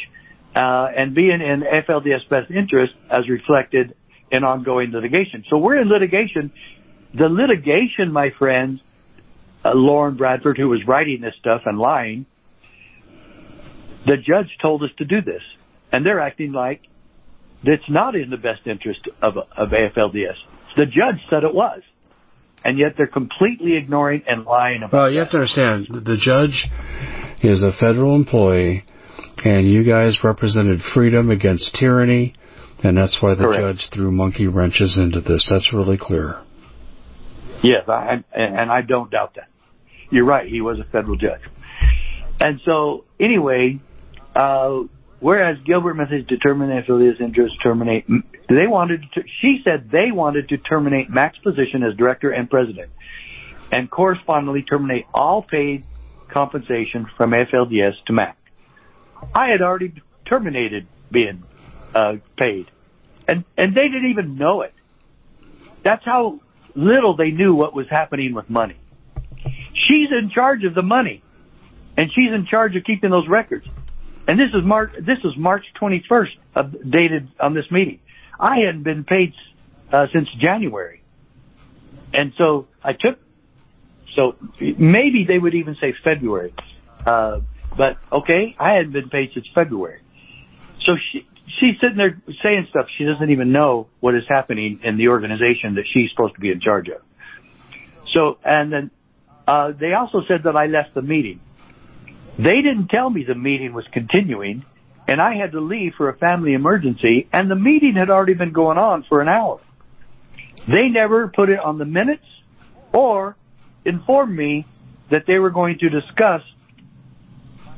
uh, 0.55 0.89
and 0.97 1.15
being 1.15 1.41
in 1.41 1.63
AFLDS 1.63 2.29
best 2.29 2.51
interest 2.51 2.95
as 3.09 3.29
reflected 3.29 3.95
in 4.31 4.45
ongoing 4.45 4.91
litigation. 4.91 5.45
So 5.49 5.59
we're 5.59 5.81
in 5.81 5.89
litigation. 5.89 6.53
The 7.15 7.29
litigation, 7.29 8.13
my 8.13 8.31
friends, 8.31 8.81
uh, 9.65 9.73
Lauren 9.75 10.17
Bradford, 10.17 10.59
who 10.59 10.69
was 10.69 10.87
writing 10.87 11.21
this 11.21 11.35
stuff 11.39 11.63
and 11.67 11.79
lying, 11.79 12.27
the 14.07 14.17
judge 14.17 14.57
told 14.61 14.83
us 14.83 14.91
to 14.99 15.05
do 15.05 15.23
this. 15.23 15.43
And 15.91 16.05
they're 16.05 16.21
acting 16.21 16.53
like 16.53 16.83
it's 17.63 17.89
not 17.89 18.15
in 18.15 18.31
the 18.31 18.37
best 18.37 18.67
interest 18.67 19.09
of, 19.21 19.37
of 19.37 19.71
AFLDS. 19.71 20.37
The 20.77 20.87
judge 20.87 21.21
said 21.29 21.45
it 21.45 21.55
was. 21.55 21.83
And 22.65 22.79
yet 22.79 22.95
they're 22.97 23.07
completely 23.07 23.77
ignoring 23.77 24.23
and 24.27 24.45
lying 24.45 24.83
about 24.83 24.93
Well, 24.93 25.11
you 25.11 25.19
that. 25.19 25.25
have 25.25 25.31
to 25.33 25.37
understand, 25.39 25.87
the 26.05 26.17
judge 26.17 26.69
is 27.43 27.63
a 27.63 27.73
federal 27.73 28.15
employee, 28.15 28.85
and 29.45 29.69
you 29.69 29.85
guys 29.85 30.21
represented 30.23 30.81
freedom 30.95 31.31
against 31.31 31.75
tyranny, 31.75 32.35
and 32.85 32.97
that's 32.97 33.19
why 33.21 33.35
the 33.35 33.45
Correct. 33.45 33.79
judge 33.79 33.91
threw 33.93 34.13
monkey 34.13 34.47
wrenches 34.47 34.97
into 34.97 35.21
this. 35.21 35.49
That's 35.51 35.73
really 35.73 35.99
clear. 35.99 36.41
Yes, 37.63 37.89
I, 37.89 38.25
and 38.33 38.71
I 38.71 38.83
don't 38.83 39.11
doubt 39.11 39.35
that. 39.37 39.49
You're 40.11 40.25
right. 40.25 40.49
He 40.49 40.61
was 40.61 40.79
a 40.79 40.85
federal 40.85 41.17
judge. 41.17 41.41
And 42.41 42.61
so, 42.65 43.05
anyway, 43.21 43.81
uh, 44.35 44.81
whereas 45.23 45.57
Gilbert 45.65 45.95
Matthesius 45.97 46.29
determined 46.29 46.73
if 46.73 46.91
it 46.91 46.93
is 46.93 47.21
interest 47.21 47.55
terminate, 47.63 48.07
they 48.49 48.67
wanted 48.67 49.03
to, 49.15 49.23
she 49.41 49.63
said 49.65 49.89
they 49.91 50.11
wanted 50.13 50.51
to 50.51 50.59
terminate 50.59 51.09
Mack's 51.09 51.39
position 51.39 51.83
as 51.83 51.97
director 51.97 52.31
and 52.31 52.51
president 52.51 52.91
and 53.71 53.91
correspondingly 53.91 54.63
terminate 54.63 55.07
all 55.15 55.43
paid 55.43 55.87
compensation 56.29 57.07
from 57.17 57.31
AFLDS 57.31 57.95
to 58.07 58.13
Mack. 58.13 58.37
I 59.35 59.49
had 59.49 59.63
already 59.63 59.95
terminated 60.27 60.87
being 61.11 61.45
uh, 61.95 62.17
paid, 62.37 62.71
and 63.29 63.45
and 63.57 63.75
they 63.75 63.89
didn't 63.89 64.11
even 64.11 64.37
know 64.37 64.63
it. 64.63 64.75
That's 65.85 66.05
how 66.05 66.41
little 66.75 67.17
they 67.17 67.31
knew 67.31 67.55
what 67.55 67.75
was 67.75 67.87
happening 67.89 68.35
with 68.35 68.51
money. 68.51 68.77
She's 69.75 70.09
in 70.11 70.31
charge 70.35 70.65
of 70.65 70.75
the 70.75 70.83
money, 70.83 71.23
and 71.97 72.11
she's 72.13 72.33
in 72.33 72.47
charge 72.47 72.77
of 72.77 72.85
keeping 72.85 73.11
those 73.11 73.29
records. 73.29 73.67
And 74.33 74.41
this 74.41 74.49
is 74.55 74.65
March. 74.65 74.95
This 74.95 75.19
is 75.25 75.37
March 75.37 75.63
21st, 75.79 76.29
uh, 76.57 76.63
dated 76.89 77.29
on 77.39 77.53
this 77.53 77.71
meeting. 77.71 78.01
I 78.41 78.61
hadn't 78.65 78.83
been 78.83 79.05
paid 79.05 79.35
uh, 79.93 80.07
since 80.11 80.27
January, 80.31 81.03
and 82.15 82.33
so 82.39 82.67
I 82.83 82.95
took. 82.95 83.19
So 84.17 84.37
maybe 84.59 85.27
they 85.29 85.37
would 85.37 85.55
even 85.55 85.77
say 85.79 85.95
February, 86.03 86.55
uh, 87.05 87.41
but 87.77 87.99
okay, 88.11 88.57
I 88.59 88.73
hadn't 88.77 88.93
been 88.93 89.11
paid 89.11 89.33
since 89.35 89.47
February. 89.55 90.01
So 90.87 90.97
she 91.13 91.29
she's 91.61 91.75
sitting 91.83 91.99
there 91.99 92.19
saying 92.43 92.69
stuff 92.71 92.87
she 92.97 93.05
doesn't 93.05 93.29
even 93.29 93.53
know 93.53 93.89
what 94.01 94.15
is 94.15 94.25
happening 94.27 94.81
in 94.83 94.97
the 94.97 95.09
organization 95.09 95.75
that 95.75 95.85
she's 95.93 96.09
supposed 96.11 96.37
to 96.37 96.41
be 96.41 96.51
in 96.51 96.61
charge 96.63 96.89
of. 96.89 97.03
So 98.15 98.39
and 98.43 98.73
then 98.73 98.91
uh, 99.47 99.73
they 99.79 99.93
also 99.93 100.23
said 100.27 100.45
that 100.45 100.57
I 100.57 100.69
left 100.69 100.95
the 100.95 101.03
meeting. 101.03 101.41
They 102.39 102.63
didn't 102.63 102.89
tell 102.89 103.11
me 103.11 103.25
the 103.25 103.35
meeting 103.35 103.73
was 103.73 103.85
continuing, 103.93 104.65
and 105.07 105.21
I 105.21 105.35
had 105.35 105.53
to 105.53 105.61
leave 105.61 105.95
for 105.97 106.09
a 106.09 106.17
family 106.17 106.55
emergency, 106.55 107.29
and 107.33 107.51
the 107.51 107.57
meeting 107.57 107.95
had 107.95 108.11
already 108.11 108.35
been 108.35 108.53
going 108.53 108.79
on 108.79 109.05
for 109.09 109.21
an 109.21 109.29
hour. 109.29 109.61
They 110.67 110.89
never 110.89 111.29
put 111.29 111.51
it 111.51 111.59
on 111.59 111.79
the 111.79 111.85
minutes 111.85 112.25
or 112.93 113.37
informed 113.85 114.35
me 114.35 114.67
that 115.11 115.25
they 115.27 115.39
were 115.39 115.51
going 115.51 115.79
to 115.81 115.89
discuss 115.89 116.43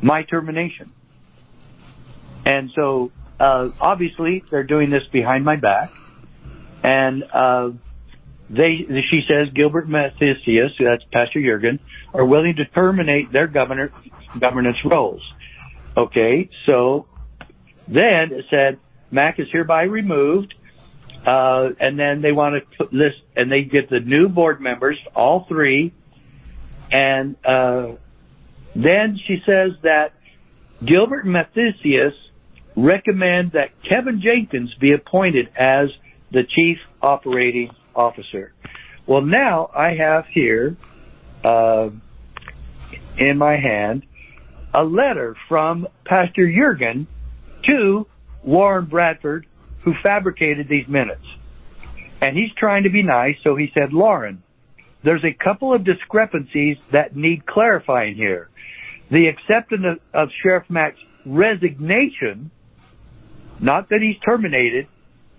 my 0.00 0.22
termination. 0.22 0.92
And 2.44 2.70
so, 2.74 3.10
uh, 3.40 3.70
obviously 3.80 4.44
they're 4.50 4.64
doing 4.64 4.90
this 4.90 5.02
behind 5.10 5.44
my 5.44 5.56
back. 5.56 5.90
And, 6.82 7.24
uh, 7.32 7.70
they, 8.56 8.86
she 9.10 9.22
says 9.28 9.48
Gilbert 9.54 9.88
Matthesius, 9.88 10.70
that's 10.78 11.04
Pastor 11.12 11.40
Jurgen, 11.40 11.80
are 12.12 12.24
willing 12.24 12.56
to 12.56 12.64
terminate 12.66 13.32
their 13.32 13.46
governor, 13.46 13.92
governance 14.38 14.78
roles. 14.84 15.22
Okay, 15.96 16.50
so 16.66 17.06
then 17.88 18.32
it 18.32 18.46
said 18.50 18.78
Mack 19.10 19.38
is 19.38 19.46
hereby 19.50 19.82
removed, 19.84 20.54
uh, 21.26 21.70
and 21.78 21.98
then 21.98 22.20
they 22.20 22.32
want 22.32 22.62
to 22.78 22.88
list, 22.92 23.16
and 23.36 23.50
they 23.50 23.62
get 23.62 23.88
the 23.88 24.00
new 24.00 24.28
board 24.28 24.60
members, 24.60 24.98
all 25.14 25.46
three, 25.48 25.92
and 26.90 27.36
uh, 27.44 27.92
then 28.74 29.18
she 29.26 29.38
says 29.46 29.72
that 29.82 30.12
Gilbert 30.84 31.24
Matthesius 31.24 32.14
recommend 32.76 33.52
that 33.52 33.70
Kevin 33.88 34.20
Jenkins 34.20 34.74
be 34.74 34.92
appointed 34.92 35.48
as 35.56 35.88
the 36.32 36.42
chief 36.42 36.78
operating 37.00 37.70
officer. 37.94 38.52
Well, 39.06 39.22
now 39.22 39.70
I 39.74 39.94
have 39.94 40.26
here 40.26 40.76
uh, 41.44 41.90
in 43.18 43.38
my 43.38 43.56
hand 43.56 44.04
a 44.72 44.82
letter 44.82 45.36
from 45.48 45.86
Pastor 46.04 46.50
Jurgen 46.50 47.06
to 47.64 48.06
Lauren 48.44 48.86
Bradford, 48.86 49.46
who 49.82 49.94
fabricated 50.02 50.68
these 50.68 50.88
minutes. 50.88 51.24
And 52.20 52.36
he's 52.36 52.52
trying 52.56 52.84
to 52.84 52.90
be 52.90 53.02
nice, 53.02 53.36
so 53.44 53.54
he 53.54 53.70
said, 53.74 53.92
Lauren, 53.92 54.42
there's 55.02 55.24
a 55.24 55.32
couple 55.32 55.74
of 55.74 55.84
discrepancies 55.84 56.78
that 56.90 57.14
need 57.14 57.46
clarifying 57.46 58.16
here. 58.16 58.48
The 59.10 59.26
acceptance 59.28 59.84
of, 59.84 60.22
of 60.22 60.28
Sheriff 60.42 60.64
Mack's 60.70 60.98
resignation, 61.26 62.50
not 63.60 63.90
that 63.90 64.00
he's 64.00 64.18
terminated, 64.24 64.88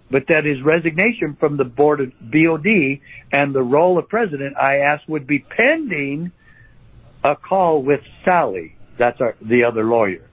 but 0.09 0.23
that 0.27 0.45
his 0.45 0.61
resignation 0.61 1.35
from 1.39 1.57
the 1.57 1.63
board 1.63 1.99
of 1.99 2.11
BOD 2.21 2.99
and 3.31 3.55
the 3.55 3.61
role 3.61 3.97
of 3.97 4.07
president, 4.07 4.55
I 4.55 4.77
asked 4.77 5.09
would 5.09 5.25
be 5.25 5.39
pending 5.39 6.31
a 7.23 7.35
call 7.35 7.81
with 7.81 8.01
Sally. 8.23 8.75
That's 8.97 9.19
our, 9.19 9.35
the 9.41 9.65
other 9.65 9.83
lawyer. 9.83 10.29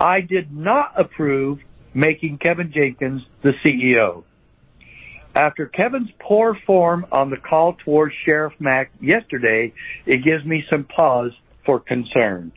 I 0.00 0.22
did 0.22 0.52
not 0.52 0.92
approve 0.96 1.58
making 1.92 2.38
Kevin 2.38 2.72
Jenkins 2.74 3.22
the 3.42 3.52
CEO. 3.64 4.24
After 5.34 5.66
Kevin's 5.66 6.10
poor 6.20 6.56
form 6.66 7.06
on 7.12 7.30
the 7.30 7.36
call 7.36 7.76
towards 7.84 8.14
Sheriff 8.24 8.54
Mack 8.58 8.90
yesterday, 9.00 9.72
it 10.06 10.24
gives 10.24 10.44
me 10.44 10.64
some 10.70 10.84
pause 10.84 11.32
for 11.66 11.80
concern. 11.80 12.52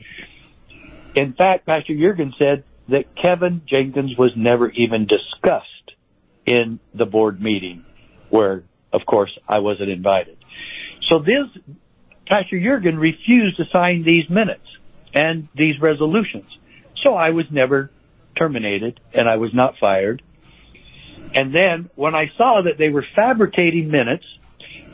In 1.16 1.34
fact, 1.34 1.66
Pastor 1.66 1.96
Jurgen 1.96 2.34
said 2.40 2.64
that 2.90 3.16
Kevin 3.22 3.62
Jenkins 3.68 4.18
was 4.18 4.32
never 4.36 4.70
even 4.70 5.08
discussed 5.08 5.68
in 6.48 6.80
the 6.94 7.06
board 7.06 7.40
meeting 7.42 7.86
where, 8.30 8.64
of 8.92 9.02
course, 9.06 9.38
I 9.48 9.60
wasn't 9.60 9.90
invited. 9.90 10.38
So 11.10 11.20
this, 11.20 11.64
Pastor 12.26 12.60
Jurgen 12.60 12.98
refused 12.98 13.58
to 13.58 13.66
sign 13.72 14.04
these 14.04 14.30
minutes 14.30 14.66
and 15.14 15.48
these 15.56 15.80
resolutions. 15.80 16.46
So 17.04 17.14
I 17.14 17.30
was 17.30 17.46
never 17.52 17.92
terminated 18.40 19.00
and 19.14 19.30
I 19.30 19.36
was 19.36 19.54
not 19.54 19.76
fired. 19.80 20.22
And 21.34 21.54
then 21.54 21.90
when 21.96 22.16
I 22.16 22.32
saw 22.38 22.62
that 22.64 22.78
they 22.78 22.90
were 22.90 23.06
fabricating 23.16 23.92
minutes 23.92 24.26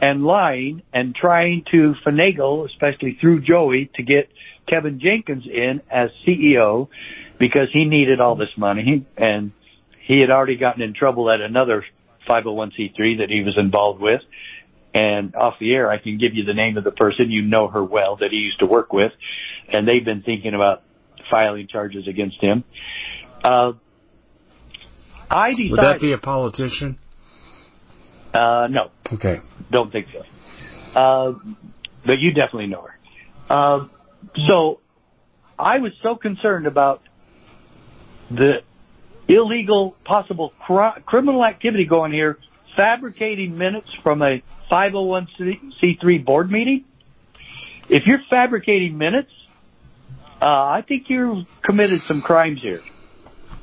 and 0.01 0.23
lying 0.25 0.81
and 0.91 1.15
trying 1.15 1.63
to 1.71 1.93
finagle, 2.05 2.65
especially 2.65 3.17
through 3.21 3.41
Joey, 3.41 3.91
to 3.95 4.03
get 4.03 4.29
Kevin 4.67 4.99
Jenkins 4.99 5.45
in 5.45 5.81
as 5.89 6.09
CEO 6.27 6.89
because 7.37 7.67
he 7.71 7.85
needed 7.85 8.19
all 8.19 8.35
this 8.35 8.55
money 8.57 9.05
and 9.17 9.51
he 10.05 10.19
had 10.19 10.29
already 10.29 10.57
gotten 10.57 10.81
in 10.81 10.93
trouble 10.93 11.31
at 11.31 11.41
another 11.41 11.85
501c3 12.27 13.19
that 13.19 13.27
he 13.29 13.41
was 13.43 13.55
involved 13.57 14.01
with. 14.01 14.21
And 14.93 15.33
off 15.35 15.55
the 15.59 15.73
air, 15.73 15.89
I 15.89 15.97
can 15.97 16.17
give 16.19 16.35
you 16.35 16.43
the 16.43 16.53
name 16.53 16.77
of 16.77 16.83
the 16.83 16.91
person. 16.91 17.31
You 17.31 17.41
know 17.41 17.67
her 17.67 17.83
well 17.83 18.17
that 18.17 18.29
he 18.31 18.37
used 18.37 18.59
to 18.59 18.65
work 18.65 18.93
with. 18.93 19.11
And 19.69 19.87
they've 19.87 20.05
been 20.05 20.21
thinking 20.21 20.53
about 20.53 20.83
filing 21.31 21.67
charges 21.67 22.07
against 22.07 22.39
him. 22.41 22.63
Uh, 23.43 23.73
I 25.29 25.49
decided. 25.51 25.71
Would 25.71 25.79
that 25.81 26.01
be 26.01 26.11
a 26.11 26.17
politician? 26.17 26.99
Uh, 28.33 28.67
no, 28.69 28.91
Okay. 29.11 29.41
don't 29.71 29.91
think 29.91 30.07
so. 30.11 30.99
Uh, 30.99 31.33
but 32.05 32.19
you 32.19 32.33
definitely 32.33 32.67
know 32.67 32.81
her. 32.81 32.97
Uh, 33.49 33.87
so 34.47 34.79
I 35.57 35.79
was 35.79 35.91
so 36.01 36.15
concerned 36.15 36.67
about 36.67 37.01
the 38.29 38.61
illegal 39.27 39.95
possible 40.05 40.53
cr- 40.65 40.99
criminal 41.05 41.45
activity 41.45 41.85
going 41.85 42.11
here, 42.11 42.37
fabricating 42.75 43.57
minutes 43.57 43.87
from 44.01 44.21
a 44.21 44.41
501c3 44.71 46.25
board 46.25 46.51
meeting. 46.51 46.85
If 47.89 48.05
you're 48.05 48.21
fabricating 48.29 48.97
minutes, 48.97 49.31
uh, 50.41 50.45
I 50.45 50.83
think 50.87 51.05
you've 51.09 51.45
committed 51.63 52.01
some 52.01 52.21
crimes 52.21 52.61
here. 52.61 52.81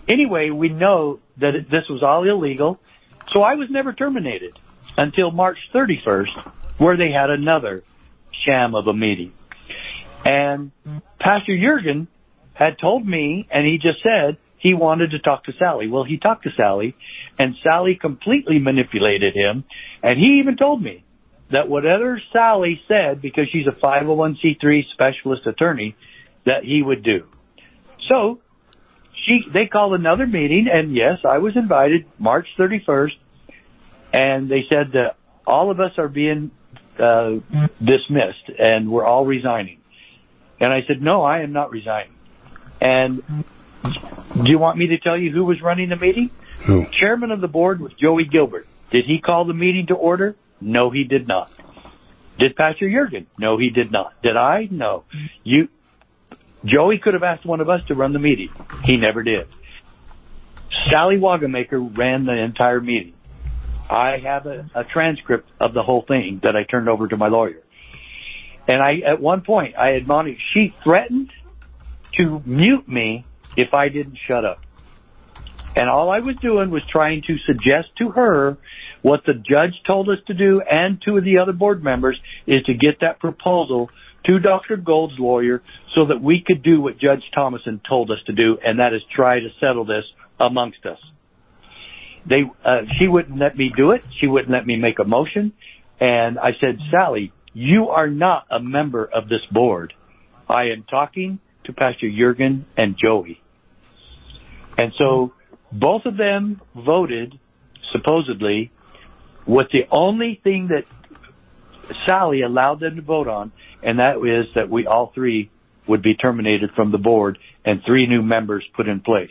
Anyway, 0.09 0.51
we 0.51 0.69
know 0.69 1.21
that 1.39 1.55
it, 1.55 1.71
this 1.71 1.89
was 1.89 2.03
all 2.03 2.29
illegal, 2.29 2.81
so 3.29 3.43
I 3.43 3.55
was 3.55 3.69
never 3.71 3.93
terminated 3.93 4.59
until 4.97 5.31
March 5.31 5.59
31st, 5.75 6.53
where 6.79 6.97
they 6.97 7.11
had 7.11 7.31
another 7.31 7.83
sham 8.45 8.75
of 8.75 8.87
a 8.87 8.93
meeting. 8.93 9.33
And 10.25 10.73
Pastor 11.19 11.57
Jurgen 11.59 12.09
had 12.55 12.79
told 12.79 13.07
me, 13.07 13.47
and 13.51 13.67
he 13.67 13.79
just 13.79 14.03
said 14.03 14.37
he 14.61 14.75
wanted 14.75 15.13
to 15.13 15.19
talk 15.19 15.45
to 15.45 15.53
Sally. 15.59 15.89
Well, 15.89 16.05
he 16.05 16.19
talked 16.19 16.45
to 16.45 16.51
Sally, 16.57 16.95
and 17.39 17.57
Sally 17.63 17.97
completely 18.01 18.59
manipulated 18.59 19.35
him, 19.35 19.65
and 20.03 20.19
he 20.19 20.41
even 20.41 20.57
told 20.57 20.83
me 20.83 21.03
that 21.51 21.69
whatever 21.69 22.21
Sally 22.33 22.81
said, 22.87 23.21
because 23.21 23.47
she's 23.51 23.67
a 23.67 23.73
501c3 23.73 24.83
specialist 24.93 25.47
attorney, 25.47 25.97
that 26.45 26.65
he 26.65 26.83
would 26.83 27.03
do. 27.03 27.27
So, 28.09 28.41
she, 29.27 29.45
they 29.51 29.67
called 29.67 29.95
another 29.95 30.27
meeting, 30.27 30.69
and 30.73 30.95
yes, 30.95 31.19
I 31.29 31.39
was 31.39 31.57
invited 31.57 32.07
March 32.19 32.47
31st, 32.59 33.17
and 34.13 34.49
they 34.49 34.65
said 34.71 34.93
that 34.93 35.17
all 35.47 35.71
of 35.71 35.81
us 35.81 35.93
are 35.99 36.09
being 36.09 36.51
uh, 36.99 37.37
dismissed, 37.83 38.51
and 38.59 38.91
we're 38.91 39.05
all 39.05 39.25
resigning. 39.25 39.79
And 40.61 40.73
I 40.73 40.83
said, 40.87 41.01
no, 41.01 41.23
I 41.23 41.41
am 41.41 41.53
not 41.53 41.71
resigning. 41.71 42.15
And 42.81 43.23
do 44.45 44.51
you 44.51 44.59
want 44.59 44.79
me 44.79 44.89
to 44.89 44.99
tell 44.99 45.17
you 45.17 45.33
who 45.33 45.45
was 45.45 45.61
running 45.61 45.89
the 45.89 45.97
meeting? 45.97 46.31
Who? 46.67 46.87
Chairman 46.93 47.31
of 47.31 47.41
the 47.41 47.49
board 47.49 47.81
was 47.81 47.93
Joey 47.95 48.25
Gilbert. 48.25 48.67
Did 48.91 49.05
he 49.05 49.21
call 49.21 49.45
the 49.45 49.55
meeting 49.55 49.87
to 49.89 49.95
order? 49.95 50.37
No, 50.61 50.91
he 50.91 51.05
did 51.05 51.27
not. 51.27 51.51
Did 52.39 52.57
Pastor 52.57 52.91
Jurgen? 52.91 53.27
No, 53.39 53.59
he 53.59 53.71
did 53.71 53.93
not. 53.93 54.21
Did 54.23 54.37
I? 54.37 54.69
No. 54.71 55.05
You, 55.45 55.69
Joey 56.65 56.99
could 56.99 57.15
have 57.15 57.23
asked 57.23 57.45
one 57.45 57.61
of 57.61 57.69
us 57.69 57.81
to 57.89 57.95
run 57.95 58.13
the 58.13 58.19
meeting. 58.19 58.51
He 58.85 58.97
never 58.97 59.23
did. 59.23 59.49
Sally 60.91 61.17
Wagenmaker 61.17 61.97
ran 61.97 62.25
the 62.25 62.33
entire 62.33 62.81
meeting. 62.81 63.15
I 63.89 64.19
have 64.23 64.47
a, 64.47 64.71
a 64.75 64.85
transcript 64.85 65.51
of 65.61 65.75
the 65.75 65.83
whole 65.83 66.03
thing 66.07 66.41
that 66.43 66.57
I 66.57 66.65
turned 66.65 66.89
over 66.89 67.09
to 67.09 67.17
my 67.17 67.29
lawyer. 67.29 67.63
And 68.69 68.81
I, 68.81 69.01
at 69.07 69.21
one 69.21 69.43
point, 69.43 69.75
I 69.77 69.93
admonished, 69.93 70.43
she 70.55 70.75
threatened 70.85 71.33
to 72.19 72.43
mute 72.47 72.89
me 72.89 73.27
if 73.57 73.75
I 73.75 73.89
didn't 73.89 74.19
shut 74.27 74.45
up. 74.45 74.61
And 75.77 75.89
all 75.89 76.11
I 76.11 76.21
was 76.21 76.37
doing 76.37 76.71
was 76.71 76.83
trying 76.91 77.23
to 77.23 77.37
suggest 77.47 77.89
to 77.99 78.11
her 78.11 78.59
what 79.03 79.21
the 79.25 79.35
judge 79.35 79.75
told 79.87 80.09
us 80.09 80.19
to 80.27 80.35
do 80.35 80.61
and 80.61 81.01
two 81.05 81.17
of 81.17 81.25
the 81.25 81.39
other 81.39 81.53
board 81.53 81.83
members 81.83 82.19
is 82.47 82.63
to 82.65 82.75
get 82.75 83.01
that 83.01 83.21
proposal 83.21 83.91
to 84.27 84.39
Dr. 84.39 84.77
Gold's 84.77 85.19
lawyer 85.19 85.63
so 85.95 86.07
that 86.07 86.21
we 86.21 86.43
could 86.47 86.63
do 86.63 86.81
what 86.81 86.99
Judge 86.99 87.23
Thomason 87.35 87.81
told 87.89 88.11
us 88.11 88.19
to 88.27 88.33
do, 88.33 88.59
and 88.65 88.81
that 88.81 88.93
is 88.93 89.01
try 89.15 89.41
to 89.41 89.49
settle 89.61 89.85
this 89.85 90.05
amongst 90.39 90.85
us. 90.85 90.99
They, 92.27 92.43
uh, 92.65 92.83
she 92.99 93.09
wouldn't 93.09 93.39
let 93.39 93.57
me 93.57 93.73
do 93.75 93.93
it. 93.93 94.03
She 94.21 94.27
wouldn't 94.27 94.51
let 94.51 94.67
me 94.67 94.77
make 94.77 94.99
a 94.99 95.05
motion. 95.05 95.53
And 95.99 96.39
I 96.39 96.51
said, 96.61 96.79
Sally, 96.91 97.33
you 97.55 97.89
are 97.89 98.09
not 98.09 98.47
a 98.51 98.61
member 98.61 99.05
of 99.05 99.29
this 99.29 99.41
board. 99.51 99.95
I 100.49 100.65
am 100.65 100.85
talking 100.89 101.39
to 101.65 101.73
Pastor 101.73 102.11
Jurgen 102.11 102.67
and 102.77 102.97
Joey. 102.97 103.41
And 104.79 104.93
so 104.97 105.33
both 105.73 106.07
of 106.07 106.17
them 106.17 106.61
voted 106.75 107.39
supposedly 107.93 108.71
with 109.47 109.69
the 109.73 109.87
only 109.91 110.41
thing 110.43 110.69
that 110.69 110.85
Sally 112.07 112.43
allowed 112.43 112.81
them 112.81 112.97
to 112.97 113.03
vote 113.03 113.29
on, 113.29 113.53
and 113.83 113.99
that 113.99 114.17
is 114.19 114.55
that 114.55 114.71
we 114.71 114.87
all 114.87 115.13
three 115.15 115.51
would 115.87 116.03
be 116.03 116.15
terminated 116.15 116.71
from 116.77 116.93
the 116.93 116.99
board 116.99 117.39
and 117.65 117.83
three 117.85 118.07
new 118.07 118.23
members 118.23 118.65
put 118.75 118.89
in 118.89 119.01
place. 119.01 119.31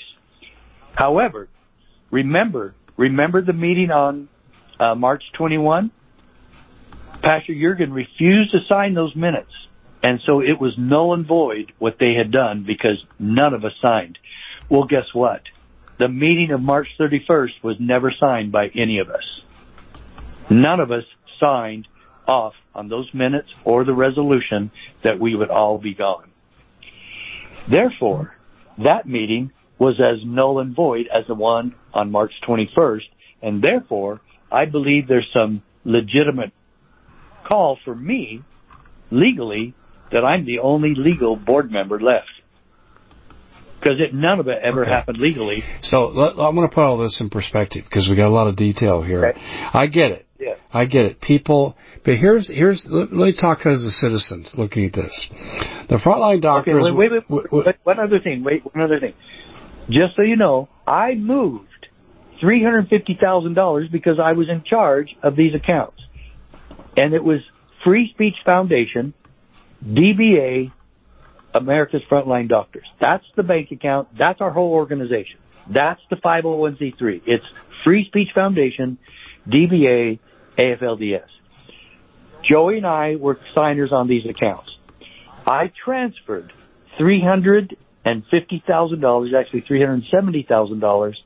However, 0.93 1.47
remember, 2.11 2.75
remember 2.97 3.41
the 3.41 3.53
meeting 3.53 3.91
on 3.91 4.27
uh, 4.79 4.95
March 4.95 5.23
21? 5.37 5.91
Pastor 7.21 7.53
Jurgen 7.53 7.93
refused 7.93 8.51
to 8.51 8.59
sign 8.67 8.93
those 8.93 9.15
minutes. 9.15 9.51
And 10.01 10.19
so 10.25 10.39
it 10.41 10.59
was 10.59 10.73
null 10.77 11.13
and 11.13 11.25
void 11.25 11.73
what 11.77 11.97
they 11.99 12.13
had 12.13 12.31
done 12.31 12.63
because 12.65 13.03
none 13.17 13.53
of 13.53 13.65
us 13.65 13.73
signed. 13.81 14.17
Well, 14.69 14.85
guess 14.85 15.13
what? 15.13 15.41
The 15.97 16.07
meeting 16.07 16.51
of 16.51 16.61
March 16.61 16.87
31st 16.99 17.61
was 17.61 17.75
never 17.79 18.13
signed 18.17 18.51
by 18.51 18.67
any 18.67 18.99
of 18.99 19.09
us. 19.09 19.41
None 20.49 20.79
of 20.79 20.91
us 20.91 21.03
signed 21.41 21.87
off 22.25 22.53
on 22.73 22.87
those 22.87 23.09
minutes 23.13 23.49
or 23.65 23.83
the 23.83 23.93
resolution 23.93 24.71
that 25.03 25.19
we 25.19 25.35
would 25.35 25.49
all 25.49 25.77
be 25.77 25.93
gone. 25.93 26.29
Therefore, 27.69 28.33
that 28.77 29.07
meeting 29.07 29.51
was 29.77 29.99
as 29.99 30.25
null 30.25 30.59
and 30.59 30.75
void 30.75 31.07
as 31.13 31.27
the 31.27 31.35
one 31.35 31.75
on 31.93 32.11
March 32.11 32.31
21st, 32.47 33.03
and 33.41 33.61
therefore, 33.61 34.21
I 34.51 34.65
believe 34.65 35.07
there's 35.07 35.29
some 35.33 35.61
legitimate 35.83 36.51
call 37.43 37.77
for 37.83 37.95
me 37.95 38.43
legally 39.11 39.73
that 40.11 40.23
I'm 40.23 40.45
the 40.45 40.59
only 40.59 40.95
legal 40.95 41.35
board 41.35 41.71
member 41.71 41.99
left. 41.99 42.27
Because 43.79 43.99
it, 44.01 44.13
none 44.13 44.39
of 44.41 44.47
it 44.49 44.57
ever 44.61 44.81
Okay. 44.81 44.91
happened 44.91 45.19
legally. 45.19 45.63
So 45.81 46.07
let, 46.07 46.31
I'm 46.37 46.53
going 46.55 46.67
to 46.67 46.73
put 46.73 46.83
all 46.83 46.97
this 46.97 47.21
in 47.21 47.29
perspective 47.29 47.85
because 47.85 48.09
we 48.09 48.15
got 48.17 48.27
a 48.27 48.29
lot 48.29 48.47
of 48.47 48.55
detail 48.57 49.01
here. 49.01 49.25
Okay. 49.27 49.39
I 49.73 49.87
get 49.87 50.11
it. 50.11 50.25
Yeah. 50.37 50.55
I 50.73 50.85
get 50.85 51.05
it. 51.05 51.21
People, 51.21 51.77
but 52.05 52.15
here's 52.15 52.49
here's 52.49 52.85
let, 52.89 53.13
let 53.13 53.25
me 53.27 53.35
talk 53.39 53.65
as 53.65 53.83
a 53.83 53.91
citizen 53.91 54.45
looking 54.57 54.85
at 54.85 54.93
this. 54.93 55.29
The 55.89 55.95
frontline 55.95 56.35
Okay, 56.37 56.41
doctors. 56.41 56.83
wait, 56.85 56.93
wait, 56.95 57.11
wait, 57.11 57.29
wait, 57.29 57.43
w- 57.43 57.63
wait, 57.65 57.75
one 57.83 57.99
other 57.99 58.19
thing. 58.19 58.43
Wait, 58.43 58.63
one 58.73 58.83
other 58.83 58.99
thing. 59.01 59.13
Just 59.89 60.15
so 60.15 60.21
you 60.21 60.35
know, 60.37 60.69
I 60.87 61.15
moved 61.15 61.87
three 62.39 62.63
hundred 62.63 62.87
fifty 62.89 63.17
thousand 63.21 63.53
dollars 63.55 63.89
because 63.91 64.17
I 64.17 64.31
was 64.33 64.47
in 64.49 64.63
charge 64.63 65.15
of 65.23 65.35
these 65.35 65.53
accounts, 65.53 65.97
and 66.95 67.13
it 67.13 67.23
was 67.23 67.39
Free 67.83 68.09
Speech 68.13 68.35
Foundation, 68.45 69.13
DBA, 69.83 70.71
America's 71.53 72.01
Frontline 72.09 72.47
Doctors. 72.47 72.85
That's 72.99 73.25
the 73.35 73.43
bank 73.43 73.71
account. 73.71 74.09
That's 74.17 74.41
our 74.41 74.51
whole 74.51 74.73
organization. 74.73 75.39
That's 75.69 76.01
the 76.09 76.17
501c3. 76.17 77.21
It's 77.25 77.45
Free 77.83 78.05
Speech 78.05 78.29
Foundation, 78.35 78.97
DBA, 79.47 80.19
AFLDS. 80.57 81.27
Joey 82.43 82.77
and 82.77 82.85
I 82.85 83.15
were 83.15 83.39
signers 83.55 83.91
on 83.91 84.07
these 84.07 84.25
accounts. 84.25 84.71
I 85.45 85.71
transferred 85.83 86.53
three 86.97 87.21
hundred 87.21 87.75
and 88.05 88.23
fifty 88.31 88.63
thousand 88.65 89.01
dollars, 89.01 89.33
actually 89.37 89.61
three 89.61 89.79
hundred 89.79 90.07
seventy 90.07 90.43
thousand 90.47 90.79
dollars, 90.79 91.21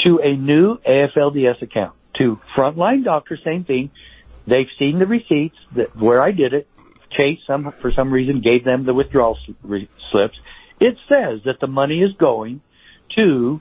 to 0.00 0.18
a 0.18 0.36
new 0.36 0.78
AFLDS 0.78 1.62
account. 1.62 1.94
To 2.18 2.40
Frontline 2.56 3.04
Doctor, 3.04 3.38
same 3.44 3.64
thing. 3.64 3.90
They've 4.46 4.66
seen 4.78 4.98
the 4.98 5.06
receipts 5.06 5.56
that 5.76 5.96
where 5.96 6.22
I 6.22 6.32
did 6.32 6.54
it. 6.54 6.66
Chase, 7.10 7.40
some 7.46 7.72
for 7.72 7.92
some 7.92 8.12
reason, 8.12 8.40
gave 8.40 8.64
them 8.64 8.84
the 8.84 8.94
withdrawal 8.94 9.38
slips. 10.10 10.38
It 10.80 10.96
says 11.08 11.40
that 11.44 11.60
the 11.60 11.66
money 11.66 12.02
is 12.02 12.12
going 12.18 12.60
to 13.16 13.60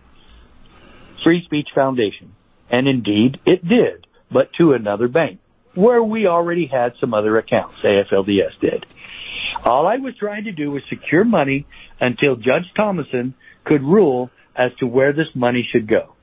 Free 1.23 1.43
Speech 1.45 1.69
Foundation, 1.73 2.35
and 2.69 2.87
indeed 2.87 3.39
it 3.45 3.67
did, 3.67 4.05
but 4.31 4.53
to 4.53 4.73
another 4.73 5.07
bank 5.07 5.39
where 5.77 6.01
we 6.01 6.25
already 6.25 6.65
had 6.65 6.93
some 6.99 7.13
other 7.13 7.37
accounts. 7.37 7.77
AFLDS 7.83 8.59
did. 8.59 8.85
All 9.63 9.85
I 9.85 9.97
was 9.97 10.15
trying 10.15 10.45
to 10.45 10.51
do 10.51 10.71
was 10.71 10.81
secure 10.89 11.23
money 11.23 11.67
until 11.99 12.35
Judge 12.35 12.65
Thomason 12.75 13.35
could 13.63 13.83
rule 13.83 14.31
as 14.55 14.71
to 14.79 14.87
where 14.87 15.13
this 15.13 15.27
money 15.35 15.67
should 15.71 15.87
go. 15.87 16.13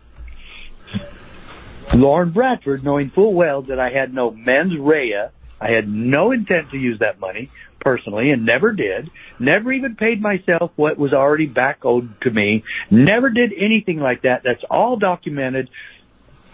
Lauren 1.95 2.31
Bradford, 2.33 2.83
knowing 2.83 3.11
full 3.11 3.33
well 3.33 3.63
that 3.63 3.79
I 3.79 3.91
had 3.91 4.13
no 4.13 4.33
mens 4.33 4.77
rea, 4.77 5.29
I 5.65 5.71
had 5.71 5.89
no 5.89 6.31
intent 6.31 6.73
to 6.73 6.77
use 6.77 6.99
that 6.99 7.19
money 7.19 7.51
personally 7.81 8.31
and 8.31 8.45
never 8.45 8.73
did, 8.73 9.11
never 9.39 9.73
even 9.73 9.97
paid 9.97 10.21
myself 10.21 10.71
what 10.77 10.99
was 10.99 11.15
already 11.15 11.47
back 11.47 11.87
owed 11.87 12.21
to 12.21 12.31
me, 12.31 12.65
never 12.91 13.31
did 13.31 13.51
anything 13.59 13.99
like 13.99 14.23
that. 14.23 14.43
That's 14.45 14.63
all 14.71 14.97
documented. 14.99 15.71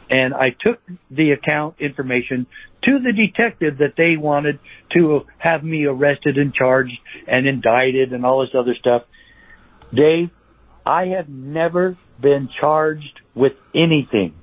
And 0.08 0.32
I 0.32 0.50
took 0.50 0.80
the 1.10 1.32
account 1.32 1.76
information 1.80 2.46
to 2.84 3.00
the 3.00 3.12
detective 3.12 3.78
that 3.78 3.94
they 3.96 4.16
wanted 4.16 4.60
to 4.94 5.26
have 5.38 5.64
me 5.64 5.86
arrested 5.86 6.38
and 6.38 6.54
charged 6.54 6.98
and 7.26 7.48
indicted 7.48 8.12
and 8.12 8.24
all 8.24 8.42
this 8.42 8.54
other 8.56 8.76
stuff. 8.76 9.02
Dave, 9.92 10.30
I 10.86 11.06
have 11.16 11.28
never 11.28 11.96
been 12.20 12.48
charged 12.60 13.20
with 13.34 13.54
anything 13.74 14.34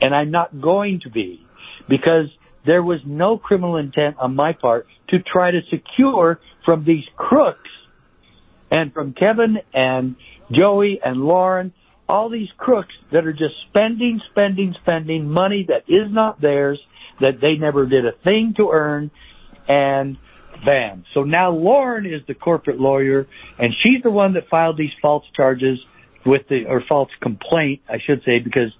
and 0.00 0.12
I'm 0.12 0.32
not 0.32 0.60
going 0.60 1.00
to 1.04 1.10
be 1.10 1.46
because 1.88 2.26
there 2.64 2.82
was 2.82 3.00
no 3.04 3.38
criminal 3.38 3.76
intent 3.76 4.16
on 4.18 4.34
my 4.34 4.52
part 4.52 4.86
to 5.08 5.18
try 5.18 5.50
to 5.50 5.60
secure 5.70 6.40
from 6.64 6.84
these 6.84 7.04
crooks 7.16 7.70
And 8.72 8.90
from 8.94 9.12
Kevin 9.12 9.58
and 9.74 10.16
Joey 10.50 10.98
and 11.04 11.20
Lauren, 11.22 11.74
all 12.08 12.30
these 12.30 12.48
crooks 12.56 12.94
that 13.10 13.26
are 13.26 13.34
just 13.34 13.54
spending, 13.68 14.22
spending, 14.30 14.74
spending 14.80 15.28
money 15.28 15.66
that 15.68 15.84
is 15.88 16.10
not 16.10 16.40
theirs, 16.40 16.80
that 17.20 17.38
they 17.38 17.56
never 17.56 17.84
did 17.84 18.06
a 18.06 18.12
thing 18.12 18.54
to 18.56 18.70
earn, 18.70 19.10
and 19.68 20.16
bam. 20.64 21.04
So 21.12 21.24
now 21.24 21.50
Lauren 21.50 22.06
is 22.06 22.22
the 22.26 22.34
corporate 22.34 22.80
lawyer, 22.80 23.26
and 23.58 23.74
she's 23.82 24.02
the 24.02 24.10
one 24.10 24.32
that 24.34 24.48
filed 24.48 24.78
these 24.78 24.92
false 25.02 25.24
charges 25.36 25.78
with 26.24 26.48
the, 26.48 26.64
or 26.64 26.80
false 26.80 27.10
complaint, 27.20 27.82
I 27.90 27.98
should 27.98 28.24
say, 28.24 28.38
because 28.38 28.72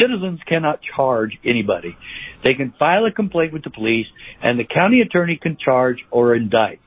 citizens 0.00 0.40
cannot 0.46 0.80
charge 0.82 1.38
anybody. 1.44 1.96
They 2.44 2.54
can 2.54 2.72
file 2.78 3.04
a 3.04 3.12
complaint 3.12 3.52
with 3.52 3.62
the 3.62 3.70
police, 3.70 4.06
and 4.42 4.58
the 4.58 4.64
county 4.64 5.00
attorney 5.00 5.38
can 5.40 5.56
charge 5.56 5.98
or 6.10 6.34
indict. 6.34 6.80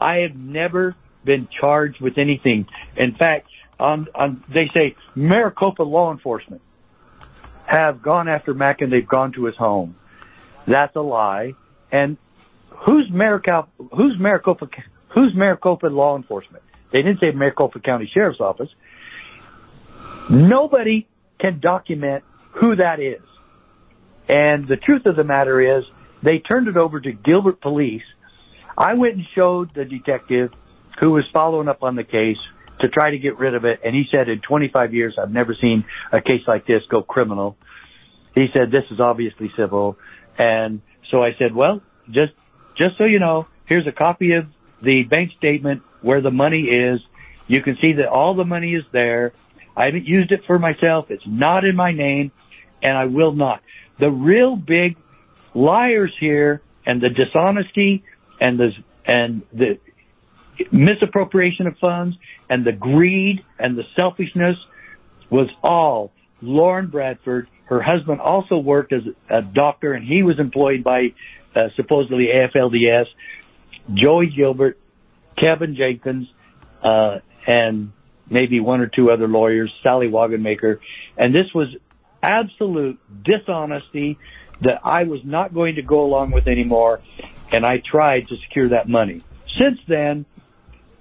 I 0.00 0.18
have 0.18 0.36
never 0.36 0.94
been 1.24 1.48
charged 1.60 2.00
with 2.00 2.18
anything. 2.18 2.66
In 2.96 3.14
fact, 3.14 3.48
they 3.78 4.70
say 4.72 4.96
Maricopa 5.14 5.82
law 5.82 6.12
enforcement 6.12 6.62
have 7.66 8.02
gone 8.02 8.28
after 8.28 8.52
Mack 8.52 8.82
and 8.82 8.92
they've 8.92 9.08
gone 9.08 9.32
to 9.32 9.46
his 9.46 9.56
home. 9.56 9.96
That's 10.66 10.94
a 10.96 11.00
lie. 11.00 11.54
And 11.90 12.18
who's 12.68 13.10
Maricopa? 13.10 13.68
Who's 13.96 14.18
Maricopa? 14.18 14.68
Who's 15.14 15.34
Maricopa 15.34 15.86
law 15.86 16.16
enforcement? 16.16 16.62
They 16.92 16.98
didn't 16.98 17.20
say 17.20 17.30
Maricopa 17.30 17.80
County 17.80 18.10
Sheriff's 18.12 18.40
Office. 18.40 18.68
Nobody 20.28 21.06
can 21.38 21.60
document 21.60 22.24
who 22.54 22.76
that 22.76 23.00
is. 23.00 23.22
And 24.28 24.66
the 24.66 24.76
truth 24.76 25.06
of 25.06 25.16
the 25.16 25.24
matter 25.24 25.78
is, 25.78 25.84
they 26.22 26.38
turned 26.38 26.68
it 26.68 26.76
over 26.76 27.00
to 27.00 27.12
Gilbert 27.12 27.60
Police. 27.60 28.02
I 28.76 28.94
went 28.94 29.14
and 29.16 29.24
showed 29.34 29.74
the 29.74 29.84
detective 29.84 30.52
who 30.98 31.10
was 31.10 31.24
following 31.32 31.68
up 31.68 31.82
on 31.82 31.96
the 31.96 32.04
case 32.04 32.38
to 32.80 32.88
try 32.88 33.10
to 33.10 33.18
get 33.18 33.38
rid 33.38 33.54
of 33.54 33.64
it. 33.64 33.80
And 33.84 33.94
he 33.94 34.04
said, 34.10 34.28
in 34.28 34.40
25 34.40 34.94
years, 34.94 35.16
I've 35.20 35.30
never 35.30 35.54
seen 35.54 35.84
a 36.10 36.20
case 36.20 36.42
like 36.46 36.66
this 36.66 36.82
go 36.88 37.02
criminal. 37.02 37.56
He 38.34 38.46
said, 38.52 38.70
this 38.70 38.84
is 38.90 39.00
obviously 39.00 39.52
civil. 39.56 39.96
And 40.38 40.80
so 41.10 41.22
I 41.22 41.34
said, 41.38 41.54
well, 41.54 41.82
just, 42.10 42.32
just 42.76 42.96
so 42.98 43.04
you 43.04 43.18
know, 43.18 43.46
here's 43.66 43.86
a 43.86 43.92
copy 43.92 44.32
of 44.32 44.46
the 44.82 45.02
bank 45.04 45.32
statement 45.38 45.82
where 46.00 46.20
the 46.20 46.30
money 46.30 46.62
is. 46.62 47.00
You 47.46 47.62
can 47.62 47.76
see 47.80 47.94
that 47.94 48.08
all 48.08 48.34
the 48.34 48.44
money 48.44 48.74
is 48.74 48.84
there. 48.92 49.32
I 49.76 49.86
haven't 49.86 50.06
used 50.06 50.32
it 50.32 50.44
for 50.46 50.58
myself. 50.58 51.10
It's 51.10 51.26
not 51.26 51.64
in 51.64 51.76
my 51.76 51.92
name 51.92 52.32
and 52.84 52.96
I 52.96 53.06
will 53.06 53.32
not. 53.32 53.62
The 53.98 54.10
real 54.10 54.54
big 54.54 54.96
liars 55.54 56.12
here 56.20 56.60
and 56.86 57.00
the 57.00 57.08
dishonesty 57.08 58.04
and 58.40 58.58
the, 58.58 58.70
and 59.06 59.42
the 59.52 59.80
misappropriation 60.70 61.66
of 61.66 61.78
funds 61.78 62.16
and 62.48 62.64
the 62.64 62.72
greed 62.72 63.44
and 63.58 63.76
the 63.76 63.84
selfishness 63.96 64.56
was 65.30 65.48
all 65.62 66.12
Lauren 66.42 66.88
Bradford. 66.88 67.48
Her 67.64 67.80
husband 67.80 68.20
also 68.20 68.58
worked 68.58 68.92
as 68.92 69.02
a 69.30 69.40
doctor 69.40 69.94
and 69.94 70.06
he 70.06 70.22
was 70.22 70.38
employed 70.38 70.84
by 70.84 71.14
uh, 71.54 71.68
supposedly 71.76 72.26
AFLDS. 72.26 73.06
Joey 73.92 74.26
Gilbert, 74.26 74.78
Kevin 75.36 75.74
Jenkins, 75.74 76.28
uh, 76.82 77.20
and 77.46 77.92
maybe 78.28 78.60
one 78.60 78.80
or 78.80 78.86
two 78.86 79.10
other 79.10 79.28
lawyers, 79.28 79.72
Sally 79.82 80.08
Wagenmaker. 80.08 80.78
And 81.16 81.34
this 81.34 81.52
was 81.54 81.68
absolute 82.24 82.98
dishonesty 83.22 84.18
that 84.62 84.80
I 84.84 85.04
was 85.04 85.20
not 85.24 85.52
going 85.52 85.76
to 85.76 85.82
go 85.82 86.04
along 86.04 86.32
with 86.32 86.46
anymore. 86.48 87.00
And 87.52 87.64
I 87.64 87.78
tried 87.78 88.28
to 88.28 88.36
secure 88.48 88.68
that 88.70 88.88
money. 88.88 89.22
Since 89.58 89.78
then, 89.86 90.26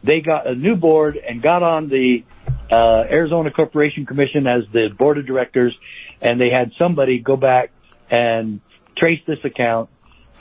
they 0.04 0.22
got 0.22 0.46
a 0.48 0.54
new 0.54 0.76
board 0.76 1.18
and 1.18 1.42
got 1.42 1.64
on 1.64 1.88
the 1.88 2.24
uh, 2.70 3.04
Arizona 3.10 3.52
Corporation 3.52 4.06
Commission 4.06 4.48
as 4.48 4.64
the 4.72 4.90
board 4.96 5.18
of 5.18 5.26
directors, 5.26 5.76
and 6.22 6.40
they 6.40 6.50
had 6.50 6.72
somebody 6.78 7.20
go 7.20 7.38
back 7.38 7.72
and 8.10 8.60
trace 8.98 9.22
this 9.26 9.40
account, 9.44 9.90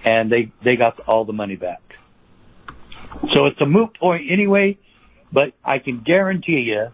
and 0.04 0.30
they 0.30 0.52
they 0.64 0.76
got 0.76 1.00
all 1.00 1.24
the 1.24 1.32
money 1.32 1.56
back. 1.56 1.80
So 3.34 3.46
it's 3.46 3.60
a 3.60 3.66
moot 3.66 3.96
point 3.98 4.30
anyway, 4.30 4.78
but 5.32 5.52
I 5.64 5.78
can 5.78 6.00
guarantee 6.00 6.64
you 6.66 6.88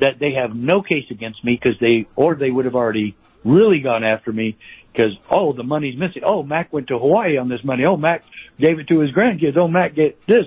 that 0.00 0.18
they 0.18 0.32
have 0.32 0.54
no 0.54 0.82
case 0.82 1.04
against 1.10 1.44
me 1.44 1.58
because 1.60 1.78
they, 1.80 2.06
or 2.16 2.34
they 2.34 2.50
would 2.50 2.64
have 2.64 2.74
already 2.74 3.16
really 3.44 3.80
gone 3.80 4.04
after 4.04 4.32
me 4.32 4.56
because, 4.92 5.12
oh, 5.30 5.52
the 5.52 5.62
money's 5.62 5.98
missing. 5.98 6.22
Oh, 6.24 6.42
Mack 6.42 6.72
went 6.72 6.88
to 6.88 6.98
Hawaii 6.98 7.38
on 7.38 7.48
this 7.48 7.60
money. 7.62 7.84
Oh, 7.86 7.96
Mack 7.96 8.24
gave 8.58 8.78
it 8.78 8.88
to 8.88 9.00
his 9.00 9.10
grandkids. 9.12 9.56
Oh, 9.56 9.68
Mack 9.68 9.94
get 9.94 10.18
this. 10.26 10.46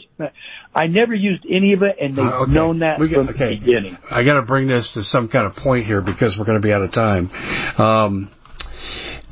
I 0.75 0.87
never 0.87 1.13
used 1.13 1.45
any 1.49 1.73
of 1.73 1.81
it, 1.81 1.95
and 1.99 2.15
they've 2.15 2.25
uh, 2.25 2.43
okay. 2.43 2.51
known 2.51 2.79
that 2.79 2.99
we 2.99 3.13
from 3.13 3.29
okay. 3.29 3.55
the 3.55 3.59
beginning. 3.59 3.97
I 4.09 4.23
got 4.23 4.35
to 4.35 4.41
bring 4.43 4.67
this 4.67 4.93
to 4.95 5.03
some 5.03 5.29
kind 5.29 5.47
of 5.47 5.55
point 5.55 5.85
here 5.85 6.01
because 6.01 6.35
we're 6.37 6.45
going 6.45 6.61
to 6.61 6.65
be 6.65 6.73
out 6.73 6.81
of 6.81 6.91
time. 6.91 7.29
Um, 7.77 8.31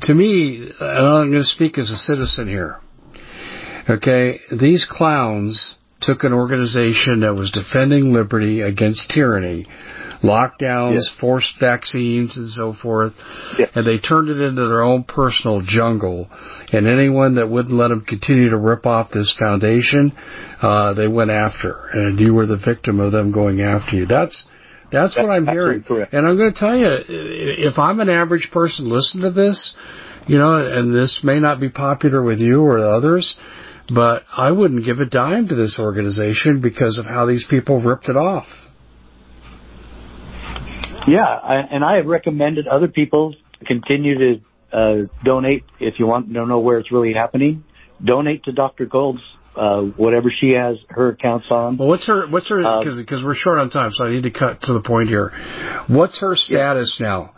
to 0.02 0.14
me, 0.14 0.70
and 0.80 1.06
I'm 1.06 1.30
going 1.30 1.42
to 1.42 1.44
speak 1.44 1.78
as 1.78 1.90
a 1.90 1.96
citizen 1.96 2.48
here. 2.48 2.80
Okay, 3.88 4.38
these 4.50 4.86
clowns 4.88 5.76
took 6.02 6.24
an 6.24 6.32
organization 6.32 7.20
that 7.20 7.34
was 7.34 7.50
defending 7.50 8.12
liberty 8.12 8.60
against 8.60 9.10
tyranny 9.10 9.66
lockdowns, 10.22 10.94
yes. 10.94 11.10
forced 11.20 11.58
vaccines, 11.60 12.36
and 12.36 12.48
so 12.48 12.72
forth. 12.72 13.12
Yes. 13.58 13.70
And 13.74 13.86
they 13.86 13.98
turned 13.98 14.28
it 14.28 14.40
into 14.40 14.66
their 14.68 14.82
own 14.82 15.04
personal 15.04 15.62
jungle. 15.64 16.28
And 16.72 16.86
anyone 16.86 17.34
that 17.36 17.50
wouldn't 17.50 17.74
let 17.74 17.88
them 17.88 18.02
continue 18.02 18.50
to 18.50 18.56
rip 18.56 18.86
off 18.86 19.10
this 19.10 19.34
foundation, 19.38 20.12
uh, 20.60 20.94
they 20.94 21.08
went 21.08 21.30
after. 21.30 21.88
And 21.92 22.18
you 22.18 22.34
were 22.34 22.46
the 22.46 22.56
victim 22.56 23.00
of 23.00 23.12
them 23.12 23.32
going 23.32 23.60
after 23.60 23.96
you. 23.96 24.06
That's 24.06 24.46
that's, 24.90 25.14
that's 25.14 25.26
what 25.26 25.34
I'm 25.34 25.46
hearing. 25.46 25.82
Correct. 25.82 26.12
And 26.12 26.26
I'm 26.26 26.36
going 26.36 26.52
to 26.52 26.58
tell 26.58 26.76
you, 26.76 26.86
if 27.08 27.78
I'm 27.78 27.98
an 28.00 28.10
average 28.10 28.50
person 28.52 28.90
listening 28.90 29.24
to 29.24 29.30
this, 29.30 29.74
you 30.26 30.36
know, 30.36 30.54
and 30.54 30.94
this 30.94 31.22
may 31.24 31.40
not 31.40 31.60
be 31.60 31.70
popular 31.70 32.22
with 32.22 32.40
you 32.40 32.60
or 32.60 32.78
others, 32.78 33.34
but 33.94 34.24
I 34.36 34.50
wouldn't 34.52 34.84
give 34.84 34.98
a 34.98 35.06
dime 35.06 35.48
to 35.48 35.54
this 35.54 35.78
organization 35.80 36.60
because 36.60 36.98
of 36.98 37.06
how 37.06 37.26
these 37.26 37.44
people 37.48 37.80
ripped 37.80 38.08
it 38.08 38.16
off. 38.16 38.46
Yeah, 41.06 41.24
I, 41.24 41.56
and 41.56 41.84
I 41.84 41.96
have 41.96 42.06
recommended 42.06 42.68
other 42.68 42.88
people 42.88 43.34
continue 43.66 44.18
to 44.18 44.40
uh, 44.72 44.94
donate 45.24 45.64
if 45.80 45.94
you 45.98 46.06
want 46.06 46.32
to 46.32 46.46
know 46.46 46.60
where 46.60 46.78
it's 46.78 46.92
really 46.92 47.12
happening. 47.12 47.64
Donate 48.02 48.44
to 48.44 48.52
Dr. 48.52 48.86
Gold's 48.86 49.20
uh, 49.56 49.82
whatever 49.82 50.32
she 50.40 50.54
has 50.54 50.76
her 50.88 51.10
accounts 51.10 51.46
on. 51.50 51.76
Well, 51.76 51.88
what's 51.88 52.06
her 52.06 52.26
what's 52.28 52.48
her 52.48 52.58
because 52.58 52.98
uh, 52.98 53.26
we're 53.26 53.34
short 53.34 53.58
on 53.58 53.70
time, 53.70 53.90
so 53.92 54.04
I 54.04 54.10
need 54.10 54.22
to 54.22 54.30
cut 54.30 54.62
to 54.62 54.72
the 54.72 54.80
point 54.80 55.08
here. 55.08 55.32
What's 55.88 56.20
her 56.20 56.36
status 56.36 56.96
yeah. 56.98 57.06
now? 57.06 57.34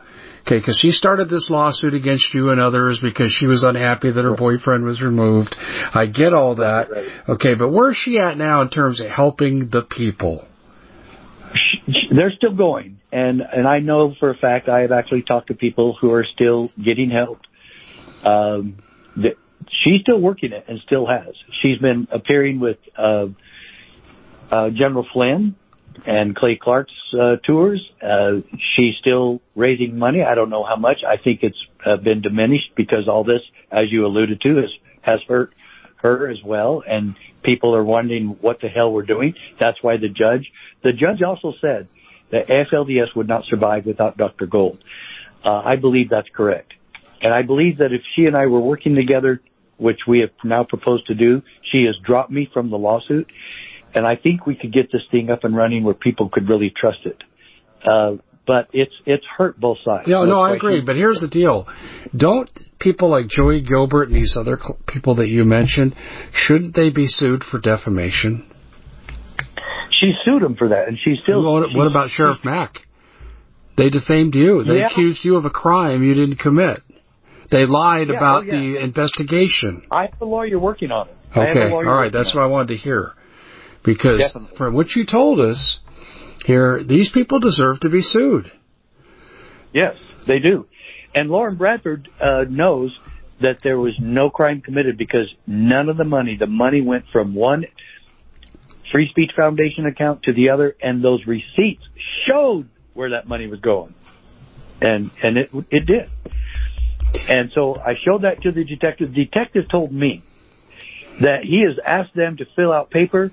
Okay, 0.47 0.59
because 0.59 0.79
she 0.79 0.91
started 0.91 1.31
this 1.31 1.49
lawsuit 1.49 1.95
against 1.95 2.35
you 2.35 2.51
and 2.51 2.61
others 2.61 3.01
because 3.01 3.33
she 3.33 3.47
was 3.47 3.63
unhappy 3.63 4.11
that 4.11 4.23
her 4.23 4.37
boyfriend 4.37 4.85
was 4.85 5.01
removed. 5.01 5.57
I 5.59 6.05
get 6.07 6.35
all 6.35 6.57
that. 6.57 6.91
Right. 6.91 7.09
Okay, 7.31 7.55
but 7.55 7.71
where's 7.71 7.97
she 7.97 8.19
at 8.19 8.37
now 8.37 8.61
in 8.61 8.69
terms 8.69 9.01
of 9.01 9.09
helping 9.09 9.71
the 9.71 9.81
people? 9.81 10.47
they're 12.11 12.33
still 12.37 12.55
going, 12.55 12.99
and 13.13 13.41
and 13.41 13.67
I 13.67 13.79
know 13.79 14.15
for 14.19 14.31
a 14.31 14.37
fact 14.37 14.69
I 14.69 14.81
have 14.81 14.93
actually 14.93 15.23
talked 15.23 15.49
to 15.49 15.55
people 15.55 15.97
who 15.99 16.13
are 16.13 16.25
still 16.25 16.71
getting 16.83 17.11
help. 17.11 17.41
Um, 18.23 18.77
the, 19.17 19.37
she's 19.85 20.01
still 20.03 20.21
working 20.21 20.53
it 20.53 20.65
and 20.69 20.81
still 20.81 21.07
has. 21.07 21.35
She's 21.63 21.79
been 21.79 22.09
appearing 22.11 22.61
with 22.61 22.79
uh, 22.97 23.27
uh, 24.51 24.71
General 24.71 25.07
Flynn 25.13 25.57
and 26.07 26.35
Clay 26.35 26.57
Clark's 26.57 26.93
uh, 27.19 27.37
tours. 27.45 27.81
Uh, 28.03 28.41
she's 28.75 28.97
still 29.01 29.41
raising 29.55 29.99
money. 29.99 30.23
I 30.23 30.35
don't 30.35 30.51
know 30.51 30.65
how 30.65 30.77
much. 30.77 30.99
I 31.07 31.17
think 31.17 31.43
it's 31.43 31.59
uh, 31.85 31.97
been 31.97 32.21
diminished 32.21 32.75
because 32.75 33.09
all 33.09 33.25
this, 33.25 33.41
as 33.71 33.91
you 33.91 34.07
alluded 34.07 34.41
to, 34.43 34.57
has 34.57 34.71
has 35.03 35.21
hurt 35.29 35.53
her 35.97 36.29
as 36.29 36.43
well. 36.43 36.83
And 36.87 37.15
people 37.43 37.75
are 37.75 37.85
wondering 37.85 38.37
what 38.41 38.61
the 38.61 38.69
hell 38.69 38.93
we're 38.93 39.03
doing. 39.03 39.35
That's 39.59 39.83
why 39.83 39.97
the 39.97 40.09
judge, 40.09 40.51
the 40.83 40.93
judge 40.93 41.23
also 41.23 41.55
said 41.61 41.89
that 42.31 42.49
AFLDS 42.49 43.15
would 43.15 43.29
not 43.29 43.45
survive 43.45 43.87
without 43.87 44.17
Dr. 44.17 44.47
Gold. 44.47 44.83
Uh, 45.45 45.61
I 45.65 45.77
believe 45.77 46.09
that's 46.11 46.29
correct. 46.35 46.73
And 47.21 47.33
I 47.33 47.43
believe 47.43 47.79
that 47.79 47.93
if 47.93 48.03
she 48.15 48.27
and 48.27 48.37
I 48.37 48.47
were 48.47 48.61
working 48.61 48.95
together, 48.95 49.41
which 49.77 50.01
we 50.07 50.21
have 50.21 50.31
now 50.43 50.65
proposed 50.65 51.07
to 51.09 51.15
do, 51.15 51.43
she 51.71 51.85
has 51.85 51.97
dropped 52.05 52.31
me 52.31 52.49
from 52.53 52.71
the 52.71 52.79
lawsuit. 52.79 53.31
And 53.95 54.07
I 54.07 54.17
think 54.17 54.47
we 54.47 54.57
could 54.57 54.73
get 54.73 54.91
this 54.91 55.03
thing 55.11 55.31
up 55.31 55.45
and 55.45 55.57
running 55.57 55.85
where 55.85 55.95
people 55.95 56.29
could 56.29 56.49
really 56.49 56.73
trust 56.77 56.99
it. 57.05 57.23
Uh, 57.85 58.17
but 58.47 58.69
it's 58.73 58.93
it's 59.07 59.25
hurt 59.39 59.59
both 59.59 59.79
sides. 59.85 60.07
Yeah, 60.07 60.25
no, 60.25 60.41
I 60.41 60.55
agree. 60.55 60.83
But 60.85 60.97
here's 60.97 61.21
the 61.21 61.29
deal: 61.29 61.67
don't 62.15 62.51
people 62.79 63.09
like 63.09 63.29
Joey 63.29 63.63
Gilbert 63.63 64.09
and 64.09 64.15
these 64.17 64.37
other 64.39 64.59
people 64.87 65.17
that 65.17 65.29
you 65.29 65.45
mentioned 65.45 65.95
shouldn't 66.33 66.75
they 66.75 66.91
be 66.91 67.07
sued 67.07 67.43
for 67.43 67.59
defamation? 67.59 68.51
She 69.91 70.13
sued 70.25 70.43
him 70.43 70.57
for 70.57 70.69
that, 70.69 70.89
and 70.89 70.99
she's 71.03 71.21
still. 71.23 71.43
What 71.43 71.87
about 71.87 72.11
Sheriff 72.11 72.45
Mack? 72.45 72.79
They 73.77 73.91
defamed 73.91 74.35
you. 74.35 74.63
They 74.63 74.79
yeah. 74.79 74.87
accused 74.87 75.25
you 75.25 75.37
of 75.37 75.45
a 75.45 75.51
crime 75.51 76.05
you 76.05 76.15
didn't 76.15 76.39
commit. 76.39 76.79
They 77.51 77.67
lied 77.67 78.11
about 78.11 78.45
oh, 78.45 78.47
yeah. 78.47 78.53
the 78.53 78.83
investigation. 78.83 79.83
I 79.91 80.07
have 80.07 80.21
a 80.21 80.25
lawyer 80.25 80.59
working 80.59 80.91
on 80.91 81.09
it. 81.09 81.17
Okay, 81.37 81.71
all 81.73 81.83
right, 81.83 82.13
that's 82.13 82.35
what 82.35 82.43
I 82.43 82.47
wanted 82.47 82.69
to 82.69 82.77
hear. 82.77 83.13
Because 83.85 84.19
Definitely. 84.19 84.57
from 84.57 84.75
what 84.75 84.91
you 84.97 85.05
told 85.07 85.41
us 85.41 85.79
here, 86.45 86.83
these 86.83 87.11
people 87.13 87.39
deserve 87.39 87.81
to 87.81 87.91
be 87.91 88.01
sued. 88.01 88.51
Yes, 89.73 89.97
they 90.27 90.39
do. 90.39 90.67
And 91.15 91.29
Lauren 91.29 91.57
Bradford 91.57 92.09
uh, 92.21 92.45
knows 92.49 92.97
that 93.41 93.59
there 93.63 93.79
was 93.79 93.95
no 94.01 94.31
crime 94.31 94.63
committed 94.63 94.97
because 94.97 95.33
none 95.47 95.89
of 95.89 95.97
the 95.97 96.05
money, 96.05 96.37
the 96.37 96.47
money 96.47 96.81
went 96.81 97.05
from 97.13 97.35
one 97.35 97.65
Free 98.93 99.09
Speech 99.11 99.33
Foundation 99.37 99.87
account 99.87 100.23
to 100.25 100.33
the 100.33 100.51
other, 100.51 100.77
and 100.81 101.03
those 101.03 101.21
receipts 101.27 101.83
showed 102.29 102.69
where 102.95 103.11
that 103.11 103.27
money 103.27 103.47
was 103.49 103.61
going, 103.61 103.95
and 104.81 105.11
and 105.23 105.37
it 105.37 105.51
it 105.71 105.87
did. 105.87 106.11
And 107.29 107.51
so 107.55 107.75
I 107.75 107.95
showed 108.05 108.23
that 108.23 108.43
to 108.43 108.53
the 108.53 108.65
detective. 108.65 109.13
The 109.13 109.25
detective 109.25 109.69
told 109.69 109.93
me 109.93 110.23
that 111.21 111.41
he 111.43 111.65
has 111.67 111.79
asked 111.85 112.15
them 112.15 112.37
to 112.37 112.45
fill 112.57 112.73
out 112.73 112.91
paper, 112.91 113.33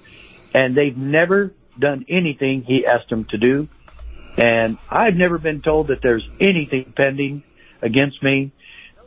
and 0.53 0.75
they've 0.75 0.97
never 0.97 1.53
done 1.77 2.05
anything 2.09 2.63
he 2.63 2.85
asked 2.85 3.09
them 3.09 3.25
to 3.29 3.37
do. 3.37 3.67
And 4.37 4.77
I've 4.89 5.15
never 5.15 5.37
been 5.37 5.61
told 5.61 5.87
that 5.87 6.01
there's 6.01 6.27
anything 6.39 6.93
pending 6.95 7.43
against 7.81 8.21
me. 8.23 8.51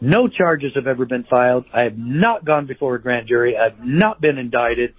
No 0.01 0.29
charges 0.29 0.73
have 0.75 0.87
ever 0.87 1.07
been 1.07 1.25
filed. 1.25 1.65
I 1.73 1.85
have 1.85 1.97
not 1.97 2.45
gone 2.45 2.67
before 2.67 2.95
a 2.95 3.01
grand 3.01 3.29
jury. 3.29 3.57
I've 3.57 3.85
not 3.85 4.21
been 4.21 4.39
indicted. 4.39 4.95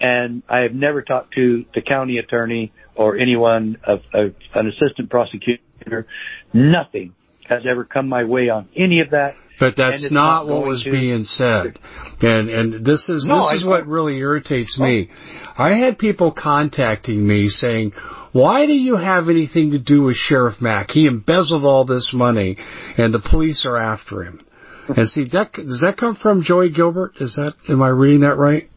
And 0.00 0.42
I 0.48 0.62
have 0.62 0.74
never 0.74 1.02
talked 1.02 1.34
to 1.34 1.64
the 1.74 1.82
county 1.82 2.18
attorney 2.18 2.72
or 2.94 3.16
anyone, 3.16 3.78
of, 3.84 4.02
of 4.14 4.34
an 4.54 4.68
assistant 4.68 5.10
prosecutor. 5.10 6.06
Nothing 6.52 7.14
has 7.44 7.62
ever 7.68 7.84
come 7.84 8.08
my 8.08 8.24
way 8.24 8.48
on 8.48 8.68
any 8.74 9.00
of 9.00 9.10
that. 9.10 9.36
But 9.58 9.76
that's 9.76 10.10
not 10.10 10.46
not 10.46 10.54
what 10.54 10.66
was 10.66 10.82
to- 10.82 10.90
being 10.90 11.24
said. 11.24 11.78
And 12.20 12.48
and 12.50 12.84
this 12.84 13.08
is 13.08 13.24
No, 13.26 13.38
this 13.38 13.48
I 13.50 13.54
is 13.56 13.64
know. 13.64 13.70
what 13.70 13.86
really 13.86 14.18
irritates 14.18 14.78
me. 14.78 15.10
I 15.56 15.74
had 15.74 15.98
people 15.98 16.30
contacting 16.30 17.26
me 17.26 17.48
saying, 17.48 17.92
"Why 18.32 18.66
do 18.66 18.72
you 18.74 18.96
have 18.96 19.28
anything 19.30 19.70
to 19.72 19.78
do 19.78 20.02
with 20.02 20.16
Sheriff 20.16 20.60
Mack? 20.60 20.90
He 20.90 21.06
embezzled 21.06 21.64
all 21.64 21.84
this 21.84 22.12
money 22.12 22.56
and 22.98 23.14
the 23.14 23.18
police 23.18 23.64
are 23.64 23.76
after 23.78 24.22
him." 24.22 24.40
And 24.88 25.08
see 25.08 25.24
that 25.32 25.52
does 25.54 25.80
that 25.84 25.96
come 25.96 26.14
from 26.14 26.42
Joey 26.42 26.70
Gilbert? 26.70 27.14
Is 27.20 27.34
that 27.36 27.54
am 27.68 27.82
I 27.82 27.88
reading 27.88 28.20
that 28.20 28.36
right? 28.36 28.68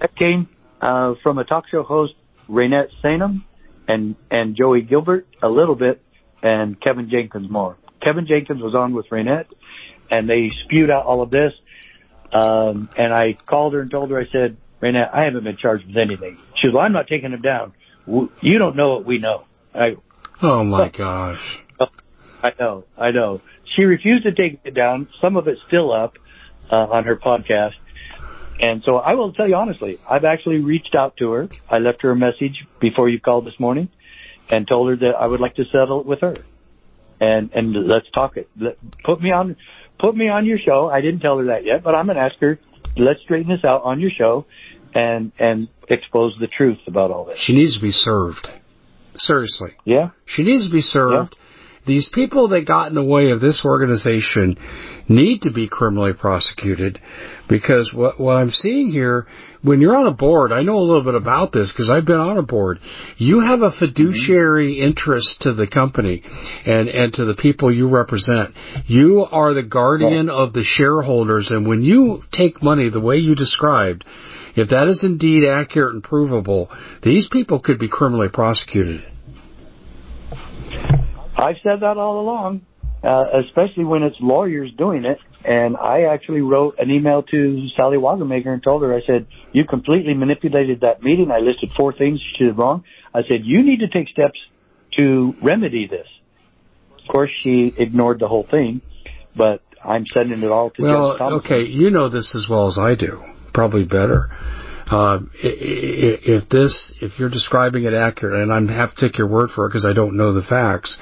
That 0.00 0.14
came 0.16 0.48
uh, 0.80 1.14
from 1.22 1.38
a 1.38 1.44
talk 1.44 1.64
show 1.70 1.82
host, 1.82 2.14
Reinette 2.48 2.88
Senum, 3.04 3.42
and 3.88 4.16
and 4.30 4.56
Joey 4.56 4.82
Gilbert 4.82 5.26
a 5.42 5.48
little 5.48 5.74
bit, 5.74 6.02
and 6.42 6.80
Kevin 6.80 7.08
Jenkins 7.10 7.48
more. 7.50 7.76
Kevin 8.02 8.26
Jenkins 8.26 8.62
was 8.62 8.74
on 8.74 8.94
with 8.94 9.06
Reinette, 9.10 9.46
and 10.10 10.28
they 10.28 10.50
spewed 10.64 10.90
out 10.90 11.04
all 11.04 11.22
of 11.22 11.30
this. 11.30 11.52
Um, 12.32 12.88
and 12.96 13.12
I 13.12 13.34
called 13.34 13.74
her 13.74 13.80
and 13.80 13.90
told 13.90 14.10
her, 14.10 14.18
I 14.18 14.26
said, 14.30 14.56
Reinette, 14.80 15.10
I 15.12 15.24
haven't 15.24 15.44
been 15.44 15.56
charged 15.56 15.86
with 15.86 15.96
anything. 15.96 16.38
She 16.56 16.68
goes, 16.68 16.74
well, 16.74 16.84
I'm 16.84 16.92
not 16.92 17.06
taking 17.08 17.30
them 17.30 17.42
down. 17.42 17.72
You 18.06 18.58
don't 18.58 18.76
know 18.76 18.94
what 18.94 19.06
we 19.06 19.18
know. 19.18 19.44
I, 19.74 19.96
Oh 20.42 20.64
my 20.64 20.90
gosh. 20.90 21.60
I 22.42 22.52
know, 22.60 22.84
I 22.96 23.10
know. 23.10 23.40
She 23.74 23.84
refused 23.84 24.24
to 24.24 24.32
take 24.32 24.60
it 24.64 24.74
down. 24.74 25.08
Some 25.20 25.36
of 25.36 25.48
it's 25.48 25.60
still 25.66 25.92
up 25.92 26.14
uh, 26.70 26.76
on 26.76 27.04
her 27.04 27.16
podcast. 27.16 27.72
And 28.60 28.82
so 28.84 28.96
I 28.96 29.14
will 29.14 29.32
tell 29.32 29.48
you 29.48 29.56
honestly, 29.56 29.98
I've 30.08 30.24
actually 30.24 30.60
reached 30.60 30.94
out 30.94 31.16
to 31.18 31.30
her. 31.32 31.48
I 31.68 31.78
left 31.78 32.02
her 32.02 32.10
a 32.10 32.16
message 32.16 32.64
before 32.80 33.08
you 33.08 33.20
called 33.20 33.46
this 33.46 33.58
morning 33.58 33.88
and 34.48 34.68
told 34.68 34.90
her 34.90 34.96
that 34.96 35.16
I 35.18 35.26
would 35.26 35.40
like 35.40 35.56
to 35.56 35.64
settle 35.72 36.00
it 36.00 36.06
with 36.06 36.20
her. 36.20 36.34
And 37.18 37.50
and 37.52 37.72
let's 37.86 38.06
talk 38.14 38.36
it. 38.36 38.48
Let, 38.58 38.76
put 39.02 39.20
me 39.20 39.30
on 39.30 39.56
put 39.98 40.16
me 40.16 40.28
on 40.28 40.46
your 40.46 40.58
show. 40.58 40.88
I 40.88 41.00
didn't 41.00 41.20
tell 41.20 41.38
her 41.38 41.46
that 41.46 41.64
yet, 41.64 41.82
but 41.82 41.94
I'm 41.94 42.06
going 42.06 42.16
to 42.16 42.22
ask 42.22 42.36
her 42.40 42.58
let's 42.96 43.20
straighten 43.22 43.48
this 43.48 43.64
out 43.64 43.82
on 43.84 44.00
your 44.00 44.10
show 44.10 44.46
and 44.94 45.32
and 45.38 45.68
expose 45.88 46.36
the 46.40 46.46
truth 46.46 46.78
about 46.86 47.10
all 47.10 47.24
this. 47.24 47.38
She 47.38 47.54
needs 47.54 47.76
to 47.76 47.82
be 47.82 47.92
served. 47.92 48.48
Seriously. 49.14 49.70
Yeah? 49.84 50.10
She 50.26 50.42
needs 50.42 50.66
to 50.66 50.72
be 50.72 50.82
served. 50.82 51.36
These 51.86 52.10
people 52.12 52.48
that 52.48 52.66
got 52.66 52.88
in 52.88 52.94
the 52.94 53.04
way 53.04 53.30
of 53.30 53.40
this 53.40 53.62
organization 53.64 54.56
need 55.08 55.42
to 55.42 55.52
be 55.52 55.68
criminally 55.68 56.12
prosecuted 56.12 57.00
because 57.48 57.92
what, 57.94 58.18
what 58.18 58.34
I'm 58.34 58.50
seeing 58.50 58.88
here, 58.88 59.26
when 59.62 59.80
you're 59.80 59.96
on 59.96 60.06
a 60.06 60.12
board, 60.12 60.52
I 60.52 60.62
know 60.62 60.78
a 60.78 60.86
little 60.86 61.04
bit 61.04 61.14
about 61.14 61.52
this 61.52 61.70
because 61.70 61.88
I've 61.88 62.04
been 62.04 62.18
on 62.18 62.38
a 62.38 62.42
board. 62.42 62.80
You 63.16 63.40
have 63.40 63.60
a 63.60 63.70
fiduciary 63.70 64.74
mm-hmm. 64.74 64.88
interest 64.88 65.42
to 65.42 65.54
the 65.54 65.68
company 65.68 66.22
and, 66.64 66.88
and 66.88 67.12
to 67.14 67.24
the 67.24 67.34
people 67.34 67.72
you 67.72 67.88
represent. 67.88 68.54
You 68.86 69.24
are 69.30 69.54
the 69.54 69.62
guardian 69.62 70.28
of 70.28 70.52
the 70.52 70.64
shareholders 70.64 71.50
and 71.50 71.68
when 71.68 71.82
you 71.82 72.22
take 72.32 72.62
money 72.62 72.90
the 72.90 73.00
way 73.00 73.18
you 73.18 73.36
described, 73.36 74.04
if 74.56 74.70
that 74.70 74.88
is 74.88 75.04
indeed 75.04 75.46
accurate 75.46 75.94
and 75.94 76.02
provable, 76.02 76.70
these 77.04 77.28
people 77.30 77.60
could 77.60 77.78
be 77.78 77.88
criminally 77.88 78.28
prosecuted. 78.28 79.04
I've 81.36 81.56
said 81.62 81.80
that 81.80 81.96
all 81.98 82.20
along, 82.20 82.62
uh, 83.04 83.24
especially 83.44 83.84
when 83.84 84.02
it's 84.02 84.16
lawyers 84.20 84.70
doing 84.76 85.04
it. 85.04 85.18
And 85.44 85.76
I 85.76 86.04
actually 86.12 86.40
wrote 86.40 86.76
an 86.78 86.90
email 86.90 87.22
to 87.22 87.68
Sally 87.76 87.98
Wagenmaker 87.98 88.48
and 88.48 88.62
told 88.62 88.82
her, 88.82 88.94
I 88.94 89.02
said, 89.06 89.26
you 89.52 89.64
completely 89.64 90.14
manipulated 90.14 90.80
that 90.80 91.02
meeting. 91.02 91.30
I 91.30 91.38
listed 91.38 91.70
four 91.76 91.92
things 91.92 92.20
she 92.36 92.44
did 92.44 92.58
wrong. 92.58 92.84
I 93.14 93.22
said, 93.22 93.42
you 93.44 93.62
need 93.62 93.80
to 93.80 93.88
take 93.88 94.08
steps 94.08 94.38
to 94.98 95.34
remedy 95.42 95.86
this. 95.86 96.06
Of 97.00 97.12
course, 97.12 97.30
she 97.44 97.72
ignored 97.76 98.18
the 98.18 98.28
whole 98.28 98.46
thing, 98.50 98.80
but 99.36 99.62
I'm 99.84 100.04
sending 100.06 100.42
it 100.42 100.50
all 100.50 100.70
to 100.70 100.82
Well, 100.82 101.10
Judge 101.12 101.18
Thomason. 101.18 101.38
okay, 101.40 101.62
you 101.70 101.90
know 101.90 102.08
this 102.08 102.34
as 102.34 102.48
well 102.50 102.68
as 102.68 102.78
I 102.78 102.94
do, 102.96 103.22
probably 103.54 103.84
better. 103.84 104.30
Uh, 104.88 105.18
i- 105.18 105.28
if 105.42 106.48
this, 106.48 106.94
if 107.00 107.18
you're 107.18 107.28
describing 107.28 107.84
it 107.84 107.92
accurately, 107.92 108.40
and 108.42 108.52
I'm 108.52 108.68
have 108.68 108.94
to 108.94 109.08
take 109.08 109.18
your 109.18 109.26
word 109.26 109.50
for 109.50 109.66
it 109.66 109.70
because 109.70 109.84
I 109.84 109.92
don't 109.92 110.16
know 110.16 110.32
the 110.32 110.42
facts, 110.42 110.96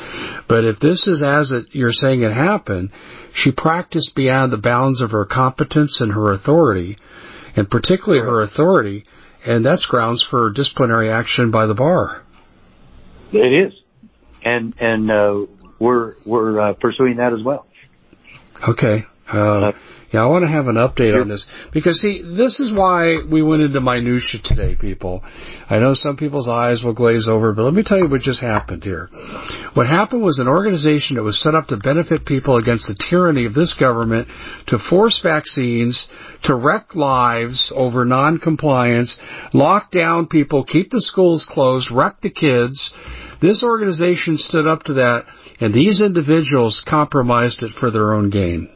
but 0.49 0.65
if 0.65 0.79
this 0.81 1.07
is 1.07 1.23
as 1.23 1.53
it, 1.53 1.67
you're 1.73 1.93
saying 1.93 2.23
it 2.23 2.33
happened, 2.33 2.91
she 3.35 3.53
practiced 3.53 4.15
beyond 4.15 4.53
the 4.53 4.57
bounds 4.57 5.03
of 5.03 5.11
her 5.11 5.27
competence 5.27 6.01
and 6.01 6.13
her 6.13 6.33
authority, 6.33 6.97
and 7.57 7.69
particularly 7.71 8.25
her 8.25 8.41
authority, 8.41 9.05
and 9.45 9.65
that's 9.65 9.85
grounds 9.85 10.27
for 10.31 10.51
disciplinary 10.51 11.11
action 11.11 11.51
by 11.51 11.67
the 11.67 11.75
bar. 11.75 12.23
It 13.33 13.53
is. 13.67 13.73
And, 14.43 14.75
and, 14.81 15.11
uh, 15.11 15.41
we're, 15.79 16.15
we're, 16.25 16.59
uh, 16.61 16.73
pursuing 16.75 17.17
that 17.17 17.35
as 17.35 17.43
well. 17.45 17.67
Okay. 18.67 19.05
Uh, 19.31 19.73
yeah, 20.15 20.23
I 20.23 20.27
want 20.27 20.45
to 20.45 20.49
have 20.49 20.69
an 20.69 20.77
update 20.77 21.21
on 21.21 21.29
this 21.29 21.45
because 21.73 22.01
see, 22.01 22.23
this 22.23 22.61
is 22.61 22.73
why 22.73 23.17
we 23.29 23.43
went 23.43 23.63
into 23.63 23.81
minutia 23.81 24.41
today, 24.45 24.77
people. 24.81 25.25
I 25.69 25.81
know 25.81 25.95
some 25.95 26.17
people's 26.17 26.49
eyes 26.49 26.85
will 26.85 26.95
glaze 26.95 27.27
over, 27.29 27.53
but 27.53 27.65
let 27.65 27.75
me 27.75 27.83
tell 27.83 27.99
you 27.99 28.09
what 28.09 28.21
just 28.21 28.41
happened 28.41 28.85
here. 28.85 29.09
What 29.75 29.89
happened 29.89 30.23
was 30.23 30.39
an 30.39 30.47
organization 30.47 31.17
that 31.17 31.25
was 31.25 31.43
set 31.43 31.57
up 31.57 31.67
to 31.67 31.79
benefit 31.79 32.27
people 32.27 32.59
against 32.59 32.87
the 32.87 32.95
tyranny 33.11 33.45
of 33.45 33.55
this 33.55 33.75
government, 33.75 34.29
to 34.69 34.79
force 34.79 35.21
vaccines, 35.21 36.07
to 36.45 36.55
wreck 36.55 36.95
lives 36.95 37.73
over 37.75 38.05
non-compliance, 38.05 39.19
lock 39.53 39.91
down 39.91 40.29
people, 40.29 40.63
keep 40.63 40.93
the 40.93 41.03
schools 41.03 41.45
closed, 41.51 41.91
wreck 41.91 42.21
the 42.21 42.31
kids. 42.31 42.93
This 43.43 43.65
organization 43.65 44.39
stood 44.39 44.69
up 44.69 44.85
to 44.85 44.95
that, 44.95 45.25
and 45.61 45.75
these 45.75 46.01
individuals 46.01 46.85
compromised 46.89 47.65
it 47.65 47.73
for 47.81 47.91
their 47.91 48.15
own 48.15 48.31
gain. 48.31 48.74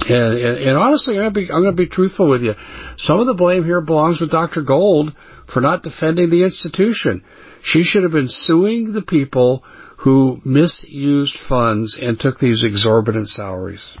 And, 0.00 0.38
and, 0.38 0.58
and 0.58 0.76
honestly, 0.76 1.14
I'm 1.16 1.22
going, 1.22 1.34
to 1.34 1.40
be, 1.40 1.52
I'm 1.52 1.62
going 1.62 1.76
to 1.76 1.82
be 1.82 1.88
truthful 1.88 2.28
with 2.28 2.42
you. 2.42 2.54
Some 2.98 3.20
of 3.20 3.26
the 3.26 3.34
blame 3.34 3.64
here 3.64 3.80
belongs 3.80 4.20
with 4.20 4.30
Dr. 4.30 4.62
Gold 4.62 5.14
for 5.52 5.60
not 5.60 5.82
defending 5.82 6.30
the 6.30 6.44
institution. 6.44 7.24
She 7.62 7.82
should 7.82 8.02
have 8.02 8.12
been 8.12 8.28
suing 8.28 8.92
the 8.92 9.02
people 9.02 9.64
who 9.98 10.40
misused 10.44 11.36
funds 11.48 11.96
and 12.00 12.20
took 12.20 12.38
these 12.38 12.62
exorbitant 12.62 13.28
salaries. 13.28 13.96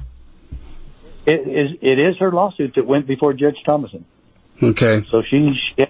It 1.26 1.48
is, 1.48 1.78
it 1.80 1.98
is 1.98 2.18
her 2.20 2.30
lawsuit 2.30 2.74
that 2.76 2.86
went 2.86 3.06
before 3.06 3.32
Judge 3.32 3.56
Thomason. 3.64 4.04
Okay. 4.62 5.06
So 5.10 5.22
she, 5.28 5.54
she 5.76 5.84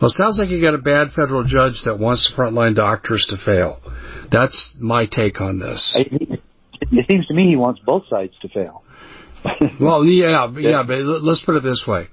Well, 0.00 0.10
it 0.10 0.10
sounds 0.10 0.38
like 0.38 0.50
you 0.50 0.60
got 0.60 0.74
a 0.74 0.78
bad 0.78 1.12
federal 1.12 1.44
judge 1.44 1.80
that 1.86 1.98
wants 1.98 2.30
frontline 2.36 2.76
doctors 2.76 3.26
to 3.30 3.38
fail. 3.42 3.80
That's 4.30 4.74
my 4.78 5.06
take 5.06 5.40
on 5.40 5.58
this. 5.58 5.98
It, 6.92 7.06
seems 7.08 7.26
to 7.26 7.34
me 7.34 7.48
he 7.48 7.56
wants 7.56 7.80
both 7.84 8.04
sides 8.08 8.32
to 8.42 8.48
fail. 8.48 8.82
Well, 9.80 10.04
yeah, 10.04 10.50
yeah, 10.56 10.82
but 10.84 10.98
let's 10.98 11.44
put 11.44 11.56
it 11.56 11.62
this 11.62 11.84
way. 11.86 12.08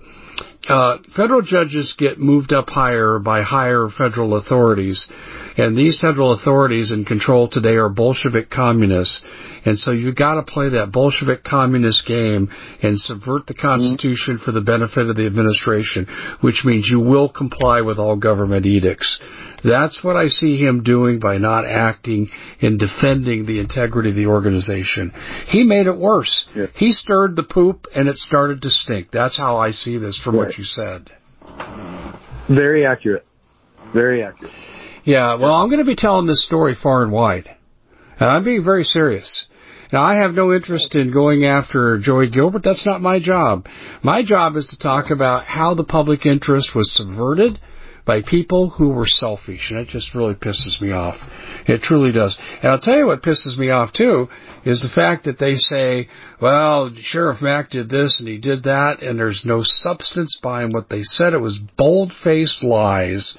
Uh, 0.67 0.99
federal 1.15 1.41
judges 1.41 1.93
get 1.97 2.19
moved 2.19 2.53
up 2.53 2.69
higher 2.69 3.19
by 3.19 3.41
higher 3.41 3.89
federal 3.89 4.37
authorities, 4.37 5.09
and 5.57 5.75
these 5.77 5.99
federal 5.99 6.31
authorities 6.31 6.91
in 6.91 7.03
control 7.03 7.49
today 7.49 7.75
are 7.75 7.89
Bolshevik 7.89 8.49
communists. 8.49 9.21
And 9.65 9.77
so 9.77 9.91
you've 9.91 10.15
got 10.15 10.35
to 10.35 10.43
play 10.43 10.69
that 10.69 10.91
Bolshevik 10.91 11.43
communist 11.43 12.05
game 12.05 12.49
and 12.81 12.97
subvert 12.97 13.47
the 13.47 13.53
Constitution 13.53 14.39
for 14.43 14.51
the 14.51 14.61
benefit 14.61 15.09
of 15.09 15.15
the 15.17 15.25
administration, 15.25 16.07
which 16.41 16.63
means 16.63 16.87
you 16.89 16.99
will 16.99 17.29
comply 17.29 17.81
with 17.81 17.97
all 17.97 18.15
government 18.15 18.65
edicts. 18.65 19.19
That's 19.63 20.03
what 20.03 20.17
I 20.17 20.27
see 20.27 20.57
him 20.57 20.83
doing 20.83 21.19
by 21.19 21.37
not 21.37 21.65
acting 21.65 22.29
and 22.61 22.77
defending 22.77 23.45
the 23.45 23.59
integrity 23.59 24.09
of 24.09 24.15
the 24.15 24.27
organization. 24.27 25.11
He 25.47 25.63
made 25.63 25.87
it 25.87 25.97
worse. 25.97 26.47
Yeah. 26.55 26.65
He 26.75 26.91
stirred 26.91 27.35
the 27.35 27.43
poop 27.43 27.87
and 27.95 28.07
it 28.09 28.17
started 28.17 28.61
to 28.63 28.69
stink. 28.69 29.11
That's 29.11 29.37
how 29.37 29.57
I 29.57 29.71
see 29.71 29.97
this 29.97 30.17
from 30.17 30.35
Right. 30.35 30.47
what 30.47 30.57
you 30.57 30.63
said. 30.65 31.09
Very 32.49 32.85
accurate. 32.85 33.25
Very 33.93 34.23
accurate. 34.23 34.51
Yeah, 35.05 35.35
well, 35.35 35.53
I'm 35.53 35.67
going 35.69 35.79
to 35.79 35.85
be 35.85 35.95
telling 35.95 36.27
this 36.27 36.45
story 36.45 36.75
far 36.81 37.03
and 37.03 37.11
wide. 37.11 37.49
And 38.19 38.29
I'm 38.29 38.43
being 38.43 38.63
very 38.63 38.83
serious. 38.83 39.45
Now, 39.91 40.01
I 40.03 40.15
have 40.15 40.33
no 40.33 40.51
interest 40.53 40.95
in 40.95 41.11
going 41.11 41.45
after 41.45 41.99
Joey 41.99 42.29
Gilbert. 42.29 42.63
That's 42.63 42.85
not 42.85 43.01
my 43.01 43.19
job. 43.19 43.67
My 44.01 44.23
job 44.23 44.55
is 44.55 44.67
to 44.69 44.77
talk 44.77 45.11
about 45.11 45.43
how 45.45 45.75
the 45.75 45.83
public 45.83 46.25
interest 46.25 46.73
was 46.73 46.91
subverted 46.95 47.59
by 48.05 48.21
people 48.21 48.69
who 48.69 48.89
were 48.89 49.07
selfish, 49.07 49.71
and 49.71 49.79
it 49.79 49.87
just 49.87 50.13
really 50.13 50.33
pisses 50.33 50.81
me 50.81 50.91
off. 50.91 51.15
It 51.67 51.81
truly 51.81 52.11
does. 52.11 52.37
And 52.61 52.71
I'll 52.71 52.79
tell 52.79 52.97
you 52.97 53.07
what 53.07 53.23
pisses 53.23 53.57
me 53.57 53.69
off 53.69 53.93
too 53.93 54.27
is 54.65 54.81
the 54.81 54.93
fact 54.93 55.25
that 55.25 55.39
they 55.39 55.55
say, 55.55 56.09
well, 56.41 56.93
Sheriff 56.97 57.41
Mack 57.41 57.69
did 57.69 57.89
this 57.89 58.19
and 58.19 58.27
he 58.27 58.37
did 58.37 58.63
that, 58.63 59.01
and 59.01 59.17
there's 59.17 59.43
no 59.45 59.61
substance 59.63 60.37
behind 60.41 60.73
what 60.73 60.89
they 60.89 61.03
said. 61.03 61.33
It 61.33 61.39
was 61.39 61.59
bold-faced 61.77 62.63
lies. 62.63 63.37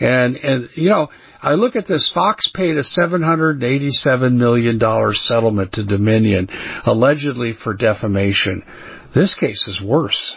And, 0.00 0.36
and, 0.36 0.68
you 0.74 0.88
know, 0.90 1.10
I 1.40 1.54
look 1.54 1.76
at 1.76 1.86
this. 1.86 2.10
Fox 2.12 2.50
paid 2.52 2.76
a 2.76 2.82
$787 2.82 4.32
million 4.32 4.80
settlement 5.14 5.72
to 5.72 5.84
Dominion, 5.84 6.48
allegedly 6.84 7.52
for 7.52 7.74
defamation. 7.74 8.62
This 9.14 9.34
case 9.34 9.68
is 9.68 9.82
worse. 9.84 10.36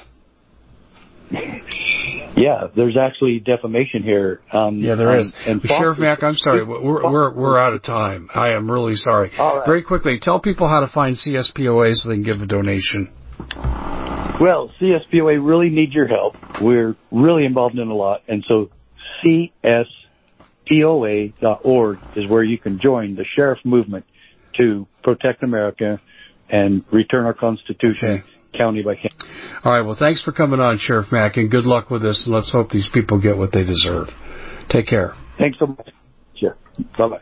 Yeah, 2.36 2.68
there's 2.76 2.98
actually 2.98 3.40
defamation 3.40 4.04
here. 4.04 4.42
Um, 4.52 4.80
Yeah, 4.80 4.96
there 4.96 5.18
is. 5.20 5.34
And 5.46 5.62
Fox 5.62 5.74
Sheriff 5.80 5.98
Mack, 5.98 6.22
I'm 6.22 6.36
sorry. 6.36 6.64
We're, 6.66 7.10
we're, 7.10 7.34
we're 7.34 7.58
out 7.58 7.74
of 7.74 7.84
time. 7.84 8.30
I 8.34 8.50
am 8.50 8.70
really 8.70 8.96
sorry. 8.96 9.32
Right. 9.38 9.64
Very 9.66 9.84
quickly, 9.84 10.20
tell 10.22 10.40
people 10.40 10.68
how 10.68 10.82
to 10.82 10.88
find 10.88 11.16
CSPOA 11.16 11.96
so 11.96 12.10
they 12.10 12.16
can 12.16 12.24
give 12.24 12.42
a 12.42 12.46
donation. 12.46 13.10
Well, 14.40 14.72
CSPOA 14.82 15.40
really 15.46 15.70
needs 15.70 15.94
your 15.94 16.08
help. 16.08 16.36
We're 16.62 16.96
really 17.12 17.46
involved 17.46 17.80
in 17.80 17.88
a 17.88 17.96
lot, 17.96 18.24
and 18.28 18.44
so 18.46 18.70
CSPOA.org 20.70 22.00
is 22.18 22.28
where 22.30 22.44
you 22.44 22.58
can 22.58 22.80
join 22.80 23.16
the 23.16 23.26
sheriff 23.36 23.60
movement 23.64 24.06
to 24.60 24.88
protect 25.04 25.44
America 25.44 26.02
and 26.50 26.84
return 26.92 27.26
our 27.26 27.34
Constitution 27.34 28.10
Okay. 28.10 28.24
County 28.58 28.84
by 28.84 28.96
county. 28.96 29.10
All 29.64 29.72
right. 29.72 29.82
Well, 29.82 29.96
thanks 29.98 30.24
for 30.24 30.32
coming 30.32 30.60
on, 30.60 30.78
Sheriff 30.78 31.12
Mack, 31.12 31.38
and 31.38 31.50
good 31.50 31.66
luck 31.66 31.90
with 31.90 32.02
this. 32.02 32.26
And 32.26 32.36
let's 32.36 32.52
hope 32.52 32.70
these 32.70 32.90
people 32.94 33.20
get 33.20 33.38
what 33.38 33.52
they 33.52 33.64
deserve. 33.64 34.10
Take 34.70 34.88
care. 34.88 35.14
Thanks 35.38 35.60
so 35.60 35.68
much. 35.68 35.90
Sure. 36.36 36.56
Bye 36.98 37.08
bye. 37.08 37.22